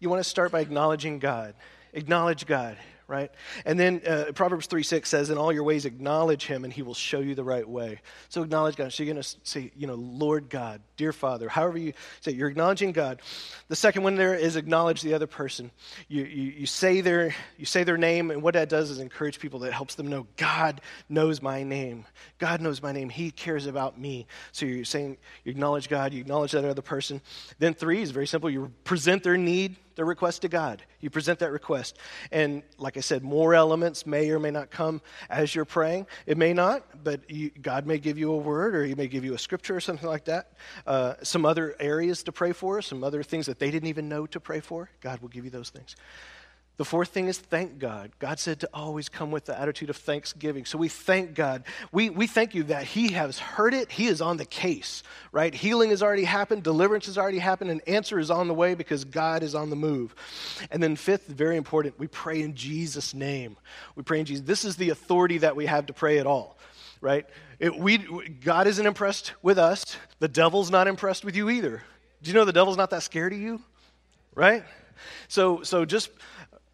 you 0.00 0.08
want 0.08 0.22
to 0.22 0.28
start 0.28 0.52
by 0.52 0.60
acknowledging 0.60 1.18
God. 1.18 1.54
Acknowledge 1.92 2.46
God. 2.46 2.76
right? 3.08 3.30
And 3.64 3.80
then 3.80 4.02
uh, 4.06 4.32
Proverbs 4.34 4.66
3 4.66 4.82
6 4.82 5.08
says, 5.08 5.30
In 5.30 5.38
all 5.38 5.50
your 5.50 5.64
ways 5.64 5.86
acknowledge 5.86 6.44
him, 6.44 6.64
and 6.64 6.72
he 6.72 6.82
will 6.82 6.94
show 6.94 7.20
you 7.20 7.34
the 7.34 7.42
right 7.42 7.66
way. 7.66 8.00
So 8.28 8.42
acknowledge 8.42 8.76
God. 8.76 8.92
So 8.92 9.02
you're 9.02 9.14
going 9.14 9.22
to 9.22 9.36
say, 9.44 9.72
you 9.74 9.86
know, 9.86 9.94
Lord 9.94 10.50
God, 10.50 10.82
dear 10.98 11.14
Father, 11.14 11.48
however 11.48 11.78
you 11.78 11.94
say, 12.20 12.32
you're 12.32 12.50
acknowledging 12.50 12.92
God. 12.92 13.22
The 13.68 13.76
second 13.76 14.02
one 14.02 14.16
there 14.16 14.34
is 14.34 14.56
acknowledge 14.56 15.00
the 15.00 15.14
other 15.14 15.26
person. 15.26 15.70
You, 16.08 16.24
you, 16.24 16.52
you, 16.52 16.66
say 16.66 17.00
their, 17.00 17.34
you 17.56 17.64
say 17.64 17.82
their 17.82 17.96
name, 17.96 18.30
and 18.30 18.42
what 18.42 18.54
that 18.54 18.68
does 18.68 18.90
is 18.90 18.98
encourage 18.98 19.40
people 19.40 19.60
that 19.60 19.72
helps 19.72 19.94
them 19.94 20.08
know 20.08 20.26
God 20.36 20.82
knows 21.08 21.40
my 21.40 21.62
name. 21.62 22.04
God 22.38 22.60
knows 22.60 22.82
my 22.82 22.92
name. 22.92 23.08
He 23.08 23.30
cares 23.30 23.64
about 23.64 23.98
me. 23.98 24.26
So 24.52 24.66
you're 24.66 24.84
saying, 24.84 25.16
you 25.44 25.50
acknowledge 25.50 25.88
God, 25.88 26.12
you 26.12 26.20
acknowledge 26.20 26.52
that 26.52 26.64
other 26.66 26.82
person. 26.82 27.22
Then 27.58 27.72
three 27.72 28.02
is 28.02 28.10
very 28.10 28.26
simple. 28.26 28.50
You 28.50 28.70
present 28.84 29.22
their 29.22 29.38
need 29.38 29.76
the 29.98 30.04
request 30.04 30.42
to 30.42 30.48
God. 30.48 30.80
You 31.00 31.10
present 31.10 31.40
that 31.40 31.50
request. 31.50 31.98
And 32.30 32.62
like 32.78 32.96
I 32.96 33.00
said, 33.00 33.24
more 33.24 33.52
elements 33.52 34.06
may 34.06 34.30
or 34.30 34.38
may 34.38 34.52
not 34.52 34.70
come 34.70 35.02
as 35.28 35.56
you're 35.56 35.64
praying. 35.64 36.06
It 36.24 36.38
may 36.38 36.54
not, 36.54 37.02
but 37.02 37.28
you, 37.28 37.50
God 37.60 37.84
may 37.84 37.98
give 37.98 38.16
you 38.16 38.32
a 38.32 38.36
word 38.36 38.76
or 38.76 38.84
He 38.84 38.94
may 38.94 39.08
give 39.08 39.24
you 39.24 39.34
a 39.34 39.38
scripture 39.38 39.74
or 39.74 39.80
something 39.80 40.08
like 40.08 40.24
that. 40.26 40.52
Uh, 40.86 41.14
some 41.24 41.44
other 41.44 41.74
areas 41.80 42.22
to 42.22 42.32
pray 42.32 42.52
for, 42.52 42.80
some 42.80 43.02
other 43.02 43.24
things 43.24 43.46
that 43.46 43.58
they 43.58 43.72
didn't 43.72 43.88
even 43.88 44.08
know 44.08 44.24
to 44.28 44.38
pray 44.38 44.60
for. 44.60 44.88
God 45.00 45.18
will 45.20 45.30
give 45.30 45.44
you 45.44 45.50
those 45.50 45.70
things. 45.70 45.96
The 46.78 46.84
fourth 46.84 47.08
thing 47.08 47.26
is 47.26 47.38
thank 47.38 47.80
God. 47.80 48.12
God 48.20 48.38
said 48.38 48.60
to 48.60 48.70
always 48.72 49.08
come 49.08 49.32
with 49.32 49.46
the 49.46 49.60
attitude 49.60 49.90
of 49.90 49.96
thanksgiving. 49.96 50.64
So 50.64 50.78
we 50.78 50.88
thank 50.88 51.34
God. 51.34 51.64
We, 51.90 52.08
we 52.08 52.28
thank 52.28 52.54
you 52.54 52.62
that 52.64 52.84
He 52.84 53.12
has 53.12 53.40
heard 53.40 53.74
it. 53.74 53.90
He 53.90 54.06
is 54.06 54.20
on 54.20 54.36
the 54.36 54.44
case, 54.44 55.02
right? 55.32 55.52
Healing 55.52 55.90
has 55.90 56.04
already 56.04 56.22
happened, 56.22 56.62
deliverance 56.62 57.06
has 57.06 57.18
already 57.18 57.40
happened, 57.40 57.72
and 57.72 57.82
answer 57.88 58.20
is 58.20 58.30
on 58.30 58.46
the 58.46 58.54
way 58.54 58.76
because 58.76 59.04
God 59.04 59.42
is 59.42 59.56
on 59.56 59.70
the 59.70 59.76
move. 59.76 60.14
And 60.70 60.80
then, 60.80 60.94
fifth, 60.94 61.26
very 61.26 61.56
important, 61.56 61.98
we 61.98 62.06
pray 62.06 62.42
in 62.42 62.54
Jesus' 62.54 63.12
name. 63.12 63.56
We 63.96 64.04
pray 64.04 64.20
in 64.20 64.26
Jesus. 64.26 64.46
This 64.46 64.64
is 64.64 64.76
the 64.76 64.90
authority 64.90 65.38
that 65.38 65.56
we 65.56 65.66
have 65.66 65.86
to 65.86 65.92
pray 65.92 66.18
at 66.18 66.28
all, 66.28 66.58
right? 67.00 67.26
It, 67.58 67.76
we, 67.76 67.98
God 67.98 68.68
isn't 68.68 68.86
impressed 68.86 69.32
with 69.42 69.58
us, 69.58 69.96
the 70.20 70.28
devil's 70.28 70.70
not 70.70 70.86
impressed 70.86 71.24
with 71.24 71.34
you 71.34 71.50
either. 71.50 71.82
Do 72.22 72.30
you 72.30 72.34
know 72.34 72.44
the 72.44 72.52
devil's 72.52 72.76
not 72.76 72.90
that 72.90 73.02
scared 73.02 73.32
of 73.32 73.40
you, 73.40 73.60
right? 74.36 74.62
So, 75.28 75.62
so 75.62 75.84
just 75.84 76.10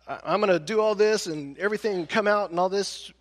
I'm 0.06 0.40
going 0.40 0.52
to 0.52 0.58
do 0.58 0.80
all 0.80 0.94
this 0.94 1.26
and 1.26 1.58
everything 1.58 2.06
come 2.06 2.26
out 2.26 2.50
and 2.50 2.60
all 2.60 2.68
this. 2.68 3.12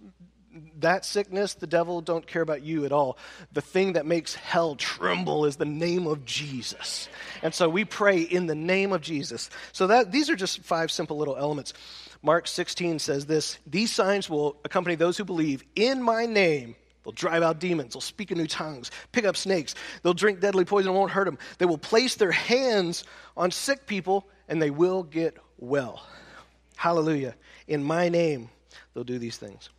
That 0.81 1.03
sickness, 1.05 1.55
the 1.55 1.65
devil 1.65 2.01
don't 2.01 2.27
care 2.27 2.41
about 2.41 2.61
you 2.61 2.85
at 2.85 2.91
all. 2.91 3.17
The 3.53 3.61
thing 3.61 3.93
that 3.93 4.05
makes 4.05 4.35
hell 4.35 4.75
tremble 4.75 5.45
is 5.45 5.55
the 5.55 5.65
name 5.65 6.05
of 6.05 6.25
Jesus. 6.25 7.09
And 7.41 7.53
so 7.53 7.69
we 7.69 7.85
pray 7.85 8.19
in 8.19 8.45
the 8.45 8.55
name 8.55 8.91
of 8.91 9.01
Jesus. 9.01 9.49
So 9.71 9.87
that 9.87 10.11
these 10.11 10.29
are 10.29 10.35
just 10.35 10.61
five 10.61 10.91
simple 10.91 11.17
little 11.17 11.37
elements. 11.37 11.73
Mark 12.21 12.47
16 12.47 12.99
says 12.99 13.25
this 13.25 13.57
These 13.65 13.91
signs 13.93 14.29
will 14.29 14.57
accompany 14.63 14.95
those 14.95 15.17
who 15.17 15.25
believe 15.25 15.63
in 15.75 16.03
my 16.03 16.25
name. 16.25 16.75
They'll 17.03 17.13
drive 17.13 17.43
out 17.43 17.59
demons. 17.59 17.93
They'll 17.93 18.01
speak 18.01 18.31
in 18.31 18.37
new 18.37 18.47
tongues, 18.47 18.91
pick 19.11 19.25
up 19.25 19.35
snakes. 19.35 19.75
They'll 20.01 20.13
drink 20.13 20.39
deadly 20.39 20.65
poison 20.65 20.89
and 20.89 20.97
won't 20.97 21.11
hurt 21.11 21.25
them. 21.25 21.37
They 21.57 21.65
will 21.65 21.77
place 21.77 22.15
their 22.15 22.31
hands 22.31 23.03
on 23.35 23.51
sick 23.51 23.87
people 23.87 24.27
and 24.47 24.61
they 24.61 24.69
will 24.69 25.03
get 25.03 25.37
well. 25.57 26.05
Hallelujah. 26.83 27.33
In 27.65 27.81
my 27.81 28.09
name, 28.09 28.49
they'll 28.93 29.05
do 29.05 29.17
these 29.17 29.37
things. 29.37 29.69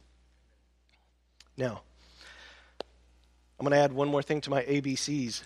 Now, 1.55 1.83
I'm 3.61 3.67
going 3.67 3.73
to 3.73 3.77
add 3.77 3.93
one 3.93 4.09
more 4.09 4.23
thing 4.23 4.41
to 4.41 4.49
my 4.49 4.63
ABCs. 4.63 5.43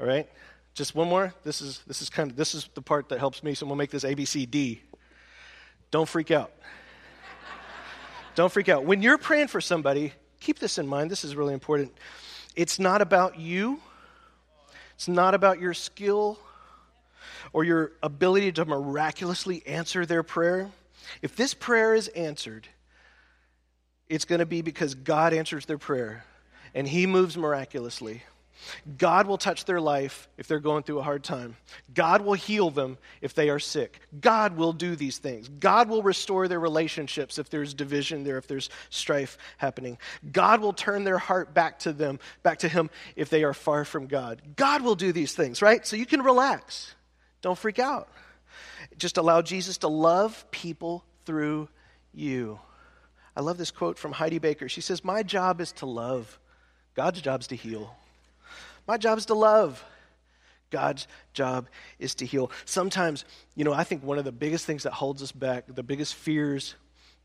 All 0.00 0.06
right? 0.08 0.28
Just 0.74 0.96
one 0.96 1.08
more. 1.08 1.32
This 1.44 1.62
is 1.62 1.80
this 1.86 2.02
is 2.02 2.10
kind 2.10 2.28
of 2.32 2.36
this 2.36 2.56
is 2.56 2.68
the 2.74 2.82
part 2.82 3.08
that 3.10 3.20
helps 3.20 3.44
me. 3.44 3.54
So 3.54 3.68
to 3.68 3.76
make 3.76 3.92
this 3.92 4.02
ABCD. 4.02 4.80
Don't 5.92 6.08
freak 6.08 6.32
out. 6.32 6.50
Don't 8.34 8.50
freak 8.50 8.68
out. 8.68 8.84
When 8.84 9.00
you're 9.00 9.16
praying 9.16 9.46
for 9.46 9.60
somebody, 9.60 10.12
keep 10.40 10.58
this 10.58 10.76
in 10.76 10.88
mind. 10.88 11.08
This 11.08 11.22
is 11.22 11.36
really 11.36 11.54
important. 11.54 11.96
It's 12.56 12.80
not 12.80 13.00
about 13.00 13.38
you. 13.38 13.80
It's 14.96 15.06
not 15.06 15.34
about 15.34 15.60
your 15.60 15.72
skill 15.72 16.36
or 17.52 17.62
your 17.62 17.92
ability 18.02 18.50
to 18.50 18.64
miraculously 18.64 19.64
answer 19.68 20.04
their 20.04 20.24
prayer. 20.24 20.68
If 21.22 21.36
this 21.36 21.54
prayer 21.54 21.94
is 21.94 22.08
answered, 22.08 22.68
it's 24.08 24.24
going 24.24 24.38
to 24.38 24.46
be 24.46 24.62
because 24.62 24.94
God 24.94 25.32
answers 25.32 25.66
their 25.66 25.78
prayer 25.78 26.24
and 26.74 26.86
He 26.86 27.06
moves 27.06 27.36
miraculously. 27.36 28.22
God 28.98 29.26
will 29.26 29.38
touch 29.38 29.64
their 29.64 29.80
life 29.80 30.28
if 30.38 30.48
they're 30.48 30.60
going 30.60 30.82
through 30.82 30.98
a 30.98 31.02
hard 31.02 31.22
time. 31.22 31.56
God 31.92 32.22
will 32.22 32.34
heal 32.34 32.70
them 32.70 32.98
if 33.20 33.34
they 33.34 33.50
are 33.50 33.58
sick. 33.58 34.00
God 34.20 34.56
will 34.56 34.72
do 34.72 34.96
these 34.96 35.18
things. 35.18 35.48
God 35.48 35.88
will 35.88 36.02
restore 36.02 36.48
their 36.48 36.60
relationships 36.60 37.38
if 37.38 37.50
there's 37.50 37.74
division 37.74 38.24
there, 38.24 38.38
if 38.38 38.46
there's 38.46 38.70
strife 38.90 39.36
happening. 39.58 39.98
God 40.32 40.60
will 40.60 40.72
turn 40.72 41.04
their 41.04 41.18
heart 41.18 41.54
back 41.54 41.80
to 41.80 41.92
them, 41.92 42.18
back 42.42 42.60
to 42.60 42.68
Him 42.68 42.90
if 43.14 43.28
they 43.30 43.44
are 43.44 43.54
far 43.54 43.84
from 43.84 44.06
God. 44.06 44.42
God 44.56 44.82
will 44.82 44.96
do 44.96 45.12
these 45.12 45.34
things, 45.34 45.62
right? 45.62 45.86
So 45.86 45.96
you 45.96 46.06
can 46.06 46.22
relax. 46.22 46.94
Don't 47.42 47.58
freak 47.58 47.78
out. 47.78 48.08
Just 48.98 49.16
allow 49.16 49.42
Jesus 49.42 49.78
to 49.78 49.88
love 49.88 50.50
people 50.50 51.04
through 51.24 51.68
you. 52.12 52.58
I 53.36 53.40
love 53.42 53.58
this 53.58 53.70
quote 53.70 53.98
from 53.98 54.12
Heidi 54.12 54.38
Baker. 54.38 54.68
She 54.68 54.80
says, 54.80 55.04
My 55.04 55.22
job 55.22 55.60
is 55.60 55.72
to 55.72 55.86
love, 55.86 56.38
God's 56.94 57.20
job 57.20 57.40
is 57.40 57.46
to 57.48 57.56
heal. 57.56 57.94
My 58.86 58.96
job 58.96 59.18
is 59.18 59.26
to 59.26 59.34
love. 59.34 59.84
God's 60.70 61.06
job 61.32 61.68
is 61.98 62.14
to 62.16 62.26
heal. 62.26 62.50
Sometimes, 62.64 63.24
you 63.54 63.64
know, 63.64 63.72
I 63.72 63.84
think 63.84 64.02
one 64.02 64.18
of 64.18 64.24
the 64.24 64.32
biggest 64.32 64.64
things 64.66 64.82
that 64.82 64.92
holds 64.92 65.22
us 65.22 65.32
back, 65.32 65.64
the 65.68 65.82
biggest 65.82 66.14
fears 66.14 66.74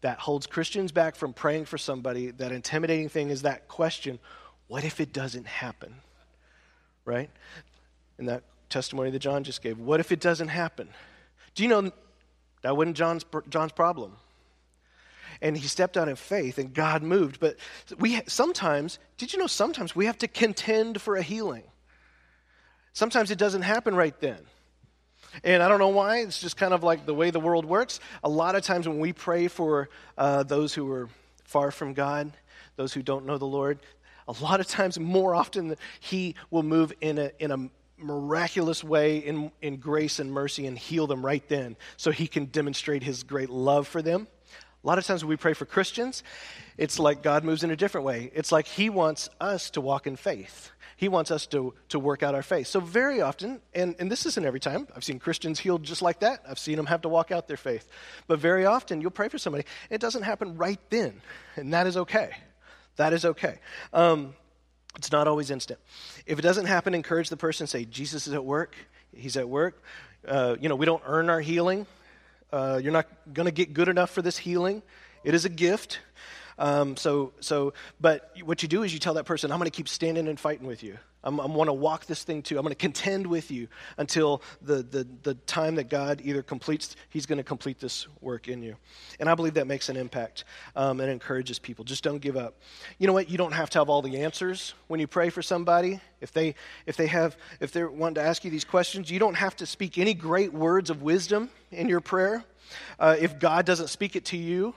that 0.02 0.20
holds 0.20 0.48
Christians 0.48 0.92
back 0.92 1.16
from 1.16 1.34
praying 1.34 1.66
for 1.66 1.78
somebody, 1.78 2.32
that 2.32 2.52
intimidating 2.52 3.10
thing 3.10 3.30
is 3.30 3.44
that 3.44 3.68
question 3.68 4.20
what 4.68 4.86
if 4.86 5.02
it 5.02 5.12
doesn't 5.12 5.48
happen? 5.48 5.96
Right? 7.04 7.30
In 8.18 8.28
that 8.28 8.44
testimony 8.70 9.12
that 9.12 9.20
John 9.20 9.44
just 9.44 9.62
gave, 9.62 9.78
what 9.78 10.00
if 10.00 10.14
it 10.14 10.22
doesn't 10.22 10.48
happen? 10.48 10.88
Do 11.56 11.64
you 11.64 11.70
know 11.70 11.92
that 12.62 12.78
wasn't 12.78 12.98
John's, 12.98 13.26
John's 13.50 13.72
problem? 13.72 14.14
And 15.42 15.58
he 15.58 15.68
stepped 15.68 15.98
out 15.98 16.08
in 16.08 16.16
faith 16.16 16.58
and 16.58 16.74
God 16.74 17.02
moved. 17.02 17.40
But 17.40 17.58
we 17.98 18.22
sometimes, 18.28 19.00
did 19.18 19.34
you 19.34 19.40
know 19.40 19.48
sometimes 19.48 19.96
we 19.96 20.06
have 20.06 20.18
to 20.20 20.28
contend 20.28 21.02
for 21.02 21.16
a 21.16 21.22
healing? 21.22 21.64
Sometimes 22.94 23.32
it 23.32 23.38
doesn't 23.38 23.64
happen 23.64 23.96
right 23.96 24.18
then. 24.20 24.40
And 25.44 25.64
I 25.64 25.70
don't 25.70 25.80
know 25.80 25.90
why. 25.90 26.18
It's 26.20 26.40
just 26.40 26.58
kind 26.58 26.74
of 26.74 26.84
like 26.84 27.06
the 27.06 27.14
way 27.14 27.32
the 27.32 27.40
world 27.40 27.66
works. 27.66 28.00
A 28.24 28.30
lot 28.30 28.56
of 28.56 28.64
times 28.64 28.88
when 28.88 29.00
we 29.00 29.14
pray 29.14 29.48
for 29.48 29.90
uh, 30.18 30.44
those 30.44 30.74
who 30.74 30.92
are 30.92 31.10
far 31.46 31.72
from 31.72 31.94
God, 31.94 32.32
those 32.76 32.94
who 32.94 33.02
don't 33.02 33.26
know 33.26 33.38
the 33.38 33.46
Lord, 33.46 33.80
a 34.28 34.44
lot 34.44 34.60
of 34.60 34.68
times, 34.68 35.00
more 35.00 35.36
often, 35.36 35.76
He 36.00 36.36
will 36.50 36.64
move 36.64 36.94
in 37.02 37.18
a, 37.18 37.32
in 37.40 37.52
a 37.52 37.70
miraculous 38.04 38.84
way 38.84 39.18
in, 39.18 39.52
in 39.62 39.78
grace 39.78 40.20
and 40.20 40.32
mercy 40.32 40.68
and 40.68 40.78
heal 40.78 41.08
them 41.08 41.26
right 41.26 41.48
then 41.48 41.76
so 41.98 42.12
he 42.12 42.28
can 42.28 42.46
demonstrate 42.46 43.04
his 43.04 43.24
great 43.24 43.50
love 43.50 43.88
for 43.88 44.02
them. 44.02 44.28
A 44.84 44.88
lot 44.88 44.98
of 44.98 45.06
times 45.06 45.24
when 45.24 45.30
we 45.30 45.38
pray 45.38 45.54
for 45.54 45.66
Christians, 45.66 46.24
it's 46.78 46.98
like 46.98 47.22
God 47.22 47.44
moves 47.44 47.64
in 47.64 47.70
a 47.70 47.76
different 47.76 48.06
way. 48.06 48.32
It's 48.34 48.52
like 48.52 48.66
he 48.66 48.90
wants 48.90 49.30
us 49.40 49.70
to 49.72 49.82
walk 49.82 50.08
in 50.08 50.16
faith. 50.16 50.72
He 50.98 51.08
wants 51.08 51.32
us 51.32 51.48
to, 51.48 51.74
to 51.90 52.00
work 52.00 52.22
out 52.22 52.36
our 52.36 52.44
faith. 52.44 52.68
So, 52.68 52.80
very 52.80 53.22
often, 53.22 53.60
and, 53.74 53.96
and 53.98 54.12
this 54.12 54.28
isn't 54.28 54.46
every 54.46 54.60
time, 54.60 54.88
I've 54.96 55.04
seen 55.04 55.18
Christians 55.18 55.60
healed 55.60 55.82
just 55.82 56.04
like 56.04 56.20
that. 56.20 56.44
I've 56.48 56.60
seen 56.60 56.76
them 56.78 56.86
have 56.86 57.02
to 57.02 57.10
walk 57.10 57.32
out 57.32 57.48
their 57.48 57.58
faith. 57.58 57.88
But 58.28 58.38
very 58.38 58.68
often, 58.68 59.02
you'll 59.02 59.10
pray 59.10 59.28
for 59.28 59.40
somebody, 59.40 59.66
it 59.90 60.00
doesn't 60.00 60.22
happen 60.22 60.58
right 60.58 60.80
then. 60.92 61.22
And 61.56 61.74
that 61.74 61.88
is 61.88 61.98
okay. 61.98 62.32
That 62.98 63.14
is 63.14 63.26
okay. 63.26 63.58
Um, 63.94 64.36
it's 64.98 65.12
not 65.12 65.28
always 65.28 65.52
instant. 65.52 65.80
If 66.26 66.40
it 66.40 66.42
doesn't 66.42 66.66
happen, 66.66 66.94
encourage 66.94 67.30
the 67.30 67.38
person. 67.38 67.68
Say, 67.68 67.86
Jesus 67.86 68.28
is 68.28 68.34
at 68.34 68.44
work. 68.44 68.76
He's 69.16 69.38
at 69.38 69.48
work. 69.48 69.82
Uh, 70.28 70.56
you 70.60 70.70
know, 70.70 70.76
we 70.76 70.86
don't 70.86 71.04
earn 71.06 71.30
our 71.30 71.42
healing. 71.42 71.88
Uh, 72.52 72.80
you're 72.82 72.92
not 72.92 73.08
going 73.34 73.46
to 73.46 73.52
get 73.52 73.74
good 73.74 73.88
enough 73.88 74.10
for 74.10 74.22
this 74.22 74.38
healing. 74.38 74.82
It 75.24 75.34
is 75.34 75.46
a 75.46 75.50
gift. 75.50 76.00
Um, 76.62 76.96
so, 76.96 77.34
so, 77.40 77.74
but 78.00 78.32
what 78.44 78.62
you 78.62 78.70
do 78.70 78.84
is 78.84 78.94
you 78.94 79.00
tell 79.00 79.16
that 79.16 79.26
person, 79.26 79.52
I'm 79.52 79.58
going 79.58 79.70
to 79.70 79.76
keep 79.76 79.90
standing 79.90 80.28
and 80.28 80.40
fighting 80.40 80.68
with 80.68 80.84
you. 80.84 80.96
I'm, 81.24 81.40
I'm 81.40 81.54
going 81.54 81.66
to 81.66 81.74
walk 81.74 82.06
this 82.06 82.24
thing 82.24 82.44
too. 82.44 82.56
I'm 82.56 82.62
going 82.62 82.70
to 82.70 82.76
contend 82.76 83.26
with 83.26 83.50
you 83.50 83.68
until 83.98 84.44
the, 84.62 84.84
the, 84.84 85.08
the 85.24 85.34
time 85.34 85.76
that 85.76 85.90
God 85.90 86.22
either 86.24 86.44
completes, 86.44 86.96
He's 87.10 87.26
going 87.26 87.38
to 87.38 87.44
complete 87.44 87.80
this 87.80 88.08
work 88.22 88.48
in 88.48 88.62
you. 88.62 88.76
And 89.20 89.28
I 89.28 89.34
believe 89.34 89.56
that 89.56 89.66
makes 89.66 89.90
an 89.90 89.98
impact 89.98 90.44
um, 90.76 91.00
and 91.00 91.10
encourages 91.10 91.58
people. 91.58 91.84
Just 91.84 92.04
don't 92.04 92.20
give 92.20 92.38
up. 92.38 92.60
You 93.00 93.08
know 93.08 93.14
what? 93.14 93.28
You 93.28 93.40
don't 93.40 93.54
have 93.54 93.72
to 93.72 93.80
have 93.80 93.90
all 93.90 94.04
the 94.04 94.22
answers 94.22 94.76
when 94.88 95.00
you 95.00 95.08
pray 95.08 95.32
for 95.32 95.42
somebody. 95.42 96.00
If 96.22 96.32
they, 96.32 96.54
if 96.86 96.96
they 96.96 97.08
have, 97.08 97.38
if 97.60 97.72
they're 97.72 97.90
wanting 97.90 98.16
to 98.16 98.22
ask 98.22 98.46
you 98.46 98.52
these 98.52 98.66
questions, 98.66 99.10
you 99.10 99.18
don't 99.18 99.34
have 99.36 99.56
to 99.58 99.66
speak 99.66 99.98
any 99.98 100.14
great 100.14 100.54
words 100.54 100.92
of 100.92 101.02
wisdom 101.02 101.50
in 101.72 101.90
your 101.90 102.02
prayer. 102.02 102.44
Uh, 103.00 103.16
if 103.20 103.40
God 103.40 103.66
doesn't 103.66 103.88
speak 103.88 104.16
it 104.16 104.26
to 104.26 104.38
you, 104.38 104.76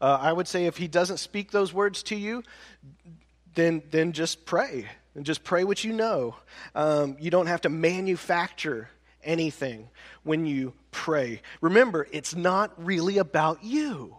uh, 0.00 0.18
I 0.20 0.32
would 0.32 0.48
say 0.48 0.66
if 0.66 0.76
He 0.76 0.88
doesn't 0.88 1.18
speak 1.18 1.50
those 1.50 1.72
words 1.72 2.02
to 2.04 2.16
you, 2.16 2.42
then, 3.54 3.82
then 3.90 4.12
just 4.12 4.46
pray 4.46 4.86
and 5.14 5.26
just 5.26 5.42
pray 5.44 5.64
what 5.64 5.82
you 5.84 5.92
know. 5.92 6.36
Um, 6.74 7.16
you 7.20 7.30
don't 7.30 7.46
have 7.48 7.62
to 7.62 7.68
manufacture 7.68 8.88
anything 9.24 9.88
when 10.22 10.46
you 10.46 10.72
pray. 10.92 11.42
Remember, 11.60 12.06
it's 12.12 12.34
not 12.34 12.72
really 12.84 13.18
about 13.18 13.62
you. 13.64 14.16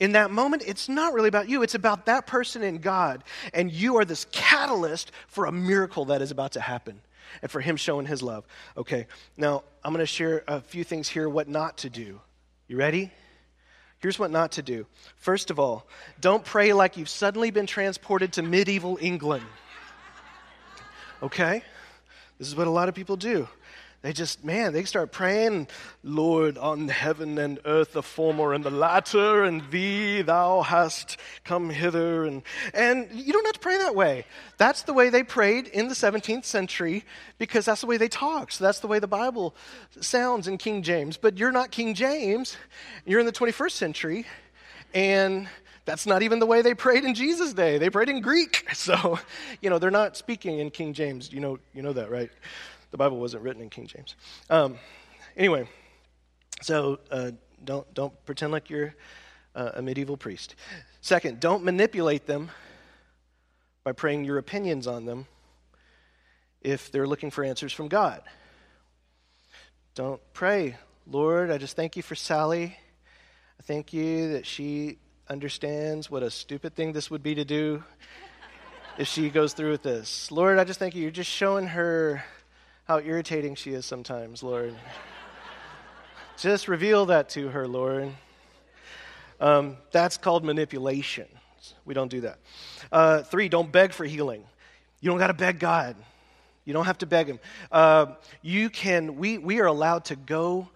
in 0.00 0.12
that 0.12 0.30
moment, 0.30 0.62
it's 0.66 0.88
not 0.88 1.12
really 1.12 1.28
about 1.28 1.48
you. 1.48 1.62
It's 1.62 1.74
about 1.74 2.06
that 2.06 2.26
person 2.26 2.62
and 2.62 2.80
God. 2.80 3.22
And 3.52 3.70
you 3.70 3.96
are 3.98 4.04
this 4.04 4.26
catalyst 4.32 5.12
for 5.28 5.44
a 5.44 5.52
miracle 5.52 6.06
that 6.06 6.22
is 6.22 6.30
about 6.30 6.52
to 6.52 6.60
happen 6.60 7.00
and 7.42 7.50
for 7.50 7.60
Him 7.60 7.76
showing 7.76 8.06
His 8.06 8.22
love. 8.22 8.46
Okay, 8.76 9.06
now 9.36 9.62
I'm 9.84 9.92
going 9.92 10.02
to 10.02 10.06
share 10.06 10.42
a 10.48 10.60
few 10.60 10.84
things 10.84 11.06
here 11.06 11.28
what 11.28 11.48
not 11.48 11.78
to 11.78 11.90
do. 11.90 12.20
You 12.66 12.78
ready? 12.78 13.12
Here's 14.00 14.18
what 14.18 14.30
not 14.30 14.52
to 14.52 14.62
do. 14.62 14.86
First 15.16 15.50
of 15.50 15.58
all, 15.58 15.86
don't 16.20 16.44
pray 16.44 16.72
like 16.72 16.96
you've 16.96 17.08
suddenly 17.08 17.50
been 17.50 17.66
transported 17.66 18.32
to 18.34 18.42
medieval 18.42 18.98
England. 19.00 19.44
Okay? 21.22 21.62
This 22.38 22.48
is 22.48 22.56
what 22.56 22.66
a 22.66 22.70
lot 22.70 22.88
of 22.88 22.94
people 22.94 23.16
do. 23.16 23.46
They 24.02 24.14
just, 24.14 24.42
man, 24.42 24.72
they 24.72 24.84
start 24.84 25.12
praying, 25.12 25.68
Lord, 26.02 26.56
on 26.56 26.88
heaven 26.88 27.36
and 27.36 27.58
earth, 27.66 27.92
the 27.92 28.02
former 28.02 28.54
and 28.54 28.64
the 28.64 28.70
latter, 28.70 29.44
and 29.44 29.62
thee 29.70 30.22
thou 30.22 30.62
hast 30.62 31.18
come 31.44 31.68
hither. 31.68 32.24
And, 32.24 32.42
and 32.72 33.08
you 33.12 33.30
don't 33.34 33.44
have 33.44 33.54
to 33.54 33.60
pray 33.60 33.76
that 33.76 33.94
way. 33.94 34.24
That's 34.56 34.82
the 34.82 34.94
way 34.94 35.10
they 35.10 35.22
prayed 35.22 35.66
in 35.66 35.88
the 35.88 35.94
17th 35.94 36.46
century 36.46 37.04
because 37.36 37.66
that's 37.66 37.82
the 37.82 37.86
way 37.86 37.98
they 37.98 38.08
talk. 38.08 38.52
So 38.52 38.64
that's 38.64 38.80
the 38.80 38.88
way 38.88 39.00
the 39.00 39.06
Bible 39.06 39.54
sounds 40.00 40.48
in 40.48 40.56
King 40.56 40.82
James. 40.82 41.18
But 41.18 41.36
you're 41.36 41.52
not 41.52 41.70
King 41.70 41.92
James, 41.92 42.56
you're 43.04 43.20
in 43.20 43.26
the 43.26 43.32
21st 43.32 43.72
century, 43.72 44.26
and 44.94 45.46
that's 45.84 46.06
not 46.06 46.22
even 46.22 46.38
the 46.38 46.46
way 46.46 46.62
they 46.62 46.72
prayed 46.72 47.04
in 47.04 47.14
Jesus' 47.14 47.52
day. 47.52 47.76
They 47.76 47.90
prayed 47.90 48.08
in 48.08 48.20
Greek. 48.20 48.66
So, 48.80 49.18
you 49.60 49.68
know, 49.68 49.78
they're 49.78 49.90
not 49.90 50.16
speaking 50.16 50.58
in 50.58 50.70
King 50.70 50.94
James. 50.94 51.30
You 51.30 51.40
know, 51.40 51.58
you 51.74 51.82
know 51.82 51.92
that, 51.92 52.10
right? 52.10 52.30
The 52.90 52.96
Bible 52.96 53.18
wasn't 53.18 53.42
written 53.42 53.62
in 53.62 53.70
King 53.70 53.86
James. 53.86 54.16
Um, 54.48 54.76
anyway, 55.36 55.68
so 56.62 56.98
uh, 57.10 57.32
don't, 57.64 57.92
don't 57.94 58.24
pretend 58.26 58.52
like 58.52 58.70
you're 58.70 58.94
uh, 59.54 59.72
a 59.74 59.82
medieval 59.82 60.16
priest. 60.16 60.54
Second, 61.00 61.40
don't 61.40 61.64
manipulate 61.64 62.26
them 62.26 62.50
by 63.84 63.92
praying 63.92 64.24
your 64.24 64.38
opinions 64.38 64.86
on 64.86 65.04
them 65.04 65.26
if 66.60 66.90
they're 66.92 67.06
looking 67.06 67.30
for 67.30 67.44
answers 67.44 67.72
from 67.72 67.88
God. 67.88 68.22
Don't 69.94 70.20
pray, 70.32 70.76
Lord, 71.06 71.50
I 71.50 71.58
just 71.58 71.76
thank 71.76 71.96
you 71.96 72.02
for 72.02 72.14
Sally. 72.14 72.76
I 73.58 73.62
thank 73.62 73.92
you 73.92 74.32
that 74.32 74.46
she 74.46 74.98
understands 75.28 76.10
what 76.10 76.22
a 76.22 76.30
stupid 76.30 76.74
thing 76.74 76.92
this 76.92 77.10
would 77.10 77.22
be 77.22 77.34
to 77.36 77.44
do 77.44 77.82
if 78.98 79.08
she 79.08 79.30
goes 79.30 79.52
through 79.52 79.70
with 79.70 79.82
this. 79.82 80.30
Lord, 80.30 80.58
I 80.58 80.64
just 80.64 80.78
thank 80.78 80.94
you. 80.94 81.02
You're 81.02 81.10
just 81.10 81.30
showing 81.30 81.68
her 81.68 82.24
how 82.90 82.98
irritating 82.98 83.54
she 83.54 83.70
is 83.70 83.86
sometimes, 83.86 84.42
Lord. 84.42 84.74
Just 86.36 86.66
reveal 86.66 87.06
that 87.06 87.28
to 87.28 87.46
her, 87.46 87.68
Lord. 87.68 88.10
Um, 89.38 89.76
that's 89.92 90.16
called 90.16 90.44
manipulation. 90.44 91.28
We 91.84 91.94
don't 91.94 92.10
do 92.10 92.22
that. 92.22 92.40
Uh, 92.90 93.22
three, 93.22 93.48
don't 93.48 93.70
beg 93.70 93.92
for 93.92 94.04
healing. 94.04 94.42
You 95.00 95.08
don't 95.08 95.20
got 95.20 95.28
to 95.28 95.34
beg 95.34 95.60
God. 95.60 95.94
You 96.64 96.72
don't 96.72 96.86
have 96.86 96.98
to 96.98 97.06
beg 97.06 97.28
Him. 97.28 97.38
Uh, 97.70 98.06
you 98.42 98.68
can, 98.68 99.18
we, 99.18 99.38
we 99.38 99.60
are 99.60 99.66
allowed 99.66 100.06
to 100.06 100.16
go 100.16 100.68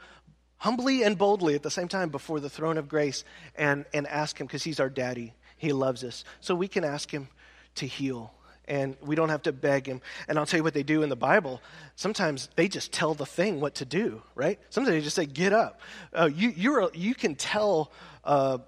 humbly 0.59 1.03
and 1.03 1.19
boldly 1.19 1.57
at 1.57 1.65
the 1.65 1.71
same 1.71 1.89
time 1.89 2.11
before 2.11 2.39
the 2.39 2.49
throne 2.49 2.79
of 2.79 2.89
grace 2.89 3.25
and, 3.57 3.87
and 3.93 4.07
ask 4.07 4.41
Him 4.41 4.47
because 4.47 4.62
He's 4.62 4.79
our 4.79 4.89
daddy. 4.89 5.35
He 5.57 5.73
loves 5.73 6.05
us. 6.05 6.23
So 6.41 6.55
we 6.55 6.69
can 6.69 6.85
ask 6.85 7.11
Him 7.11 7.27
to 7.75 7.87
heal 7.87 8.33
and 8.69 8.97
we 9.01 9.15
don't 9.15 9.29
have 9.29 9.43
to 9.43 9.53
beg 9.53 9.87
him. 9.87 10.01
And 10.29 10.39
I'll 10.39 10.47
tell 10.47 10.59
you 10.59 10.65
what 10.65 10.75
they 10.75 10.83
do 10.83 11.03
in 11.03 11.09
the 11.09 11.17
Bible. 11.17 11.61
Sometimes 11.97 12.49
they 12.57 12.69
just 12.69 12.93
tell 12.93 13.15
the 13.15 13.27
thing 13.27 13.61
what 13.61 13.77
to 13.77 13.85
do, 13.85 14.23
right? 14.35 14.59
Sometimes 14.71 14.95
they 14.95 15.01
just 15.01 15.17
say, 15.17 15.27
"Get 15.27 15.53
up." 15.53 15.81
Uh, 16.12 16.31
you 16.33 16.51
you're, 16.51 16.91
you 16.95 17.15
can 17.15 17.35
tell 17.35 17.93
uh, 18.25 18.59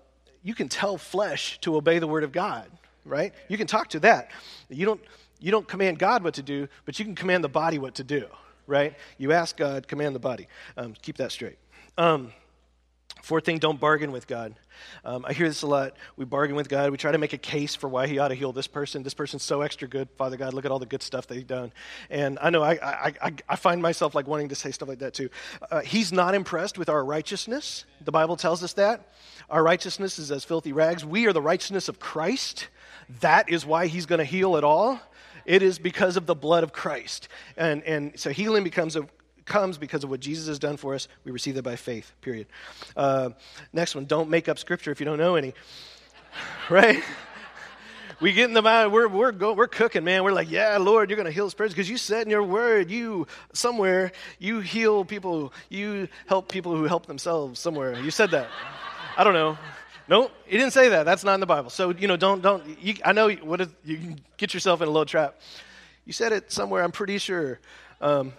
you 0.43 0.55
can 0.55 0.69
tell 0.69 0.97
flesh 0.97 1.59
to 1.61 1.77
obey 1.77 1.99
the 1.99 2.07
word 2.07 2.25
of 2.25 2.33
God, 2.33 2.71
right? 3.05 3.33
You 3.49 3.57
can 3.59 3.67
talk 3.67 3.89
to 3.91 4.01
that. 4.01 4.31
You 4.69 4.87
don't 4.87 5.01
you 5.41 5.51
don't 5.51 5.67
command 5.67 5.99
God 5.99 6.23
what 6.25 6.35
to 6.35 6.43
do, 6.43 6.69
but 6.85 6.99
you 6.99 7.05
can 7.05 7.15
command 7.15 7.45
the 7.45 7.49
body 7.49 7.79
what 7.79 7.97
to 7.97 8.05
do, 8.05 8.27
right? 8.67 8.95
You 9.19 9.33
ask 9.33 9.57
God, 9.57 9.89
command 9.89 10.15
the 10.15 10.21
body. 10.21 10.49
Um, 10.77 10.95
keep 11.03 11.17
that 11.19 11.33
straight. 11.33 11.59
Um, 11.99 12.33
Fourth 13.23 13.45
thing, 13.45 13.59
don't 13.59 13.81
bargain 13.81 14.13
with 14.13 14.27
God. 14.27 14.55
Um, 15.05 15.25
I 15.27 15.33
hear 15.33 15.49
this 15.49 15.63
a 15.63 15.67
lot. 15.67 15.97
We 16.17 16.25
bargain 16.25 16.55
with 16.55 16.69
God. 16.69 16.91
We 16.91 16.97
try 16.97 17.13
to 17.13 17.19
make 17.19 17.33
a 17.33 17.39
case 17.39 17.75
for 17.75 17.89
why 17.89 18.07
He 18.07 18.19
ought 18.19 18.29
to 18.29 18.35
heal 18.35 18.53
this 18.53 18.67
person. 18.67 19.03
This 19.03 19.15
person's 19.15 19.43
so 19.43 19.63
extra 19.63 19.89
good. 19.89 20.09
Father 20.17 20.37
God, 20.37 20.55
look 20.55 20.65
at 20.65 20.71
all 20.71 20.79
the 20.79 20.87
good 20.87 21.03
stuff 21.03 21.27
they've 21.27 21.47
done. 21.47 21.73
And 22.09 22.39
I 22.41 22.51
know 22.51 22.63
I, 22.63 22.75
I, 22.75 23.15
I, 23.21 23.33
I 23.49 23.57
find 23.57 23.83
myself 23.83 24.15
like 24.15 24.29
wanting 24.29 24.51
to 24.51 24.55
say 24.55 24.71
stuff 24.71 24.89
like 24.89 25.01
that 25.01 25.15
too. 25.15 25.31
Uh, 25.71 25.81
he's 25.81 26.13
not 26.13 26.35
impressed 26.35 26.79
with 26.79 26.89
our 26.89 27.05
righteousness. 27.05 27.85
The 28.05 28.13
Bible 28.13 28.37
tells 28.37 28.63
us 28.63 28.75
that. 28.75 29.13
Our 29.51 29.63
righteousness 29.63 30.19
is 30.19 30.31
as 30.31 30.45
filthy 30.45 30.73
rags. 30.73 31.05
We 31.05 31.27
are 31.27 31.33
the 31.33 31.43
righteousness 31.43 31.89
of 31.89 31.99
Christ. 31.99 32.69
That 33.21 33.49
is 33.49 33.65
why 33.65 33.87
He's 33.87 34.07
going 34.07 34.19
to 34.19 34.25
heal 34.25 34.57
at 34.57 34.65
all. 34.65 35.01
It 35.45 35.63
is 35.63 35.79
because 35.79 36.17
of 36.17 36.27
the 36.27 36.35
blood 36.35 36.65
of 36.65 36.73
Christ. 36.73 37.29
And, 37.57 37.83
and 37.85 38.19
so 38.19 38.31
healing 38.31 38.65
becomes 38.65 38.97
a 38.97 39.07
comes 39.47 39.79
because 39.79 40.05
of 40.05 40.11
what 40.11 40.21
Jesus 40.21 40.49
has 40.49 40.59
done 40.59 40.77
for 40.77 40.95
us. 40.95 41.09
We 41.25 41.33
receive 41.33 41.55
that 41.55 41.63
by 41.63 41.77
faith, 41.77 42.13
period. 42.21 42.47
Uh, 42.97 43.31
next 43.73 43.95
one 43.95 44.05
don't 44.05 44.29
make 44.29 44.49
up 44.49 44.59
scripture 44.59 44.91
if 44.91 45.01
you 45.01 45.07
don't 45.07 45.19
know 45.19 45.37
any. 45.37 45.55
right? 46.71 47.03
we 48.21 48.33
get 48.33 48.49
in 48.49 48.55
the 48.55 48.63
mind, 48.63 48.93
we're, 48.93 49.09
we're, 49.09 49.33
go, 49.33 49.53
we're 49.53 49.69
cooking, 49.69 50.05
man. 50.05 50.25
We're 50.25 50.33
like, 50.33 50.51
yeah, 50.51 50.77
Lord, 50.79 51.11
you're 51.11 51.17
going 51.17 51.27
to 51.27 51.33
heal 51.33 51.51
person 51.51 51.75
because 51.75 51.89
you 51.89 51.97
said 51.97 52.27
in 52.27 52.31
your 52.31 52.43
word, 52.43 52.91
you, 52.91 53.27
somewhere, 53.53 54.13
you 54.39 54.61
heal 54.61 55.05
people, 55.05 55.53
you 55.69 56.09
help 56.27 56.51
people 56.51 56.75
who 56.75 56.85
help 56.85 57.07
themselves 57.07 57.61
somewhere. 57.61 57.99
You 57.99 58.11
said 58.11 58.31
that. 58.33 58.49
I 59.17 59.25
don't 59.25 59.35
know. 59.35 59.59
Nope, 60.09 60.31
he 60.47 60.57
didn't 60.57 60.73
say 60.73 60.91
that. 60.91 61.05
That's 61.05 61.25
not 61.25 61.35
in 61.35 61.41
the 61.41 61.47
Bible. 61.47 61.69
So, 61.69 61.91
you 61.91 62.07
know, 62.07 62.17
don't, 62.17 62.41
don't, 62.41 62.63
you, 62.81 62.95
I 63.05 63.13
know 63.13 63.29
what 63.29 63.61
is, 63.61 63.69
you 63.85 63.97
can 63.97 64.21
get 64.37 64.55
yourself 64.55 64.81
in 64.81 64.89
a 64.89 64.91
little 64.91 65.07
trap. 65.07 65.41
You 66.05 66.13
said 66.13 66.33
it 66.33 66.53
somewhere, 66.53 66.85
I'm 66.85 66.93
pretty 66.93 67.19
sure. 67.19 67.59
Um, 68.01 68.33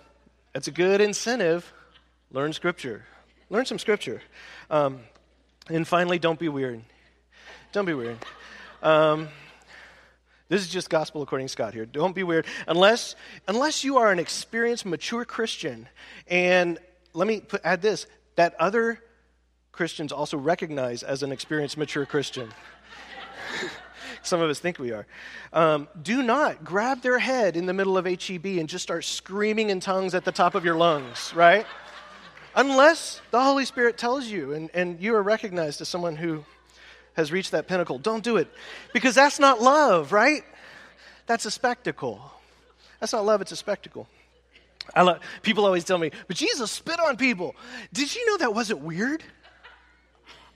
it's 0.58 0.68
a 0.68 0.72
good 0.72 1.02
incentive. 1.02 1.72
Learn 2.32 2.52
Scripture. 2.52 3.06
Learn 3.52 3.68
some 3.68 3.78
Scripture. 3.78 4.24
Um, 4.72 5.02
and 5.70 5.88
finally, 5.88 6.18
don't 6.18 6.40
be 6.40 6.50
weird. 6.50 6.82
Don't 7.74 7.86
be 7.86 7.94
weird. 7.94 8.18
Um, 8.82 9.30
this 10.50 10.62
is 10.62 10.68
just 10.68 10.90
gospel 10.90 11.22
according 11.22 11.46
to 11.46 11.52
Scott 11.52 11.76
here. 11.76 11.86
Don't 11.86 12.16
be 12.16 12.24
weird 12.24 12.48
unless 12.68 13.16
unless 13.48 13.84
you 13.84 13.98
are 13.98 14.12
an 14.12 14.18
experienced, 14.18 14.84
mature 14.84 15.26
Christian. 15.26 15.88
And 16.28 16.80
let 17.14 17.28
me 17.28 17.42
put, 17.42 17.62
add 17.64 17.84
this: 17.84 18.08
that 18.36 18.56
other 18.60 19.00
Christians 19.72 20.12
also 20.12 20.38
recognize 20.38 21.04
as 21.04 21.22
an 21.22 21.32
experienced, 21.32 21.78
mature 21.78 22.08
Christian. 22.08 22.50
Some 24.28 24.42
of 24.42 24.50
us 24.50 24.60
think 24.60 24.78
we 24.78 24.92
are. 24.92 25.08
Um, 25.54 25.88
do 26.02 26.22
not 26.22 26.64
grab 26.64 27.02
their 27.02 27.18
head 27.18 27.56
in 27.56 27.66
the 27.66 27.74
middle 27.74 27.98
of 27.98 28.06
HEB 28.06 28.46
and 28.46 28.68
just 28.68 28.84
start 28.84 29.06
screaming 29.06 29.70
in 29.70 29.80
tongues 29.80 30.14
at 30.14 30.26
the 30.26 30.32
top 30.32 30.54
of 30.54 30.66
your 30.66 30.76
lungs, 30.76 31.32
right? 31.34 31.66
Unless 32.54 33.22
the 33.32 33.42
Holy 33.42 33.66
Spirit 33.66 33.98
tells 33.98 34.26
you 34.26 34.54
and, 34.54 34.70
and 34.74 35.00
you 35.00 35.16
are 35.16 35.24
recognized 35.24 35.80
as 35.80 35.88
someone 35.88 36.16
who 36.16 36.44
has 37.14 37.32
reached 37.32 37.52
that 37.52 37.68
pinnacle. 37.68 37.98
Don't 37.98 38.24
do 38.24 38.38
it 38.38 38.48
because 38.94 39.16
that's 39.16 39.40
not 39.40 39.62
love, 39.62 40.12
right? 40.12 40.44
That's 41.26 41.46
a 41.46 41.52
spectacle. 41.52 42.22
That's 43.00 43.14
not 43.14 43.26
love, 43.26 43.42
it's 43.42 43.52
a 43.52 43.56
spectacle. 43.56 44.08
I 44.96 45.04
love, 45.04 45.20
people 45.42 45.66
always 45.66 45.84
tell 45.84 45.98
me, 45.98 46.12
but 46.28 46.36
Jesus 46.36 46.72
spit 46.72 47.00
on 47.00 47.16
people. 47.16 47.56
Did 47.94 48.14
you 48.14 48.26
know 48.28 48.38
that 48.38 48.54
wasn't 48.54 48.80
weird? 48.82 49.24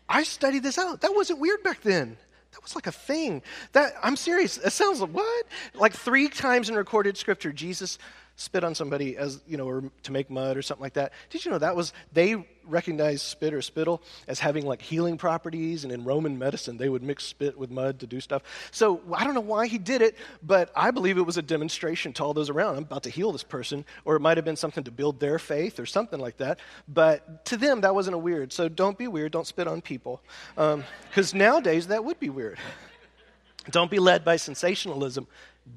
I 0.10 0.24
studied 0.24 0.64
this 0.64 0.78
out. 0.78 1.02
That 1.02 1.16
wasn't 1.16 1.40
weird 1.40 1.64
back 1.64 1.82
then. 1.82 2.18
That 2.52 2.62
was 2.62 2.76
like 2.76 2.88
a 2.88 2.92
thing. 2.92 3.42
That 3.72 3.94
I'm 4.04 4.16
serious. 4.16 4.58
It 4.58 4.72
sounds 4.72 5.02
like 5.02 5.12
what? 5.12 5.46
Like 5.74 5.94
three 5.94 6.28
times 6.28 6.70
in 6.70 6.76
recorded 6.76 7.18
scripture, 7.18 7.52
Jesus 7.52 7.98
spit 8.42 8.64
on 8.64 8.76
somebody 8.76 9.16
as 9.18 9.40
you 9.48 9.58
know, 9.58 9.68
or 9.68 9.84
to 10.04 10.12
make 10.12 10.30
mud 10.30 10.58
or 10.58 10.62
something 10.62 10.82
like 10.82 10.94
that. 10.94 11.14
Did 11.30 11.46
you 11.46 11.52
know 11.52 11.60
that 11.60 11.76
was 11.76 11.94
they 12.12 12.36
recognized 12.66 13.24
spit 13.24 13.54
or 13.54 13.62
spittle 13.62 14.02
as 14.28 14.40
having 14.40 14.66
like 14.66 14.82
healing 14.82 15.18
properties, 15.18 15.84
and 15.84 15.94
in 15.94 16.04
Roman 16.04 16.38
medicine 16.38 16.78
they 16.78 16.90
would 16.90 17.04
mix 17.04 17.24
spit 17.24 17.58
with 17.58 17.70
mud 17.70 18.00
to 18.00 18.08
do 18.08 18.20
stuff. 18.20 18.42
So 18.72 19.02
I 19.14 19.24
don't 19.24 19.34
know 19.34 19.42
why 19.42 19.68
he 19.68 19.78
did 19.78 20.02
it, 20.02 20.16
but 20.44 20.72
I 20.76 20.92
believe 20.92 21.18
it 21.18 21.26
was 21.26 21.38
a 21.38 21.42
demonstration 21.42 22.14
to 22.14 22.24
all 22.24 22.34
those 22.34 22.50
around. 22.50 22.78
I'm 22.78 22.84
about 22.84 23.04
to 23.04 23.10
heal 23.10 23.32
this 23.32 23.44
person, 23.44 23.86
or 24.06 24.16
it 24.16 24.20
might 24.20 24.38
have 24.38 24.46
been 24.46 24.56
something 24.56 24.84
to 24.86 24.92
build 24.92 25.20
their 25.20 25.40
faith 25.40 25.80
or 25.80 25.86
something 25.86 26.20
like 26.20 26.38
that. 26.38 26.60
But 26.88 27.46
to 27.46 27.58
them 27.58 27.82
that 27.82 27.94
wasn't 27.94 28.16
a 28.16 28.20
weird. 28.20 28.52
So 28.54 28.70
don't 28.70 28.98
be 28.98 29.08
weird. 29.08 29.32
Don't 29.32 29.48
spit 29.48 29.68
on 29.68 29.82
people, 29.82 30.22
because 30.56 31.34
um, 31.34 31.40
nowadays 31.40 31.88
that 31.88 32.04
would 32.04 32.20
be 32.20 32.30
weird. 32.30 32.58
Don't 33.70 33.92
be 33.92 34.00
led 34.00 34.26
by 34.26 34.38
sensationalism. 34.38 35.28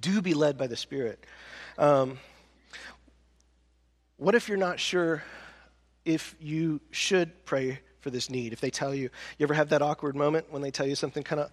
Do 0.01 0.23
be 0.23 0.33
led 0.33 0.57
by 0.57 0.67
the 0.67 0.77
Spirit. 0.77 1.23
Um, 1.77 2.19
what 4.17 4.35
if 4.35 4.49
you're 4.49 4.57
not 4.57 4.79
sure 4.79 5.23
if 6.05 6.37
you 6.41 6.81
should 6.91 7.45
pray 7.45 7.81
for 8.01 8.11
this 8.11 8.31
need? 8.31 8.53
If 8.53 8.61
they 8.61 8.71
tell 8.71 8.95
you, 8.95 9.11
you 9.39 9.45
ever 9.45 9.55
have 9.55 9.71
that 9.71 9.83
awkward 9.83 10.15
moment 10.15 10.51
when 10.51 10.63
they 10.63 10.71
tell 10.71 10.87
you 10.87 10.95
something 10.95 11.23
kind 11.23 11.41
of 11.41 11.51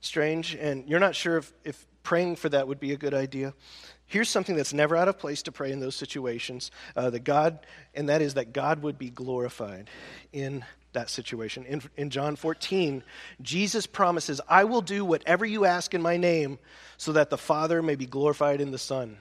strange 0.00 0.54
and 0.54 0.88
you're 0.88 1.00
not 1.00 1.14
sure 1.14 1.38
if, 1.38 1.52
if 1.64 1.86
praying 2.02 2.36
for 2.36 2.48
that 2.50 2.68
would 2.68 2.78
be 2.78 2.92
a 2.92 2.96
good 2.96 3.14
idea? 3.14 3.54
Here's 4.06 4.28
something 4.28 4.54
that's 4.54 4.72
never 4.72 4.96
out 4.96 5.08
of 5.08 5.18
place 5.18 5.42
to 5.42 5.52
pray 5.52 5.72
in 5.72 5.80
those 5.80 5.96
situations 5.96 6.70
uh, 6.94 7.10
that 7.10 7.24
God, 7.24 7.58
and 7.94 8.08
that 8.08 8.22
is 8.22 8.34
that 8.34 8.52
God 8.52 8.82
would 8.82 8.98
be 8.98 9.10
glorified 9.10 9.90
in 10.32 10.64
that 10.92 11.10
situation. 11.10 11.64
In, 11.66 11.82
in 11.96 12.10
John 12.10 12.36
14, 12.36 13.02
Jesus 13.42 13.86
promises, 13.86 14.40
I 14.48 14.62
will 14.62 14.80
do 14.80 15.04
whatever 15.04 15.44
you 15.44 15.64
ask 15.64 15.92
in 15.92 16.00
my 16.00 16.16
name 16.16 16.58
so 16.96 17.12
that 17.12 17.30
the 17.30 17.36
Father 17.36 17.82
may 17.82 17.96
be 17.96 18.06
glorified 18.06 18.60
in 18.60 18.70
the 18.70 18.78
Son. 18.78 19.18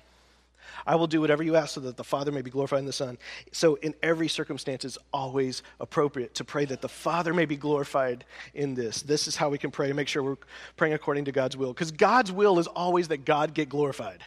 I 0.85 0.95
will 0.95 1.07
do 1.07 1.21
whatever 1.21 1.43
you 1.43 1.55
ask 1.55 1.75
so 1.75 1.81
that 1.81 1.97
the 1.97 2.03
Father 2.03 2.31
may 2.31 2.41
be 2.41 2.49
glorified 2.49 2.79
in 2.79 2.85
the 2.85 2.93
Son. 2.93 3.17
So, 3.51 3.75
in 3.75 3.93
every 4.03 4.27
circumstance, 4.27 4.85
it's 4.85 4.97
always 5.13 5.63
appropriate 5.79 6.35
to 6.35 6.43
pray 6.43 6.65
that 6.65 6.81
the 6.81 6.89
Father 6.89 7.33
may 7.33 7.45
be 7.45 7.57
glorified 7.57 8.25
in 8.53 8.75
this. 8.75 9.01
This 9.01 9.27
is 9.27 9.35
how 9.35 9.49
we 9.49 9.57
can 9.57 9.71
pray 9.71 9.87
to 9.87 9.93
make 9.93 10.07
sure 10.07 10.23
we're 10.23 10.37
praying 10.77 10.93
according 10.93 11.25
to 11.25 11.31
God's 11.31 11.57
will. 11.57 11.73
Because 11.73 11.91
God's 11.91 12.31
will 12.31 12.59
is 12.59 12.67
always 12.67 13.07
that 13.09 13.25
God 13.25 13.53
get 13.53 13.69
glorified 13.69 14.19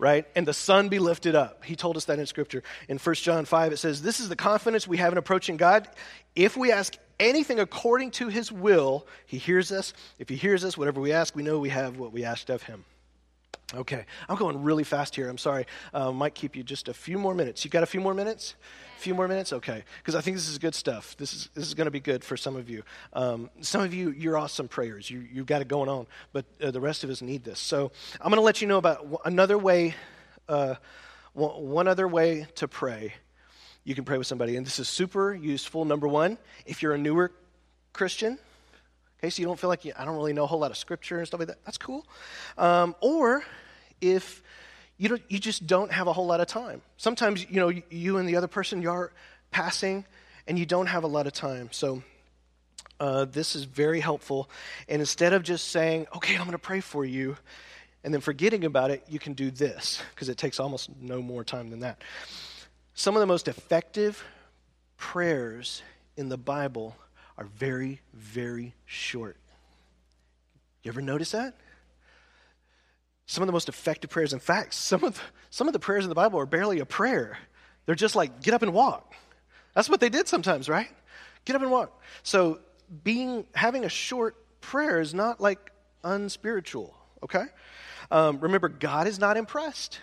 right? 0.00 0.26
And 0.34 0.46
the 0.46 0.54
Son 0.54 0.88
be 0.88 0.98
lifted 0.98 1.34
up. 1.34 1.62
He 1.64 1.76
told 1.76 1.96
us 1.96 2.06
that 2.06 2.18
in 2.18 2.26
Scripture. 2.26 2.62
In 2.88 2.98
1 2.98 3.14
John 3.16 3.44
5, 3.44 3.72
it 3.74 3.76
says, 3.76 4.02
This 4.02 4.18
is 4.18 4.28
the 4.28 4.36
confidence 4.36 4.88
we 4.88 4.96
have 4.96 5.12
in 5.12 5.18
approaching 5.18 5.58
God. 5.58 5.88
If 6.34 6.56
we 6.56 6.72
ask 6.72 6.96
anything 7.20 7.60
according 7.60 8.12
to 8.12 8.28
His 8.28 8.50
will, 8.50 9.06
He 9.26 9.38
hears 9.38 9.70
us. 9.70 9.92
If 10.18 10.28
He 10.28 10.36
hears 10.36 10.64
us, 10.64 10.76
whatever 10.76 11.00
we 11.00 11.12
ask, 11.12 11.36
we 11.36 11.42
know 11.42 11.58
we 11.58 11.68
have 11.68 11.98
what 11.98 12.12
we 12.12 12.24
asked 12.24 12.50
of 12.50 12.62
Him. 12.62 12.84
Okay, 13.72 14.04
I'm 14.28 14.36
going 14.36 14.62
really 14.64 14.82
fast 14.82 15.14
here. 15.14 15.28
I'm 15.28 15.38
sorry. 15.38 15.64
Uh, 15.94 16.10
might 16.10 16.34
keep 16.34 16.56
you 16.56 16.64
just 16.64 16.88
a 16.88 16.94
few 16.94 17.18
more 17.18 17.34
minutes. 17.34 17.64
You 17.64 17.70
got 17.70 17.84
a 17.84 17.86
few 17.86 18.00
more 18.00 18.14
minutes? 18.14 18.56
A 18.96 19.00
few 19.00 19.14
more 19.14 19.28
minutes? 19.28 19.52
Okay, 19.52 19.84
because 19.98 20.16
I 20.16 20.20
think 20.20 20.36
this 20.36 20.48
is 20.48 20.58
good 20.58 20.74
stuff. 20.74 21.16
This 21.16 21.32
is, 21.32 21.50
this 21.54 21.68
is 21.68 21.74
going 21.74 21.84
to 21.84 21.92
be 21.92 22.00
good 22.00 22.24
for 22.24 22.36
some 22.36 22.56
of 22.56 22.68
you. 22.68 22.82
Um, 23.12 23.48
some 23.60 23.82
of 23.82 23.94
you, 23.94 24.10
you're 24.10 24.36
awesome 24.36 24.66
prayers. 24.66 25.08
You, 25.08 25.24
you've 25.32 25.46
got 25.46 25.62
it 25.62 25.68
going 25.68 25.88
on, 25.88 26.08
but 26.32 26.46
uh, 26.60 26.72
the 26.72 26.80
rest 26.80 27.04
of 27.04 27.10
us 27.10 27.22
need 27.22 27.44
this. 27.44 27.60
So 27.60 27.92
I'm 28.20 28.30
going 28.30 28.40
to 28.40 28.44
let 28.44 28.60
you 28.60 28.66
know 28.66 28.78
about 28.78 29.20
another 29.24 29.56
way, 29.56 29.94
uh, 30.48 30.74
one 31.34 31.86
other 31.86 32.08
way 32.08 32.48
to 32.56 32.66
pray. 32.66 33.14
You 33.84 33.94
can 33.94 34.04
pray 34.04 34.18
with 34.18 34.26
somebody, 34.26 34.56
and 34.56 34.66
this 34.66 34.80
is 34.80 34.88
super 34.88 35.32
useful. 35.32 35.84
Number 35.84 36.08
one, 36.08 36.38
if 36.66 36.82
you're 36.82 36.94
a 36.94 36.98
newer 36.98 37.30
Christian, 37.92 38.38
Okay, 39.20 39.28
so 39.28 39.42
you 39.42 39.46
don't 39.46 39.60
feel 39.60 39.68
like 39.68 39.84
you, 39.84 39.92
I 39.98 40.06
don't 40.06 40.16
really 40.16 40.32
know 40.32 40.44
a 40.44 40.46
whole 40.46 40.58
lot 40.58 40.70
of 40.70 40.78
scripture 40.78 41.18
and 41.18 41.26
stuff 41.26 41.40
like 41.40 41.48
that. 41.48 41.62
That's 41.66 41.76
cool. 41.76 42.06
Um, 42.56 42.96
or 43.02 43.44
if 44.00 44.42
you, 44.96 45.10
don't, 45.10 45.22
you 45.28 45.38
just 45.38 45.66
don't 45.66 45.92
have 45.92 46.06
a 46.06 46.12
whole 46.12 46.26
lot 46.26 46.40
of 46.40 46.46
time. 46.46 46.80
Sometimes, 46.96 47.44
you 47.50 47.60
know, 47.60 47.70
you 47.90 48.16
and 48.16 48.26
the 48.26 48.36
other 48.36 48.48
person, 48.48 48.80
you're 48.80 49.12
passing 49.50 50.06
and 50.46 50.58
you 50.58 50.64
don't 50.64 50.86
have 50.86 51.04
a 51.04 51.06
lot 51.06 51.26
of 51.26 51.34
time. 51.34 51.68
So 51.70 52.02
uh, 52.98 53.26
this 53.26 53.54
is 53.54 53.64
very 53.64 54.00
helpful. 54.00 54.48
And 54.88 55.00
instead 55.00 55.34
of 55.34 55.42
just 55.42 55.68
saying, 55.68 56.06
okay, 56.16 56.34
I'm 56.34 56.44
going 56.44 56.52
to 56.52 56.58
pray 56.58 56.80
for 56.80 57.04
you, 57.04 57.36
and 58.02 58.14
then 58.14 58.22
forgetting 58.22 58.64
about 58.64 58.90
it, 58.90 59.04
you 59.08 59.18
can 59.18 59.34
do 59.34 59.50
this 59.50 60.02
because 60.14 60.30
it 60.30 60.38
takes 60.38 60.58
almost 60.58 60.88
no 60.98 61.20
more 61.20 61.44
time 61.44 61.68
than 61.68 61.80
that. 61.80 62.02
Some 62.94 63.16
of 63.16 63.20
the 63.20 63.26
most 63.26 63.48
effective 63.48 64.24
prayers 64.96 65.82
in 66.16 66.30
the 66.30 66.38
Bible 66.38 66.96
are 67.40 67.46
very, 67.46 68.00
very 68.12 68.74
short. 68.84 69.38
You 70.82 70.90
ever 70.90 71.00
notice 71.00 71.30
that? 71.32 71.54
Some 73.24 73.42
of 73.42 73.46
the 73.46 73.52
most 73.52 73.68
effective 73.68 74.10
prayers, 74.10 74.32
in 74.32 74.40
fact, 74.40 74.74
some 74.74 75.02
of 75.04 75.14
the, 75.14 75.20
some 75.48 75.66
of 75.66 75.72
the 75.72 75.78
prayers 75.78 76.04
in 76.04 76.10
the 76.10 76.14
Bible 76.14 76.38
are 76.38 76.46
barely 76.46 76.80
a 76.80 76.86
prayer. 76.86 77.38
They're 77.86 77.94
just 77.94 78.14
like, 78.14 78.42
get 78.42 78.52
up 78.52 78.62
and 78.62 78.74
walk. 78.74 79.14
That's 79.74 79.88
what 79.88 80.00
they 80.00 80.10
did 80.10 80.28
sometimes, 80.28 80.68
right? 80.68 80.90
Get 81.44 81.56
up 81.56 81.62
and 81.62 81.70
walk. 81.70 82.02
So 82.22 82.60
being 83.02 83.46
having 83.54 83.84
a 83.84 83.88
short 83.88 84.36
prayer 84.60 85.00
is 85.00 85.14
not 85.14 85.40
like 85.40 85.72
unspiritual, 86.04 86.94
okay? 87.22 87.44
Um, 88.10 88.40
remember, 88.40 88.68
God 88.68 89.06
is 89.06 89.18
not 89.18 89.36
impressed 89.36 90.00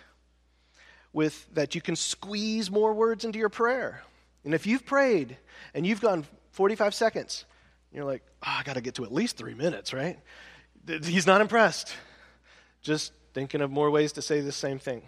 with 1.14 1.48
that 1.54 1.76
you 1.76 1.82
can 1.82 1.96
squeeze 1.96 2.72
more 2.72 2.94
words 2.94 3.26
into 3.26 3.38
your 3.38 3.50
prayer. 3.50 4.04
And 4.44 4.56
if 4.56 4.66
you've 4.66 4.86
prayed 4.86 5.38
and 5.74 5.86
you've 5.86 6.02
gone 6.02 6.26
45 6.58 6.96
seconds. 6.96 7.46
You're 7.94 8.04
like, 8.04 8.24
oh, 8.42 8.56
I 8.58 8.64
got 8.64 8.74
to 8.74 8.82
get 8.82 8.96
to 8.96 9.04
at 9.04 9.14
least 9.14 9.38
three 9.38 9.54
minutes, 9.54 9.94
right? 9.94 10.18
He's 10.88 11.28
not 11.28 11.40
impressed. 11.40 11.96
Just 12.82 13.14
thinking 13.36 13.62
of 13.62 13.70
more 13.70 13.92
ways 13.92 14.14
to 14.14 14.24
say 14.24 14.42
the 14.42 14.52
same 14.52 14.80
thing. 14.80 15.04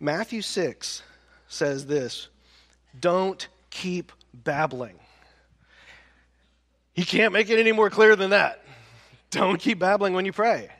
Matthew 0.00 0.40
6 0.40 1.02
says 1.46 1.84
this 1.84 2.28
Don't 2.98 3.46
keep 3.68 4.12
babbling. 4.32 4.98
He 6.94 7.04
can't 7.04 7.34
make 7.34 7.50
it 7.50 7.58
any 7.58 7.72
more 7.72 7.90
clear 7.90 8.16
than 8.16 8.30
that. 8.30 8.64
Don't 9.30 9.60
keep 9.60 9.78
babbling 9.78 10.14
when 10.14 10.24
you 10.24 10.32
pray. 10.32 10.70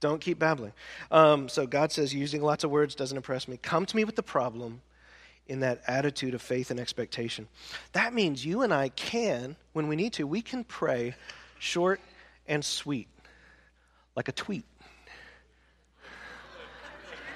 Don't 0.00 0.20
keep 0.20 0.38
babbling. 0.38 0.74
Um, 1.10 1.48
so 1.48 1.66
God 1.66 1.90
says, 1.90 2.12
using 2.12 2.42
lots 2.42 2.64
of 2.64 2.70
words 2.70 2.94
doesn't 2.94 3.16
impress 3.16 3.48
me. 3.48 3.56
Come 3.56 3.86
to 3.86 3.96
me 3.96 4.04
with 4.04 4.16
the 4.16 4.22
problem 4.22 4.82
in 5.48 5.60
that 5.60 5.82
attitude 5.86 6.34
of 6.34 6.42
faith 6.42 6.70
and 6.70 6.80
expectation. 6.80 7.48
That 7.92 8.12
means 8.12 8.44
you 8.44 8.62
and 8.62 8.72
I 8.72 8.88
can, 8.90 9.56
when 9.72 9.88
we 9.88 9.96
need 9.96 10.14
to, 10.14 10.26
we 10.26 10.42
can 10.42 10.64
pray 10.64 11.14
short 11.58 12.00
and 12.46 12.64
sweet, 12.64 13.08
like 14.14 14.28
a 14.28 14.32
tweet. 14.32 14.64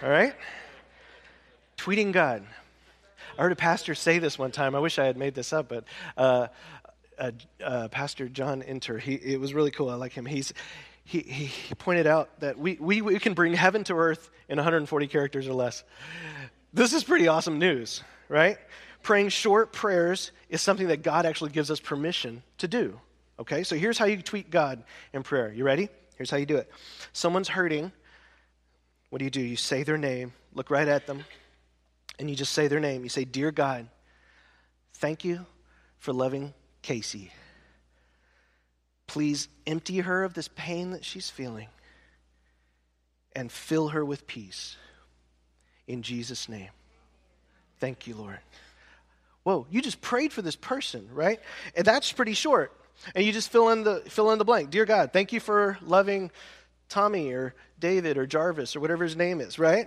All 0.02 0.10
right? 0.10 0.34
Tweeting 1.76 2.12
God. 2.12 2.44
I 3.38 3.42
heard 3.42 3.52
a 3.52 3.56
pastor 3.56 3.94
say 3.94 4.18
this 4.18 4.38
one 4.38 4.50
time. 4.50 4.74
I 4.74 4.80
wish 4.80 4.98
I 4.98 5.04
had 5.04 5.16
made 5.16 5.34
this 5.34 5.52
up, 5.52 5.68
but 5.68 5.84
uh, 6.16 6.48
uh, 7.18 7.30
uh, 7.62 7.88
Pastor 7.88 8.28
John 8.28 8.62
Inter, 8.62 8.98
he, 8.98 9.14
it 9.14 9.40
was 9.40 9.54
really 9.54 9.70
cool. 9.70 9.88
I 9.88 9.94
like 9.94 10.12
him. 10.12 10.26
He's, 10.26 10.52
he, 11.04 11.20
he 11.20 11.74
pointed 11.74 12.06
out 12.06 12.40
that 12.40 12.58
we, 12.58 12.76
we, 12.80 13.02
we 13.02 13.18
can 13.18 13.34
bring 13.34 13.52
heaven 13.54 13.84
to 13.84 13.94
earth 13.94 14.30
in 14.48 14.56
140 14.56 15.06
characters 15.06 15.46
or 15.46 15.54
less. 15.54 15.84
This 16.72 16.92
is 16.92 17.02
pretty 17.02 17.26
awesome 17.26 17.58
news, 17.58 18.02
right? 18.28 18.56
Praying 19.02 19.30
short 19.30 19.72
prayers 19.72 20.30
is 20.48 20.62
something 20.62 20.88
that 20.88 21.02
God 21.02 21.26
actually 21.26 21.50
gives 21.50 21.70
us 21.70 21.80
permission 21.80 22.42
to 22.58 22.68
do. 22.68 23.00
Okay, 23.38 23.62
so 23.64 23.74
here's 23.74 23.98
how 23.98 24.04
you 24.04 24.20
tweet 24.22 24.50
God 24.50 24.84
in 25.12 25.22
prayer. 25.22 25.52
You 25.52 25.64
ready? 25.64 25.88
Here's 26.16 26.30
how 26.30 26.36
you 26.36 26.46
do 26.46 26.58
it. 26.58 26.70
Someone's 27.12 27.48
hurting. 27.48 27.90
What 29.08 29.18
do 29.18 29.24
you 29.24 29.30
do? 29.30 29.40
You 29.40 29.56
say 29.56 29.82
their 29.82 29.98
name, 29.98 30.32
look 30.54 30.70
right 30.70 30.86
at 30.86 31.06
them, 31.06 31.24
and 32.18 32.30
you 32.30 32.36
just 32.36 32.52
say 32.52 32.68
their 32.68 32.78
name. 32.78 33.02
You 33.02 33.08
say, 33.08 33.24
Dear 33.24 33.50
God, 33.50 33.88
thank 34.94 35.24
you 35.24 35.46
for 35.98 36.12
loving 36.12 36.54
Casey. 36.82 37.32
Please 39.08 39.48
empty 39.66 39.98
her 39.98 40.22
of 40.22 40.34
this 40.34 40.48
pain 40.54 40.90
that 40.92 41.04
she's 41.04 41.28
feeling 41.28 41.66
and 43.34 43.50
fill 43.50 43.88
her 43.88 44.04
with 44.04 44.26
peace 44.28 44.76
in 45.90 46.02
Jesus' 46.02 46.48
name. 46.48 46.70
Thank 47.78 48.06
you, 48.06 48.14
Lord. 48.14 48.38
Whoa, 49.42 49.66
you 49.70 49.80
just 49.80 50.00
prayed 50.00 50.32
for 50.32 50.42
this 50.42 50.56
person, 50.56 51.08
right? 51.12 51.40
And 51.74 51.84
that's 51.84 52.12
pretty 52.12 52.34
short. 52.34 52.72
And 53.14 53.24
you 53.24 53.32
just 53.32 53.50
fill 53.50 53.70
in 53.70 53.82
the 53.82 54.02
fill 54.06 54.30
in 54.30 54.38
the 54.38 54.44
blank. 54.44 54.70
Dear 54.70 54.84
God, 54.84 55.12
thank 55.12 55.32
you 55.32 55.40
for 55.40 55.78
loving 55.80 56.30
Tommy 56.88 57.32
or 57.32 57.54
David 57.78 58.18
or 58.18 58.26
Jarvis 58.26 58.76
or 58.76 58.80
whatever 58.80 59.04
his 59.04 59.16
name 59.16 59.40
is, 59.40 59.58
right? 59.58 59.86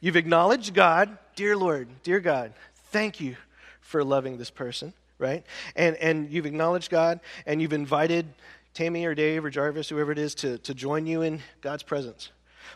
You've 0.00 0.16
acknowledged 0.16 0.72
God, 0.72 1.18
dear 1.36 1.56
Lord, 1.56 1.88
dear 2.02 2.20
God, 2.20 2.54
thank 2.90 3.20
you 3.20 3.36
for 3.80 4.02
loving 4.02 4.38
this 4.38 4.50
person, 4.50 4.94
right? 5.18 5.44
And 5.74 5.96
and 5.96 6.30
you've 6.30 6.46
acknowledged 6.46 6.90
God 6.90 7.20
and 7.44 7.60
you've 7.60 7.74
invited 7.74 8.26
Tammy 8.72 9.04
or 9.04 9.14
Dave 9.14 9.44
or 9.44 9.50
Jarvis, 9.50 9.88
whoever 9.88 10.12
it 10.12 10.18
is, 10.18 10.34
to, 10.36 10.58
to 10.58 10.74
join 10.74 11.06
you 11.06 11.22
in 11.22 11.40
God's 11.60 11.82
presence. 11.82 12.30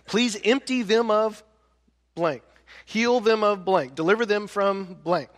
Please 0.06 0.38
empty 0.44 0.82
them 0.82 1.10
of 1.10 1.42
blank. 2.14 2.42
Heal 2.84 3.20
them 3.20 3.42
of 3.42 3.64
blank. 3.64 3.94
Deliver 3.94 4.26
them 4.26 4.46
from 4.46 4.96
blank. 5.04 5.28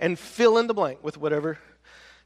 And 0.00 0.18
fill 0.18 0.58
in 0.58 0.66
the 0.66 0.74
blank 0.74 1.02
with 1.02 1.18
whatever 1.18 1.58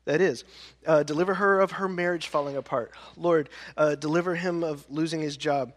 that 0.05 0.21
is. 0.21 0.45
Uh, 0.87 1.03
deliver 1.03 1.35
her 1.35 1.61
of 1.61 1.73
her 1.73 1.89
marriage 1.89 2.29
falling 2.29 2.57
apart. 2.57 2.93
Lord, 3.17 3.49
uh, 3.77 3.95
deliver 3.95 4.35
him 4.35 4.65
of 4.65 4.85
losing 4.91 5.21
his 5.21 5.37
job. 5.37 5.73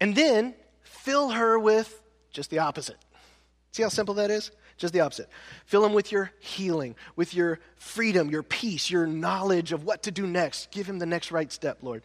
And 0.00 0.14
then 0.14 0.54
fill 0.82 1.30
her 1.30 1.58
with 1.58 2.02
just 2.32 2.50
the 2.50 2.60
opposite. 2.60 2.96
See 3.72 3.82
how 3.82 3.88
simple 3.88 4.14
that 4.14 4.30
is? 4.30 4.50
Just 4.76 4.94
the 4.94 5.00
opposite. 5.00 5.28
Fill 5.64 5.84
him 5.84 5.92
with 5.92 6.10
your 6.10 6.32
healing, 6.40 6.96
with 7.14 7.34
your 7.34 7.60
freedom, 7.76 8.30
your 8.30 8.42
peace, 8.42 8.90
your 8.90 9.06
knowledge 9.06 9.72
of 9.72 9.84
what 9.84 10.02
to 10.04 10.10
do 10.10 10.26
next. 10.26 10.70
Give 10.70 10.86
him 10.86 10.98
the 10.98 11.06
next 11.06 11.30
right 11.30 11.52
step, 11.52 11.78
Lord. 11.82 12.02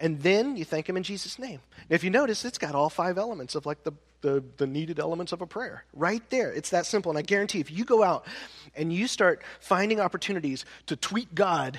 And 0.00 0.20
then 0.20 0.56
you 0.56 0.64
thank 0.64 0.88
him 0.88 0.96
in 0.96 1.02
Jesus' 1.02 1.38
name. 1.38 1.60
If 1.88 2.02
you 2.02 2.10
notice, 2.10 2.44
it's 2.44 2.58
got 2.58 2.74
all 2.74 2.90
five 2.90 3.18
elements 3.18 3.54
of 3.54 3.66
like 3.66 3.84
the 3.84 3.92
the, 4.20 4.42
the 4.56 4.66
needed 4.66 4.98
elements 4.98 5.32
of 5.32 5.40
a 5.40 5.46
prayer 5.46 5.84
right 5.92 6.22
there. 6.30 6.52
It's 6.52 6.70
that 6.70 6.86
simple. 6.86 7.10
And 7.10 7.18
I 7.18 7.22
guarantee 7.22 7.60
if 7.60 7.70
you 7.70 7.84
go 7.84 8.02
out 8.02 8.26
and 8.74 8.92
you 8.92 9.06
start 9.06 9.42
finding 9.60 10.00
opportunities 10.00 10.64
to 10.86 10.96
tweet 10.96 11.34
God, 11.34 11.78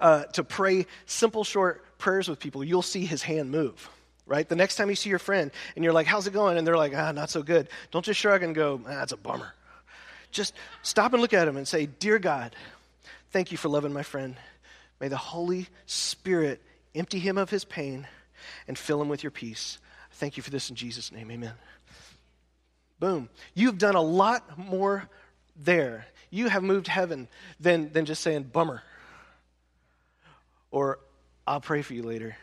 uh, 0.00 0.24
to 0.24 0.44
pray 0.44 0.86
simple, 1.06 1.44
short 1.44 1.84
prayers 1.98 2.28
with 2.28 2.38
people, 2.38 2.64
you'll 2.64 2.82
see 2.82 3.04
his 3.04 3.22
hand 3.22 3.50
move. 3.50 3.88
Right? 4.26 4.48
The 4.48 4.56
next 4.56 4.76
time 4.76 4.88
you 4.88 4.94
see 4.94 5.10
your 5.10 5.18
friend 5.18 5.50
and 5.74 5.84
you're 5.84 5.92
like, 5.92 6.06
how's 6.06 6.28
it 6.28 6.32
going? 6.32 6.56
And 6.56 6.64
they're 6.64 6.76
like, 6.76 6.94
ah, 6.94 7.10
not 7.10 7.30
so 7.30 7.42
good. 7.42 7.68
Don't 7.90 8.04
just 8.04 8.20
shrug 8.20 8.44
and 8.44 8.54
go, 8.54 8.80
ah, 8.84 8.88
that's 8.88 9.12
a 9.12 9.16
bummer. 9.16 9.54
Just 10.30 10.54
stop 10.82 11.12
and 11.12 11.20
look 11.20 11.34
at 11.34 11.48
him 11.48 11.56
and 11.56 11.66
say, 11.66 11.86
Dear 11.86 12.18
God, 12.18 12.54
thank 13.32 13.50
you 13.50 13.58
for 13.58 13.68
loving 13.68 13.92
my 13.92 14.02
friend. 14.02 14.36
May 15.00 15.08
the 15.08 15.16
Holy 15.16 15.66
Spirit 15.86 16.62
empty 16.94 17.18
him 17.18 17.38
of 17.38 17.50
his 17.50 17.64
pain 17.64 18.06
and 18.68 18.78
fill 18.78 19.00
him 19.00 19.08
with 19.08 19.22
your 19.22 19.30
peace. 19.30 19.78
Thank 20.20 20.36
you 20.36 20.42
for 20.42 20.50
this 20.50 20.68
in 20.68 20.76
Jesus' 20.76 21.10
name. 21.10 21.30
Amen. 21.30 21.54
Boom. 22.98 23.30
You've 23.54 23.78
done 23.78 23.94
a 23.94 24.02
lot 24.02 24.58
more 24.58 25.08
there. 25.56 26.04
you 26.28 26.48
have 26.48 26.62
moved 26.62 26.88
heaven 26.88 27.26
than, 27.58 27.90
than 27.94 28.04
just 28.04 28.22
saying, 28.22 28.42
bummer. 28.52 28.82
Or, 30.70 30.98
I'll 31.46 31.62
pray 31.62 31.80
for 31.80 31.94
you 31.94 32.02
later. 32.02 32.36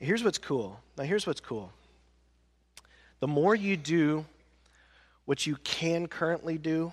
Here's 0.00 0.24
what's 0.24 0.36
cool. 0.36 0.80
Now, 0.98 1.04
here's 1.04 1.28
what's 1.28 1.38
cool. 1.38 1.72
The 3.20 3.28
more 3.28 3.54
you 3.54 3.76
do 3.76 4.26
what 5.26 5.46
you 5.46 5.54
can 5.62 6.08
currently 6.08 6.58
do, 6.58 6.92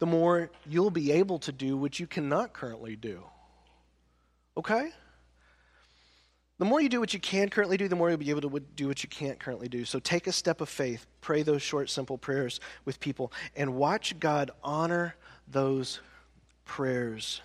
the 0.00 0.06
more 0.06 0.50
you'll 0.68 0.90
be 0.90 1.12
able 1.12 1.38
to 1.38 1.52
do 1.52 1.76
what 1.76 2.00
you 2.00 2.08
cannot 2.08 2.52
currently 2.52 2.96
do. 2.96 3.22
Okay? 4.56 4.90
The 6.58 6.64
more 6.64 6.80
you 6.80 6.88
do 6.88 7.00
what 7.00 7.12
you 7.12 7.18
can 7.18 7.48
currently 7.48 7.76
do, 7.76 7.88
the 7.88 7.96
more 7.96 8.10
you'll 8.10 8.18
be 8.18 8.30
able 8.30 8.48
to 8.48 8.60
do 8.76 8.86
what 8.86 9.02
you 9.02 9.08
can't 9.08 9.40
currently 9.40 9.68
do. 9.68 9.84
So 9.84 9.98
take 9.98 10.28
a 10.28 10.32
step 10.32 10.60
of 10.60 10.68
faith, 10.68 11.04
pray 11.20 11.42
those 11.42 11.62
short, 11.62 11.90
simple 11.90 12.16
prayers 12.16 12.60
with 12.84 13.00
people, 13.00 13.32
and 13.56 13.74
watch 13.74 14.18
God 14.20 14.52
honor 14.62 15.16
those 15.48 16.00
prayers 16.64 17.40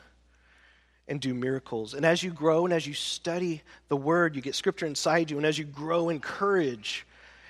and 1.07 1.19
do 1.19 1.33
miracles. 1.33 1.95
And 1.95 2.05
as 2.05 2.21
you 2.21 2.29
grow 2.29 2.65
and 2.65 2.73
as 2.73 2.85
you 2.85 2.93
study 2.93 3.63
the 3.87 3.97
Word, 3.97 4.35
you 4.35 4.43
get 4.43 4.53
Scripture 4.53 4.85
inside 4.85 5.31
you, 5.31 5.37
and 5.37 5.45
as 5.45 5.57
you 5.57 5.65
grow 5.65 6.09
in 6.09 6.19
courage, 6.19 7.07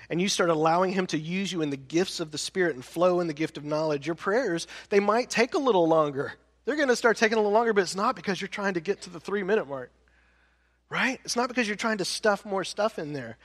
and 0.08 0.20
you 0.20 0.28
start 0.28 0.50
allowing 0.50 0.92
him 0.92 1.06
to 1.08 1.18
use 1.18 1.52
you 1.52 1.62
in 1.62 1.70
the 1.70 1.76
gifts 1.76 2.20
of 2.20 2.32
the 2.32 2.38
spirit 2.38 2.74
and 2.74 2.84
flow 2.84 3.20
in 3.20 3.28
the 3.28 3.34
gift 3.34 3.56
of 3.56 3.64
knowledge 3.64 4.06
your 4.06 4.16
prayers 4.16 4.66
they 4.88 4.98
might 4.98 5.30
take 5.30 5.54
a 5.54 5.58
little 5.58 5.86
longer 5.86 6.32
they're 6.64 6.74
going 6.74 6.88
to 6.88 6.96
start 6.96 7.16
taking 7.16 7.38
a 7.38 7.40
little 7.40 7.52
longer 7.52 7.72
but 7.72 7.82
it's 7.82 7.94
not 7.94 8.16
because 8.16 8.40
you're 8.40 8.48
trying 8.48 8.74
to 8.74 8.80
get 8.80 9.00
to 9.02 9.08
the 9.08 9.20
three 9.20 9.44
minute 9.44 9.68
mark 9.68 9.92
right? 10.90 11.20
It's 11.24 11.36
not 11.36 11.48
because 11.48 11.68
you're 11.68 11.76
trying 11.76 11.98
to 11.98 12.04
stuff 12.04 12.44
more 12.44 12.64
stuff 12.64 12.98
in 12.98 13.12
there. 13.12 13.38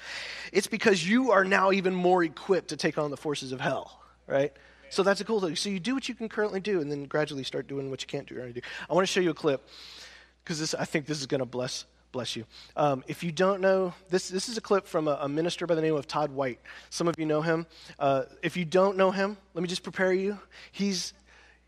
It's 0.51 0.67
because 0.67 1.07
you 1.07 1.31
are 1.31 1.45
now 1.45 1.71
even 1.71 1.93
more 1.93 2.23
equipped 2.23 2.69
to 2.69 2.77
take 2.77 2.97
on 2.97 3.11
the 3.11 3.17
forces 3.17 3.51
of 3.51 3.61
hell, 3.61 4.01
right? 4.27 4.51
So 4.89 5.03
that's 5.03 5.21
a 5.21 5.25
cool 5.25 5.39
thing. 5.39 5.55
So 5.55 5.69
you 5.69 5.79
do 5.79 5.93
what 5.93 6.09
you 6.09 6.15
can 6.15 6.27
currently 6.27 6.59
do, 6.59 6.81
and 6.81 6.91
then 6.91 7.05
gradually 7.05 7.43
start 7.43 7.67
doing 7.67 7.89
what 7.89 8.01
you 8.01 8.07
can't 8.07 8.27
do. 8.27 8.39
Or 8.39 8.49
do. 8.49 8.61
I 8.89 8.93
want 8.93 9.07
to 9.07 9.11
show 9.11 9.19
you 9.19 9.29
a 9.29 9.35
clip 9.35 9.67
because 10.43 10.73
I 10.75 10.85
think 10.85 11.05
this 11.05 11.19
is 11.19 11.27
going 11.27 11.39
to 11.39 11.45
bless 11.45 11.85
bless 12.11 12.33
you. 12.37 12.45
Um, 12.77 13.03
if 13.07 13.25
you 13.25 13.31
don't 13.33 13.59
know, 13.59 13.93
this 14.09 14.29
this 14.29 14.47
is 14.47 14.57
a 14.57 14.61
clip 14.61 14.87
from 14.87 15.07
a, 15.07 15.17
a, 15.21 15.27
minister 15.27 15.67
by 15.67 15.75
the 15.75 15.81
name 15.81 15.95
of 15.95 16.07
Todd 16.07 16.31
White. 16.31 16.59
Some 16.89 17.09
of 17.09 17.15
you 17.17 17.25
know 17.25 17.41
him. 17.41 17.65
Uh, 17.99 18.23
if 18.41 18.55
you 18.55 18.63
don't 18.63 18.95
know 18.95 19.11
him, 19.11 19.35
let 19.53 19.61
me 19.61 19.67
just 19.67 19.83
prepare 19.83 20.13
you. 20.13 20.39
He's 20.71 21.13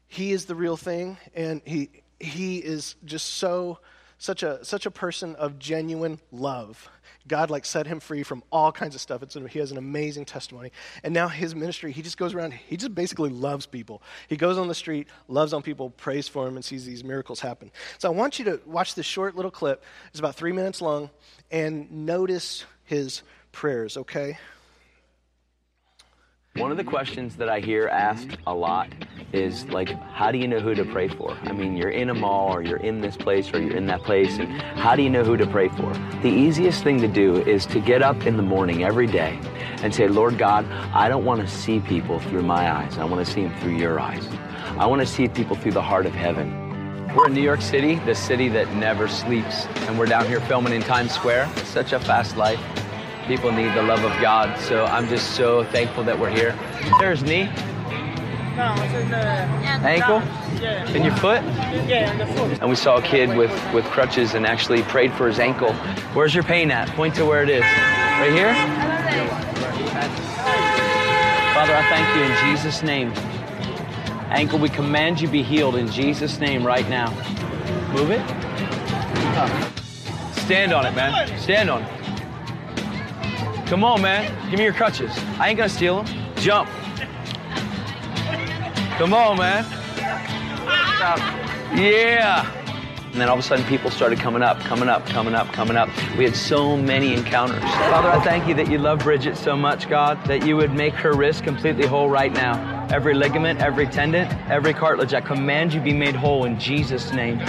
he 0.07 0.31
is 0.31 0.45
the 0.45 0.55
real 0.55 0.77
thing, 0.77 1.17
and 1.35 1.61
he 1.65 1.89
he 2.19 2.59
is 2.59 2.95
just 3.03 3.27
so 3.33 3.79
such 4.17 4.43
a, 4.43 4.63
such 4.65 4.85
a 4.85 4.91
person 4.91 5.35
of 5.35 5.59
genuine 5.59 6.19
love. 6.31 6.89
God 7.27 7.49
like 7.49 7.65
set 7.65 7.87
him 7.87 7.99
free 7.99 8.23
from 8.23 8.43
all 8.51 8.71
kinds 8.71 8.95
of 8.95 9.01
stuff. 9.01 9.21
He 9.49 9.59
has 9.59 9.71
an 9.71 9.77
amazing 9.77 10.25
testimony. 10.25 10.71
And 11.03 11.13
now 11.13 11.27
his 11.27 11.53
ministry, 11.53 11.91
he 11.91 12.01
just 12.01 12.17
goes 12.17 12.33
around, 12.33 12.53
he 12.53 12.77
just 12.77 12.95
basically 12.95 13.29
loves 13.29 13.65
people. 13.65 14.01
He 14.27 14.37
goes 14.37 14.57
on 14.57 14.67
the 14.67 14.75
street, 14.75 15.07
loves 15.27 15.53
on 15.53 15.61
people, 15.61 15.89
prays 15.89 16.27
for 16.27 16.45
them, 16.45 16.55
and 16.55 16.63
sees 16.63 16.85
these 16.85 17.03
miracles 17.03 17.39
happen. 17.39 17.71
So 17.97 18.07
I 18.07 18.11
want 18.11 18.39
you 18.39 18.45
to 18.45 18.61
watch 18.65 18.95
this 18.95 19.05
short 19.05 19.35
little 19.35 19.51
clip. 19.51 19.83
It's 20.09 20.19
about 20.19 20.35
three 20.35 20.53
minutes 20.53 20.81
long, 20.81 21.09
and 21.51 21.91
notice 22.05 22.65
his 22.85 23.23
prayers, 23.51 23.97
okay? 23.97 24.37
One 26.57 26.71
of 26.71 26.77
the 26.77 26.83
questions 26.83 27.35
that 27.35 27.49
I 27.49 27.59
hear 27.59 27.87
asked 27.87 28.39
a 28.47 28.53
lot 28.53 28.89
is 29.31 29.65
like, 29.65 29.89
how 29.89 30.31
do 30.31 30.39
you 30.39 30.47
know 30.47 30.59
who 30.59 30.73
to 30.73 30.83
pray 30.85 31.07
for? 31.07 31.37
I 31.43 31.51
mean, 31.51 31.77
you're 31.77 31.91
in 31.91 32.09
a 32.09 32.15
mall 32.15 32.51
or 32.51 32.63
you're 32.63 32.79
in 32.79 32.99
this 32.99 33.15
place 33.15 33.53
or 33.53 33.61
you're 33.61 33.77
in 33.77 33.85
that 33.85 34.01
place, 34.01 34.39
and 34.39 34.49
how 34.49 34.95
do 34.95 35.03
you 35.03 35.09
know 35.11 35.23
who 35.23 35.37
to 35.37 35.45
pray 35.45 35.69
for? 35.69 35.93
The 36.23 36.29
easiest 36.29 36.83
thing 36.83 36.99
to 37.01 37.07
do 37.07 37.43
is 37.43 37.67
to 37.67 37.79
get 37.79 38.01
up 38.01 38.25
in 38.25 38.37
the 38.37 38.43
morning 38.43 38.83
every 38.83 39.05
day 39.05 39.39
and 39.83 39.93
say, 39.93 40.07
Lord 40.07 40.39
God, 40.39 40.65
I 40.95 41.07
don't 41.09 41.25
want 41.25 41.41
to 41.41 41.47
see 41.47 41.79
people 41.79 42.19
through 42.21 42.41
my 42.41 42.71
eyes. 42.71 42.97
I 42.97 43.05
want 43.05 43.23
to 43.23 43.31
see 43.31 43.43
them 43.43 43.55
through 43.59 43.77
your 43.77 43.99
eyes. 43.99 44.27
I 44.79 44.87
want 44.87 45.01
to 45.01 45.07
see 45.07 45.27
people 45.27 45.55
through 45.55 45.73
the 45.73 45.81
heart 45.83 46.07
of 46.07 46.13
heaven. 46.13 47.13
We're 47.15 47.27
in 47.27 47.35
New 47.35 47.43
York 47.43 47.61
City, 47.61 47.95
the 47.99 48.15
city 48.15 48.49
that 48.49 48.73
never 48.73 49.07
sleeps, 49.07 49.67
and 49.85 49.99
we're 49.99 50.07
down 50.07 50.25
here 50.25 50.41
filming 50.41 50.73
in 50.73 50.81
Times 50.81 51.11
Square. 51.11 51.51
It's 51.57 51.69
such 51.69 51.93
a 51.93 51.99
fast 51.99 52.35
life. 52.35 52.59
People 53.27 53.51
need 53.51 53.73
the 53.73 53.83
love 53.83 54.03
of 54.05 54.21
God. 54.21 54.57
So 54.57 54.85
I'm 54.85 55.09
just 55.09 55.35
so 55.35 55.65
thankful 55.65 56.03
that 56.05 56.17
we're 56.17 56.29
here. 56.29 56.57
There's 56.99 57.23
knee. 57.23 57.49
No, 58.55 58.73
it's 58.77 58.93
in 58.93 59.09
the 59.09 59.17
ankle. 59.85 60.21
Yeah. 60.61 60.87
In 60.89 61.03
your 61.03 61.15
foot. 61.17 61.43
Yeah, 61.87 62.11
in 62.11 62.17
the 62.17 62.25
foot. 62.25 62.57
And 62.61 62.69
we 62.69 62.75
saw 62.75 62.97
a 62.97 63.01
kid 63.01 63.35
with 63.37 63.51
with 63.73 63.85
crutches 63.85 64.33
and 64.33 64.47
actually 64.47 64.81
prayed 64.83 65.11
for 65.13 65.27
his 65.27 65.39
ankle. 65.39 65.73
Where's 66.13 66.33
your 66.33 66.45
pain 66.45 66.71
at? 66.71 66.87
Point 66.95 67.15
to 67.15 67.25
where 67.25 67.43
it 67.43 67.49
is. 67.49 67.61
Right 67.61 68.31
here. 68.31 68.53
Father, 71.53 71.75
I 71.75 71.83
thank 71.89 72.07
you 72.15 72.23
in 72.23 72.55
Jesus' 72.55 72.81
name. 72.81 73.11
Ankle, 74.31 74.59
we 74.59 74.69
command 74.69 75.19
you 75.19 75.27
be 75.27 75.43
healed 75.43 75.75
in 75.75 75.91
Jesus' 75.91 76.39
name 76.39 76.65
right 76.65 76.87
now. 76.89 77.11
Move 77.93 78.11
it. 78.11 78.25
Stand 80.45 80.71
on 80.71 80.85
it, 80.85 80.95
man. 80.95 81.37
Stand 81.39 81.69
on 81.69 81.83
it. 81.83 81.96
Come 83.67 83.83
on, 83.83 84.01
man. 84.01 84.49
Give 84.49 84.59
me 84.59 84.63
your 84.63 84.73
crutches. 84.73 85.11
I 85.39 85.49
ain't 85.49 85.57
gonna 85.57 85.67
steal 85.67 86.03
them. 86.03 86.35
Jump. 86.37 86.69
Come 88.97 89.13
on, 89.13 89.37
man. 89.37 89.65
Yeah. 91.75 92.49
And 93.11 93.21
then 93.21 93.27
all 93.27 93.37
of 93.37 93.43
a 93.43 93.45
sudden, 93.45 93.65
people 93.65 93.91
started 93.91 94.19
coming 94.19 94.41
up, 94.41 94.59
coming 94.61 94.87
up, 94.87 95.05
coming 95.07 95.35
up, 95.35 95.51
coming 95.51 95.75
up. 95.75 95.89
We 96.17 96.23
had 96.23 96.35
so 96.35 96.77
many 96.77 97.13
encounters. 97.13 97.61
Father, 97.61 98.09
I 98.09 98.23
thank 98.23 98.47
you 98.47 98.53
that 98.53 98.71
you 98.71 98.77
love 98.77 98.99
Bridget 98.99 99.35
so 99.35 99.57
much, 99.57 99.89
God, 99.89 100.23
that 100.27 100.45
you 100.45 100.55
would 100.55 100.73
make 100.73 100.93
her 100.93 101.13
wrist 101.13 101.43
completely 101.43 101.85
whole 101.85 102.09
right 102.09 102.31
now. 102.31 102.87
Every 102.89 103.13
ligament, 103.13 103.59
every 103.59 103.87
tendon, 103.87 104.27
every 104.49 104.73
cartilage, 104.73 105.13
I 105.13 105.19
command 105.19 105.73
you 105.73 105.81
be 105.81 105.93
made 105.93 106.15
whole 106.15 106.45
in 106.45 106.57
Jesus' 106.57 107.11
name. 107.11 107.39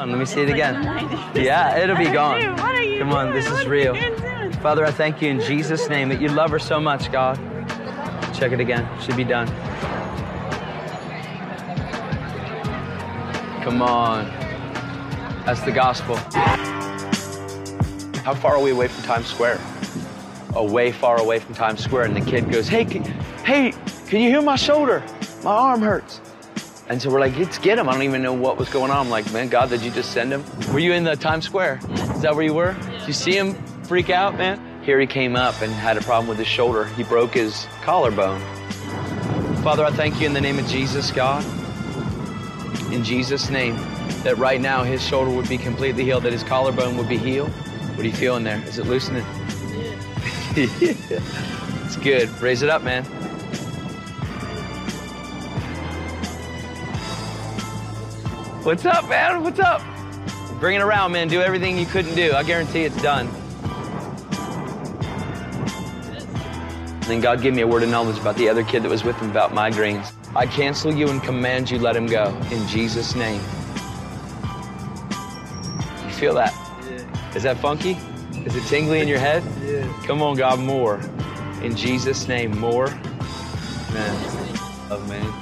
On, 0.00 0.10
let 0.10 0.18
me 0.18 0.24
see 0.24 0.40
it 0.40 0.48
again. 0.48 0.82
Yeah, 1.34 1.76
it'll 1.76 1.96
be 1.96 2.10
gone. 2.10 2.56
Come 2.98 3.12
on, 3.12 3.30
this 3.32 3.46
is 3.46 3.66
real. 3.66 3.94
Father, 4.60 4.84
I 4.84 4.90
thank 4.90 5.22
you 5.22 5.28
in 5.28 5.40
Jesus' 5.40 5.88
name 5.88 6.08
that 6.08 6.20
you 6.20 6.28
love 6.28 6.50
her 6.50 6.58
so 6.58 6.80
much, 6.80 7.12
God. 7.12 7.36
Check 8.34 8.52
it 8.52 8.60
again. 8.60 8.88
Should 9.00 9.16
be 9.16 9.24
done. 9.24 9.46
Come 13.62 13.82
on. 13.82 14.26
That's 15.44 15.60
the 15.62 15.72
gospel. 15.72 16.16
How 18.24 18.34
far 18.34 18.56
are 18.56 18.62
we 18.62 18.70
away 18.70 18.88
from 18.88 19.04
Times 19.04 19.26
Square? 19.26 19.60
Away, 20.54 20.92
far 20.92 21.20
away 21.20 21.38
from 21.38 21.54
Times 21.54 21.82
Square. 21.84 22.04
And 22.04 22.16
the 22.16 22.28
kid 22.28 22.50
goes, 22.50 22.68
Hey, 22.68 22.84
can, 22.84 23.04
hey, 23.44 23.72
can 24.06 24.20
you 24.20 24.30
hear 24.30 24.42
my 24.42 24.56
shoulder? 24.56 25.02
My 25.44 25.52
arm 25.52 25.82
hurts. 25.82 26.20
And 26.90 27.00
so 27.00 27.08
we're 27.08 27.20
like, 27.20 27.36
let's 27.38 27.56
get 27.56 27.78
him. 27.78 27.88
I 27.88 27.92
don't 27.92 28.02
even 28.02 28.20
know 28.20 28.32
what 28.32 28.58
was 28.58 28.68
going 28.68 28.90
on. 28.90 28.96
I'm 28.96 29.10
like, 29.10 29.32
man, 29.32 29.48
God, 29.48 29.70
did 29.70 29.80
you 29.80 29.92
just 29.92 30.10
send 30.10 30.32
him? 30.32 30.44
Were 30.72 30.80
you 30.80 30.92
in 30.92 31.04
the 31.04 31.14
Times 31.14 31.44
Square? 31.44 31.78
Is 31.88 32.22
that 32.22 32.34
where 32.34 32.44
you 32.44 32.52
were? 32.52 32.72
Did 32.98 33.06
you 33.06 33.12
see 33.12 33.30
him 33.30 33.54
freak 33.84 34.10
out, 34.10 34.36
man? 34.36 34.82
Here 34.82 34.98
he 34.98 35.06
came 35.06 35.36
up 35.36 35.62
and 35.62 35.72
had 35.72 35.96
a 35.96 36.00
problem 36.00 36.26
with 36.26 36.38
his 36.38 36.48
shoulder. 36.48 36.86
He 36.86 37.04
broke 37.04 37.34
his 37.34 37.68
collarbone. 37.82 38.40
Father, 39.62 39.84
I 39.84 39.92
thank 39.92 40.20
you 40.20 40.26
in 40.26 40.32
the 40.32 40.40
name 40.40 40.58
of 40.58 40.66
Jesus, 40.66 41.12
God. 41.12 41.44
In 42.92 43.04
Jesus' 43.04 43.50
name, 43.50 43.76
that 44.24 44.36
right 44.38 44.60
now 44.60 44.82
his 44.82 45.00
shoulder 45.00 45.30
would 45.30 45.48
be 45.48 45.58
completely 45.58 46.02
healed, 46.02 46.24
that 46.24 46.32
his 46.32 46.42
collarbone 46.42 46.96
would 46.96 47.08
be 47.08 47.18
healed. 47.18 47.50
What 47.50 48.00
are 48.00 48.08
you 48.08 48.12
feeling 48.12 48.42
there? 48.42 48.60
Is 48.66 48.78
it 48.80 48.86
loosening? 48.86 49.24
Yeah. 49.76 49.94
it's 51.84 51.96
good. 51.98 52.28
Raise 52.40 52.62
it 52.62 52.68
up, 52.68 52.82
man. 52.82 53.06
What's 58.62 58.84
up, 58.84 59.08
man? 59.08 59.42
What's 59.42 59.58
up? 59.58 59.80
Bring 60.60 60.76
it 60.76 60.82
around, 60.82 61.12
man. 61.12 61.28
Do 61.28 61.40
everything 61.40 61.78
you 61.78 61.86
couldn't 61.86 62.14
do. 62.14 62.32
I 62.34 62.42
guarantee 62.42 62.84
it's 62.84 63.00
done. 63.00 63.26
then 67.10 67.20
God 67.22 67.40
gave 67.40 67.54
me 67.54 67.62
a 67.62 67.66
word 67.66 67.82
of 67.82 67.88
knowledge 67.88 68.18
about 68.18 68.36
the 68.36 68.50
other 68.50 68.62
kid 68.62 68.82
that 68.82 68.90
was 68.90 69.02
with 69.02 69.16
him 69.16 69.30
about 69.30 69.52
migraines. 69.52 70.12
I 70.36 70.46
cancel 70.46 70.94
you 70.94 71.08
and 71.08 71.22
command 71.22 71.70
you 71.70 71.78
let 71.78 71.96
him 71.96 72.06
go 72.06 72.28
in 72.50 72.68
Jesus' 72.68 73.14
name. 73.14 73.40
You 76.04 76.12
feel 76.12 76.34
that? 76.34 76.54
Yeah. 76.88 77.34
Is 77.34 77.42
that 77.44 77.56
funky? 77.58 77.96
Is 78.44 78.54
it 78.54 78.64
tingly 78.64 79.00
in 79.00 79.08
your 79.08 79.18
head? 79.18 79.42
Yeah. 79.64 79.90
Come 80.04 80.20
on, 80.20 80.36
God, 80.36 80.60
more. 80.60 81.00
In 81.62 81.74
Jesus' 81.74 82.28
name, 82.28 82.56
more. 82.58 82.88
Man. 83.92 84.88
Love, 84.90 85.08
man. 85.08 85.39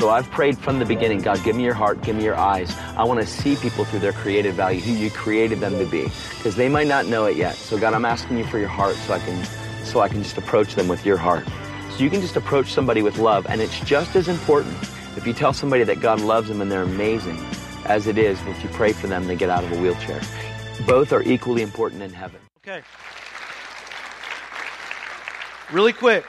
So 0.00 0.08
I've 0.08 0.30
prayed 0.30 0.56
from 0.56 0.78
the 0.78 0.86
beginning, 0.86 1.20
God, 1.20 1.44
give 1.44 1.54
me 1.54 1.62
your 1.62 1.74
heart, 1.74 2.02
give 2.02 2.16
me 2.16 2.24
your 2.24 2.34
eyes. 2.34 2.74
I 2.96 3.04
want 3.04 3.20
to 3.20 3.26
see 3.26 3.54
people 3.56 3.84
through 3.84 3.98
their 3.98 4.14
creative 4.14 4.54
value, 4.54 4.80
who 4.80 4.92
you 4.92 5.10
created 5.10 5.60
them 5.60 5.78
to 5.78 5.84
be, 5.84 6.04
because 6.38 6.56
they 6.56 6.70
might 6.70 6.86
not 6.86 7.04
know 7.04 7.26
it 7.26 7.36
yet. 7.36 7.54
So 7.54 7.78
God, 7.78 7.92
I'm 7.92 8.06
asking 8.06 8.38
you 8.38 8.44
for 8.44 8.58
your 8.58 8.68
heart 8.68 8.96
so 8.96 9.12
I 9.12 9.18
can, 9.18 9.44
so 9.84 10.00
I 10.00 10.08
can 10.08 10.22
just 10.22 10.38
approach 10.38 10.74
them 10.74 10.88
with 10.88 11.04
your 11.04 11.18
heart. 11.18 11.46
So 11.90 12.02
you 12.02 12.08
can 12.08 12.22
just 12.22 12.36
approach 12.36 12.72
somebody 12.72 13.02
with 13.02 13.18
love, 13.18 13.44
and 13.46 13.60
it's 13.60 13.78
just 13.80 14.16
as 14.16 14.26
important 14.26 14.74
if 15.18 15.26
you 15.26 15.34
tell 15.34 15.52
somebody 15.52 15.84
that 15.84 16.00
God 16.00 16.22
loves 16.22 16.48
them 16.48 16.62
and 16.62 16.72
they're 16.72 16.82
amazing 16.82 17.38
as 17.84 18.06
it 18.06 18.16
is 18.16 18.40
if 18.46 18.62
you 18.62 18.70
pray 18.70 18.94
for 18.94 19.06
them, 19.06 19.26
they 19.26 19.36
get 19.36 19.50
out 19.50 19.64
of 19.64 19.72
a 19.72 19.82
wheelchair. 19.82 20.22
Both 20.86 21.12
are 21.12 21.22
equally 21.24 21.60
important 21.60 22.00
in 22.00 22.10
heaven. 22.10 22.40
Okay. 22.66 22.82
Really 25.70 25.92
quick, 25.92 26.24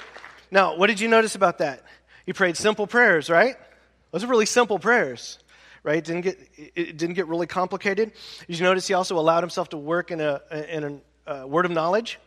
Now, 0.52 0.76
what 0.76 0.88
did 0.88 1.00
you 1.00 1.08
notice 1.08 1.36
about 1.36 1.60
that? 1.60 1.86
He 2.26 2.34
prayed 2.34 2.58
simple 2.58 2.88
prayers, 2.88 3.30
right? 3.30 3.56
Those 4.12 4.24
are 4.24 4.28
really 4.28 4.46
simple 4.46 4.80
prayers, 4.80 5.40
right? 5.84 6.04
Didn't 6.04 6.22
get, 6.22 6.40
it 6.58 6.98
didn't 6.98 7.16
get 7.16 7.28
really 7.28 7.48
complicated. 7.48 8.12
Did 8.48 8.60
you 8.60 8.64
notice 8.64 8.88
he 8.88 8.94
also 8.94 9.18
allowed 9.18 9.42
himself 9.42 9.70
to 9.70 9.78
work 9.78 10.12
in 10.12 10.20
a, 10.20 10.42
in 10.70 10.84
a, 10.84 11.32
a 11.32 11.44
uh, 11.44 11.46
word 11.46 11.66
of 11.66 11.72
knowledge? 11.72 12.20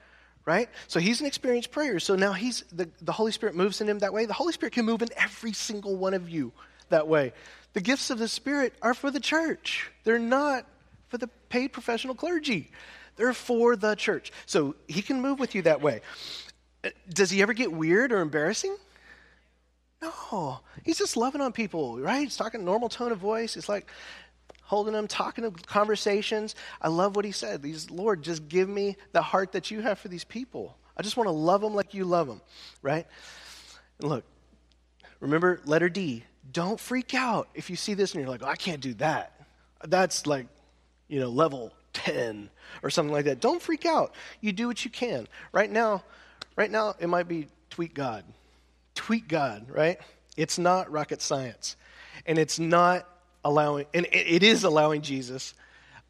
right? 0.46 0.68
So 0.88 1.00
he's 1.00 1.20
an 1.20 1.26
experienced 1.26 1.70
prayer. 1.70 1.98
So 1.98 2.16
now 2.16 2.32
he's 2.32 2.64
the, 2.72 2.88
the 3.00 3.12
Holy 3.12 3.32
Spirit 3.32 3.54
moves 3.54 3.80
in 3.80 3.88
him 3.88 4.00
that 4.00 4.12
way. 4.12 4.26
The 4.26 4.34
Holy 4.34 4.52
Spirit 4.52 4.72
can 4.72 4.84
move 4.84 5.02
in 5.02 5.08
every 5.16 5.52
single 5.52 5.96
one 5.96 6.14
of 6.14 6.28
you 6.28 6.52
that 6.90 7.08
way. 7.08 7.32
The 7.72 7.80
gifts 7.80 8.10
of 8.10 8.18
the 8.18 8.28
Spirit 8.28 8.74
are 8.82 8.94
for 8.94 9.10
the 9.10 9.20
church. 9.20 9.90
They're 10.04 10.18
not 10.18 10.66
for 11.08 11.18
the 11.18 11.28
paid 11.48 11.72
professional 11.72 12.14
clergy. 12.14 12.70
They're 13.16 13.32
for 13.32 13.76
the 13.76 13.94
church. 13.94 14.32
So 14.46 14.74
he 14.86 15.02
can 15.02 15.20
move 15.20 15.38
with 15.38 15.54
you 15.54 15.62
that 15.62 15.80
way. 15.80 16.00
Uh, 16.84 16.90
does 17.08 17.30
he 17.30 17.40
ever 17.42 17.52
get 17.52 17.72
weird 17.72 18.12
or 18.12 18.20
embarrassing? 18.20 18.76
No. 20.02 20.60
He's 20.84 20.98
just 20.98 21.16
loving 21.16 21.40
on 21.40 21.52
people, 21.52 21.98
right? 21.98 22.24
He's 22.24 22.36
talking 22.36 22.64
normal 22.64 22.88
tone 22.88 23.12
of 23.12 23.18
voice. 23.18 23.54
He's 23.54 23.68
like, 23.68 23.90
holding 24.64 24.94
them, 24.94 25.06
talking 25.06 25.44
to 25.44 25.50
conversations. 25.66 26.54
I 26.80 26.88
love 26.88 27.16
what 27.16 27.24
he 27.24 27.32
said. 27.32 27.62
These, 27.62 27.90
Lord, 27.90 28.22
just 28.22 28.48
give 28.48 28.68
me 28.68 28.96
the 29.12 29.22
heart 29.22 29.52
that 29.52 29.70
you 29.70 29.80
have 29.82 29.98
for 29.98 30.08
these 30.08 30.24
people. 30.24 30.76
I 30.96 31.02
just 31.02 31.16
want 31.16 31.28
to 31.28 31.32
love 31.32 31.60
them 31.60 31.74
like 31.74 31.94
you 31.94 32.04
love 32.04 32.26
them, 32.26 32.40
right? 32.82 33.06
And 34.00 34.08
look, 34.08 34.24
remember 35.20 35.60
letter 35.64 35.88
D. 35.88 36.24
Don't 36.52 36.78
freak 36.78 37.14
out 37.14 37.48
if 37.54 37.70
you 37.70 37.76
see 37.76 37.94
this 37.94 38.12
and 38.12 38.20
you're 38.20 38.30
like, 38.30 38.42
oh, 38.42 38.48
I 38.48 38.56
can't 38.56 38.80
do 38.80 38.94
that. 38.94 39.32
That's 39.84 40.26
like, 40.26 40.46
you 41.08 41.20
know, 41.20 41.28
level 41.28 41.72
10 41.92 42.48
or 42.82 42.90
something 42.90 43.12
like 43.12 43.26
that. 43.26 43.40
Don't 43.40 43.60
freak 43.60 43.86
out. 43.86 44.14
You 44.40 44.52
do 44.52 44.66
what 44.66 44.84
you 44.84 44.90
can. 44.90 45.26
Right 45.52 45.70
now, 45.70 46.02
right 46.56 46.70
now 46.70 46.94
it 46.98 47.08
might 47.08 47.28
be 47.28 47.48
tweet 47.70 47.94
God. 47.94 48.24
Tweet 48.94 49.28
God, 49.28 49.70
right? 49.70 49.98
It's 50.36 50.58
not 50.58 50.90
rocket 50.90 51.22
science. 51.22 51.76
And 52.26 52.38
it's 52.38 52.58
not 52.58 53.08
allowing, 53.44 53.86
and 53.92 54.06
it 54.12 54.42
is 54.42 54.64
allowing 54.64 55.02
Jesus 55.02 55.54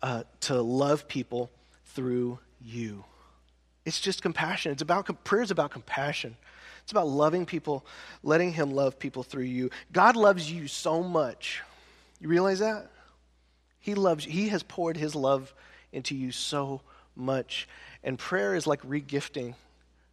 uh, 0.03 0.25
to 0.41 0.61
love 0.61 1.09
people 1.09 1.51
through 1.87 2.39
you. 2.63 3.05
It's 3.85 4.01
just 4.01 4.23
compassion. 4.23 4.73
It's 4.73 4.83
about 4.83 5.25
prayer 5.25 5.43
is 5.43 5.51
about 5.51 5.71
compassion. 5.71 6.37
It's 6.83 6.93
about 6.93 7.09
loving 7.09 7.47
people, 7.47 7.85
letting 8.23 8.53
Him 8.53 8.71
love 8.71 8.99
people 8.99 9.23
through 9.23 9.45
you. 9.45 9.71
God 9.93 10.17
loves 10.17 10.51
you 10.51 10.69
so 10.69 11.03
much. 11.03 11.63
You 12.21 12.29
realize 12.29 12.59
that? 12.59 12.91
He 13.81 13.95
loves 13.95 14.27
you. 14.27 14.33
He 14.33 14.49
has 14.49 14.63
poured 14.63 14.97
His 14.97 15.15
love 15.15 15.55
into 15.93 16.15
you 16.15 16.33
so 16.33 16.83
much. 17.17 17.69
And 18.03 18.19
prayer 18.19 18.55
is 18.55 18.67
like 18.67 18.83
regifting 18.83 19.55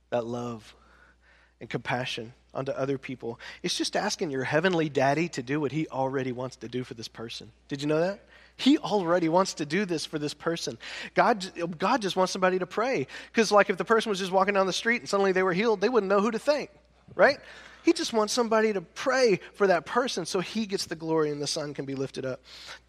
that 0.10 0.26
love 0.26 0.74
and 1.62 1.70
compassion 1.70 2.34
onto 2.54 2.74
other 2.74 2.98
people. 2.98 3.40
It's 3.64 3.78
just 3.78 3.96
asking 3.96 4.32
your 4.32 4.44
heavenly 4.44 4.90
daddy 4.90 5.30
to 5.30 5.44
do 5.44 5.62
what 5.62 5.72
he 5.72 5.88
already 5.88 6.34
wants 6.34 6.58
to 6.58 6.68
do 6.68 6.84
for 6.84 6.96
this 6.96 7.08
person. 7.08 7.52
Did 7.70 7.82
you 7.82 7.88
know 7.88 8.02
that? 8.02 8.20
He 8.58 8.78
already 8.78 9.30
wants 9.30 9.54
to 9.56 9.66
do 9.66 9.86
this 9.86 10.06
for 10.06 10.20
this 10.20 10.34
person. 10.34 10.78
God, 11.16 11.46
God 11.78 12.02
just 12.02 12.16
wants 12.18 12.34
somebody 12.34 12.60
to 12.60 12.68
pray. 12.68 13.08
Because, 13.32 13.52
like, 13.52 13.70
if 13.70 13.78
the 13.78 13.86
person 13.86 14.10
was 14.10 14.20
just 14.20 14.32
walking 14.32 14.54
down 14.56 14.68
the 14.68 14.74
street 14.74 15.02
and 15.02 15.10
suddenly 15.10 15.32
they 15.32 15.44
were 15.44 15.54
healed, 15.54 15.80
they 15.80 15.90
wouldn't 15.90 16.10
know 16.10 16.20
who 16.20 16.32
to 16.32 16.40
thank, 16.40 16.70
right? 17.16 17.40
He 17.84 17.94
just 17.94 18.14
wants 18.14 18.32
somebody 18.32 18.74
to 18.74 18.82
pray 18.82 19.40
for 19.54 19.68
that 19.68 19.86
person 19.86 20.26
so 20.26 20.40
he 20.40 20.66
gets 20.66 20.86
the 20.86 20.96
glory 20.96 21.32
and 21.32 21.42
the 21.42 21.48
Son 21.48 21.74
can 21.74 21.86
be 21.86 21.96
lifted 21.96 22.26
up. 22.26 22.42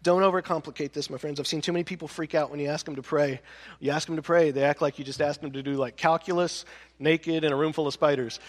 Don't 0.03 0.21
overcomplicate 0.21 0.93
this, 0.93 1.09
my 1.09 1.17
friends. 1.17 1.39
I've 1.39 1.47
seen 1.47 1.61
too 1.61 1.73
many 1.73 1.83
people 1.83 2.07
freak 2.07 2.35
out 2.35 2.51
when 2.51 2.59
you 2.59 2.67
ask 2.67 2.85
them 2.85 2.95
to 2.95 3.01
pray. 3.01 3.41
You 3.79 3.91
ask 3.91 4.05
them 4.05 4.17
to 4.17 4.21
pray, 4.21 4.51
they 4.51 4.63
act 4.63 4.81
like 4.81 4.99
you 4.99 5.05
just 5.05 5.21
asked 5.21 5.41
them 5.41 5.51
to 5.53 5.63
do 5.63 5.73
like 5.73 5.95
calculus, 5.95 6.65
naked, 6.99 7.43
in 7.43 7.51
a 7.51 7.55
room 7.55 7.73
full 7.73 7.87
of 7.87 7.93
spiders. 7.93 8.39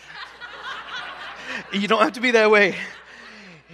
you 1.73 1.89
don't 1.89 2.03
have 2.03 2.15
to 2.15 2.21
be 2.21 2.33
that 2.33 2.51
way. 2.51 2.77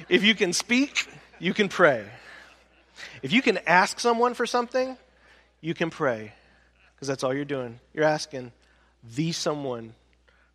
If 0.08 0.22
you 0.22 0.34
can 0.34 0.52
speak, 0.52 1.08
you 1.38 1.52
can 1.52 1.68
pray. 1.68 2.06
If 3.22 3.32
you 3.32 3.42
can 3.42 3.58
ask 3.66 3.98
someone 3.98 4.34
for 4.34 4.46
something, 4.46 4.96
you 5.60 5.74
can 5.74 5.90
pray. 5.90 6.32
Because 6.94 7.08
that's 7.08 7.24
all 7.24 7.34
you're 7.34 7.44
doing. 7.44 7.80
You're 7.94 8.04
asking 8.04 8.52
the 9.16 9.32
someone 9.32 9.94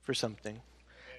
for 0.03 0.13
something. 0.13 0.61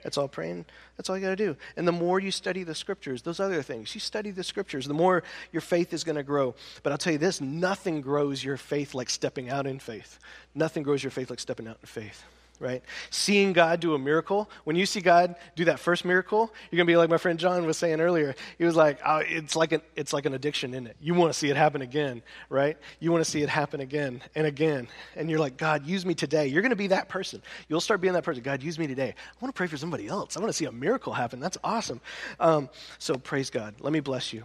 That's 0.07 0.19
all 0.19 0.29
praying. 0.29 0.67
That's 0.97 1.11
all 1.11 1.19
you 1.19 1.25
got 1.25 1.31
to 1.31 1.37
do. 1.37 1.57
And 1.77 1.87
the 1.87 1.91
more 1.91 2.21
you 2.21 2.31
study 2.31 2.63
the 2.63 2.77
scriptures, 2.77 3.23
those 3.23 3.41
other 3.41 3.61
things, 3.61 3.93
you 3.93 4.01
study 4.01 4.31
the 4.31 4.45
scriptures, 4.45 4.87
the 4.87 4.95
more 4.95 5.25
your 5.51 5.63
faith 5.63 5.93
is 5.93 6.05
going 6.05 6.15
to 6.15 6.23
grow. 6.23 6.55
But 6.85 6.93
I'll 6.93 6.99
tell 6.99 7.13
you 7.13 7.19
this 7.19 7.41
nothing 7.41 8.03
grows 8.03 8.45
your 8.45 8.57
faith 8.57 8.95
like 8.95 9.11
stepping 9.11 9.51
out 9.51 9.67
in 9.67 9.81
faith. 9.81 10.21
Nothing 10.55 10.85
grows 10.85 11.03
your 11.03 11.11
faith 11.11 11.29
like 11.29 11.41
stepping 11.41 11.67
out 11.67 11.79
in 11.83 11.89
faith 11.89 12.23
right? 12.61 12.83
Seeing 13.11 13.53
God 13.53 13.81
do 13.81 13.95
a 13.95 13.99
miracle. 13.99 14.51
When 14.65 14.77
you 14.77 14.87
see 14.87 15.01
God 15.01 15.37
do 15.55 15.65
that 15.67 15.79
first 15.79 16.05
miracle, 16.05 16.53
you're 16.71 16.77
gonna 16.77 16.87
be 16.87 16.97
like 16.97 17.11
my 17.11 17.19
friend 17.19 17.39
John 17.39 17.67
was 17.67 17.77
saying 17.77 18.01
earlier. 18.01 18.35
He 18.59 18.65
was 18.65 18.77
like, 18.77 18.99
oh, 19.05 19.19
"It's 19.19 19.57
like 19.57 19.73
an 19.73 19.83
it's 19.95 20.13
like 20.13 20.27
an 20.27 20.35
addiction, 20.35 20.73
isn't 20.73 20.87
it? 20.87 20.97
You 21.01 21.15
want 21.15 21.33
to 21.33 21.39
see 21.39 21.51
it 21.51 21.57
happen 21.57 21.83
again, 21.83 22.23
right? 22.49 22.77
You 23.01 23.13
want 23.13 23.25
to 23.25 23.31
see 23.31 23.43
it 23.43 23.49
happen 23.49 23.81
again 23.81 24.23
and 24.35 24.47
again, 24.47 24.89
and 25.15 25.29
you're 25.31 25.39
like, 25.39 25.57
God, 25.57 25.87
use 25.87 26.07
me 26.07 26.15
today. 26.15 26.47
You're 26.47 26.63
gonna 26.63 26.77
be 26.77 26.89
that 26.89 27.09
person. 27.09 27.43
You'll 27.69 27.81
start 27.81 28.01
being 28.01 28.15
that 28.15 28.25
person. 28.25 28.43
God, 28.43 28.63
use 28.63 28.79
me 28.79 28.87
today. 28.87 29.15
I 29.17 29.45
want 29.45 29.55
to 29.55 29.57
pray 29.57 29.67
for 29.67 29.77
somebody 29.77 30.07
else. 30.07 30.37
I 30.37 30.41
want 30.41 30.51
to 30.51 30.57
see 30.57 30.67
a 30.67 30.73
miracle 30.73 31.13
happen. 31.13 31.41
That's 31.41 31.59
awesome. 31.63 32.01
Um, 32.41 32.69
so 32.99 33.15
praise 33.15 33.51
God. 33.51 33.75
Let 33.81 33.93
me 33.93 34.01
bless 34.01 34.33
you. 34.33 34.45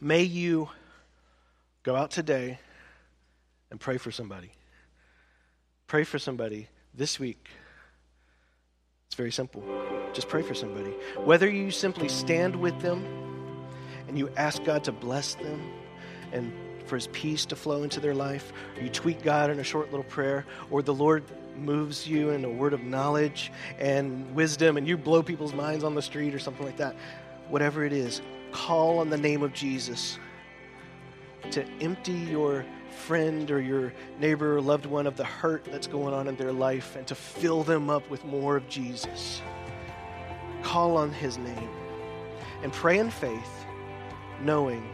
May 0.00 0.22
you 0.22 0.68
go 1.82 1.94
out 1.94 2.10
today 2.10 2.58
and 3.70 3.78
pray 3.80 3.98
for 3.98 4.10
somebody. 4.10 4.52
Pray 5.86 6.04
for 6.04 6.18
somebody 6.18 6.68
this 6.94 7.18
week. 7.18 7.48
It's 9.06 9.14
very 9.14 9.32
simple. 9.32 9.62
Just 10.12 10.28
pray 10.28 10.42
for 10.42 10.54
somebody. 10.54 10.90
Whether 11.24 11.48
you 11.50 11.70
simply 11.70 12.08
stand 12.08 12.56
with 12.56 12.80
them 12.80 13.04
and 14.08 14.18
you 14.18 14.30
ask 14.36 14.64
God 14.64 14.84
to 14.84 14.92
bless 14.92 15.34
them 15.34 15.60
and 16.32 16.52
for 16.86 16.96
his 16.96 17.08
peace 17.08 17.46
to 17.46 17.56
flow 17.56 17.82
into 17.82 18.00
their 18.00 18.14
life, 18.14 18.52
or 18.76 18.82
you 18.82 18.88
tweet 18.88 19.22
God 19.22 19.50
in 19.50 19.58
a 19.60 19.64
short 19.64 19.90
little 19.90 20.04
prayer, 20.04 20.44
or 20.70 20.82
the 20.82 20.94
Lord 20.94 21.24
moves 21.56 22.06
you 22.06 22.30
in 22.30 22.44
a 22.44 22.50
word 22.50 22.72
of 22.72 22.82
knowledge 22.82 23.52
and 23.78 24.34
wisdom 24.34 24.76
and 24.76 24.88
you 24.88 24.96
blow 24.96 25.22
people's 25.22 25.52
minds 25.52 25.84
on 25.84 25.94
the 25.94 26.02
street 26.02 26.34
or 26.34 26.38
something 26.38 26.64
like 26.64 26.78
that. 26.78 26.96
Whatever 27.48 27.84
it 27.84 27.92
is, 27.92 28.22
call 28.50 28.98
on 28.98 29.10
the 29.10 29.18
name 29.18 29.42
of 29.42 29.52
Jesus 29.52 30.18
to 31.50 31.64
empty 31.80 32.12
your 32.12 32.64
friend 32.92 33.50
or 33.50 33.60
your 33.60 33.92
neighbor 34.18 34.56
or 34.56 34.60
loved 34.60 34.86
one 34.86 35.06
of 35.06 35.16
the 35.16 35.24
hurt 35.24 35.64
that's 35.64 35.86
going 35.86 36.14
on 36.14 36.28
in 36.28 36.36
their 36.36 36.52
life 36.52 36.96
and 36.96 37.06
to 37.06 37.14
fill 37.14 37.62
them 37.62 37.90
up 37.90 38.08
with 38.10 38.24
more 38.24 38.56
of 38.56 38.68
Jesus. 38.68 39.42
Call 40.62 40.96
on 40.96 41.12
his 41.12 41.38
name 41.38 41.70
and 42.62 42.72
pray 42.72 42.98
in 42.98 43.10
faith, 43.10 43.66
knowing 44.40 44.88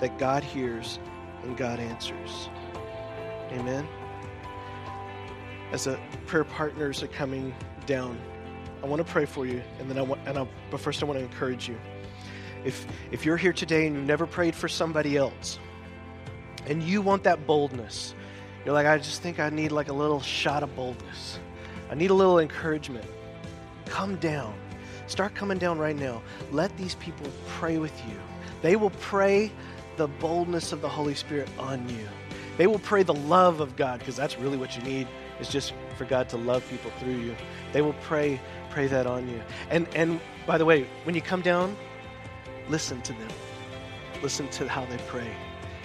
that 0.00 0.18
God 0.18 0.42
hears 0.42 0.98
and 1.42 1.56
God 1.56 1.78
answers. 1.78 2.48
Amen. 3.52 3.86
As 5.72 5.84
the 5.84 5.98
prayer 6.26 6.44
partners 6.44 7.02
are 7.02 7.08
coming 7.08 7.54
down, 7.86 8.18
I 8.82 8.86
want 8.86 9.04
to 9.04 9.10
pray 9.10 9.24
for 9.24 9.46
you, 9.46 9.62
and 9.78 9.90
then 9.90 9.98
I 9.98 10.02
want, 10.02 10.20
and 10.26 10.38
I, 10.38 10.46
but 10.70 10.80
first 10.80 11.02
I 11.02 11.06
want 11.06 11.18
to 11.18 11.24
encourage 11.24 11.68
you. 11.68 11.78
If 12.64 12.86
if 13.10 13.24
you're 13.24 13.36
here 13.36 13.52
today 13.52 13.86
and 13.86 13.96
you've 13.96 14.06
never 14.06 14.26
prayed 14.26 14.54
for 14.54 14.68
somebody 14.68 15.16
else, 15.16 15.58
and 16.66 16.82
you 16.82 17.02
want 17.02 17.24
that 17.24 17.46
boldness. 17.46 18.14
You're 18.64 18.74
like, 18.74 18.86
I 18.86 18.98
just 18.98 19.22
think 19.22 19.38
I 19.38 19.50
need 19.50 19.72
like 19.72 19.88
a 19.88 19.92
little 19.92 20.20
shot 20.20 20.62
of 20.62 20.74
boldness. 20.74 21.38
I 21.90 21.94
need 21.94 22.10
a 22.10 22.14
little 22.14 22.38
encouragement. 22.38 23.04
Come 23.86 24.16
down. 24.16 24.54
Start 25.06 25.34
coming 25.34 25.58
down 25.58 25.78
right 25.78 25.96
now. 25.96 26.22
Let 26.50 26.74
these 26.78 26.94
people 26.96 27.26
pray 27.46 27.78
with 27.78 27.96
you. 28.08 28.16
They 28.62 28.76
will 28.76 28.90
pray 28.90 29.52
the 29.96 30.08
boldness 30.08 30.72
of 30.72 30.80
the 30.80 30.88
Holy 30.88 31.14
Spirit 31.14 31.48
on 31.58 31.86
you. 31.88 32.08
They 32.56 32.66
will 32.66 32.78
pray 32.78 33.02
the 33.02 33.14
love 33.14 33.60
of 33.60 33.76
God 33.76 33.98
because 33.98 34.16
that's 34.16 34.38
really 34.38 34.56
what 34.56 34.76
you 34.76 34.82
need 34.82 35.08
is 35.40 35.48
just 35.48 35.74
for 35.96 36.04
God 36.04 36.28
to 36.30 36.36
love 36.36 36.68
people 36.70 36.90
through 36.98 37.18
you. 37.18 37.36
They 37.72 37.82
will 37.82 37.94
pray 38.02 38.40
pray 38.70 38.86
that 38.86 39.06
on 39.06 39.28
you. 39.28 39.40
And 39.70 39.86
and 39.94 40.20
by 40.46 40.58
the 40.58 40.64
way, 40.64 40.86
when 41.04 41.14
you 41.14 41.20
come 41.20 41.42
down, 41.42 41.76
listen 42.68 43.02
to 43.02 43.12
them. 43.12 43.28
Listen 44.22 44.48
to 44.50 44.68
how 44.68 44.84
they 44.86 44.98
pray. 45.06 45.30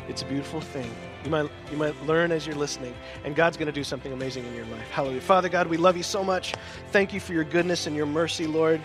It's 0.10 0.24
a 0.24 0.26
beautiful 0.26 0.60
thing. 0.60 0.92
You 1.24 1.30
might, 1.30 1.50
you 1.72 1.78
might 1.78 1.96
learn 2.06 2.32
as 2.32 2.48
you're 2.48 2.56
listening, 2.56 2.96
and 3.24 3.36
God's 3.36 3.58
going 3.58 3.68
to 3.68 3.72
do 3.72 3.84
something 3.84 4.12
amazing 4.12 4.46
in 4.46 4.56
your 4.56 4.66
life. 4.66 4.90
Hallelujah. 4.90 5.22
Father 5.22 5.50
God, 5.50 5.68
we 5.68 5.78
love 5.78 5.96
you 5.96 6.04
so 6.04 6.24
much. 6.24 6.56
Thank 6.92 7.14
you 7.14 7.20
for 7.20 7.34
your 7.34 7.44
goodness 7.44 7.88
and 7.88 7.96
your 7.96 8.08
mercy, 8.08 8.48
Lord. 8.48 8.82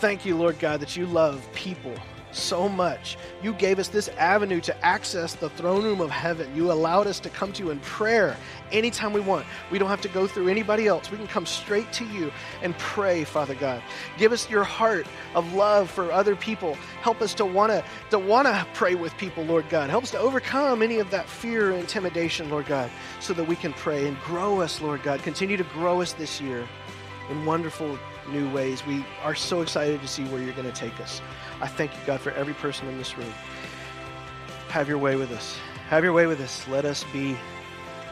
Thank 0.00 0.26
you, 0.26 0.36
Lord 0.36 0.58
God, 0.58 0.80
that 0.80 0.96
you 0.96 1.06
love 1.06 1.46
people 1.54 1.94
so 2.32 2.68
much. 2.68 3.16
You 3.42 3.52
gave 3.54 3.78
us 3.78 3.88
this 3.88 4.08
avenue 4.10 4.60
to 4.62 4.84
access 4.84 5.34
the 5.34 5.50
throne 5.50 5.84
room 5.84 6.00
of 6.00 6.10
heaven. 6.10 6.54
You 6.54 6.70
allowed 6.72 7.06
us 7.06 7.20
to 7.20 7.30
come 7.30 7.52
to 7.54 7.64
you 7.64 7.70
in 7.70 7.80
prayer 7.80 8.36
anytime 8.72 9.12
we 9.12 9.20
want. 9.20 9.46
We 9.70 9.78
don't 9.78 9.88
have 9.88 10.00
to 10.02 10.08
go 10.08 10.26
through 10.26 10.48
anybody 10.48 10.86
else. 10.86 11.10
We 11.10 11.16
can 11.16 11.26
come 11.26 11.46
straight 11.46 11.92
to 11.94 12.04
you 12.04 12.32
and 12.62 12.76
pray, 12.78 13.24
Father 13.24 13.54
God. 13.54 13.82
Give 14.18 14.32
us 14.32 14.50
your 14.50 14.64
heart 14.64 15.06
of 15.34 15.52
love 15.54 15.90
for 15.90 16.12
other 16.12 16.36
people. 16.36 16.74
Help 17.02 17.20
us 17.22 17.34
to 17.34 17.46
want 17.46 17.72
to 17.72 17.84
to 18.10 18.18
want 18.18 18.46
to 18.46 18.66
pray 18.74 18.94
with 18.94 19.16
people, 19.16 19.44
Lord 19.44 19.68
God. 19.68 19.90
Help 19.90 20.04
us 20.04 20.10
to 20.12 20.18
overcome 20.18 20.82
any 20.82 20.98
of 20.98 21.10
that 21.10 21.28
fear 21.28 21.70
and 21.70 21.80
intimidation, 21.80 22.50
Lord 22.50 22.66
God, 22.66 22.90
so 23.20 23.32
that 23.34 23.44
we 23.44 23.56
can 23.56 23.72
pray 23.72 24.06
and 24.06 24.18
grow 24.20 24.60
us, 24.60 24.80
Lord 24.80 25.02
God. 25.02 25.22
Continue 25.22 25.56
to 25.56 25.64
grow 25.64 26.00
us 26.00 26.12
this 26.12 26.40
year 26.40 26.66
in 27.30 27.44
wonderful 27.44 27.98
new 28.30 28.50
ways. 28.52 28.84
We 28.86 29.04
are 29.22 29.34
so 29.34 29.60
excited 29.60 30.00
to 30.00 30.08
see 30.08 30.24
where 30.24 30.42
you're 30.42 30.54
going 30.54 30.70
to 30.70 30.78
take 30.78 30.98
us. 31.00 31.20
I 31.60 31.66
thank 31.66 31.92
you, 31.92 32.00
God, 32.06 32.20
for 32.20 32.30
every 32.32 32.54
person 32.54 32.88
in 32.88 32.98
this 32.98 33.16
room. 33.16 33.32
Have 34.68 34.88
your 34.88 34.98
way 34.98 35.16
with 35.16 35.30
us. 35.32 35.56
Have 35.88 36.04
your 36.04 36.12
way 36.12 36.26
with 36.26 36.40
us. 36.40 36.66
Let 36.68 36.84
us 36.84 37.04
be 37.12 37.36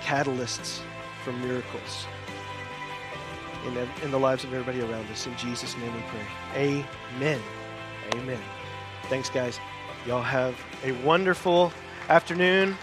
catalysts 0.00 0.80
for 1.24 1.32
miracles 1.32 2.06
in, 3.66 3.76
in 4.02 4.10
the 4.10 4.18
lives 4.18 4.44
of 4.44 4.52
everybody 4.52 4.80
around 4.80 5.10
us. 5.10 5.26
In 5.26 5.36
Jesus' 5.36 5.76
name 5.76 5.94
we 5.94 6.02
pray. 6.02 6.84
Amen. 7.16 7.40
Amen. 8.14 8.40
Thanks, 9.04 9.30
guys. 9.30 9.58
Y'all 10.06 10.22
have 10.22 10.58
a 10.84 10.92
wonderful 11.02 11.72
afternoon. 12.08 12.76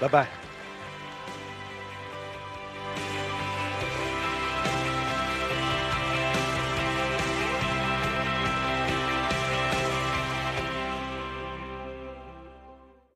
Bye 0.00 0.08
bye. 0.08 0.28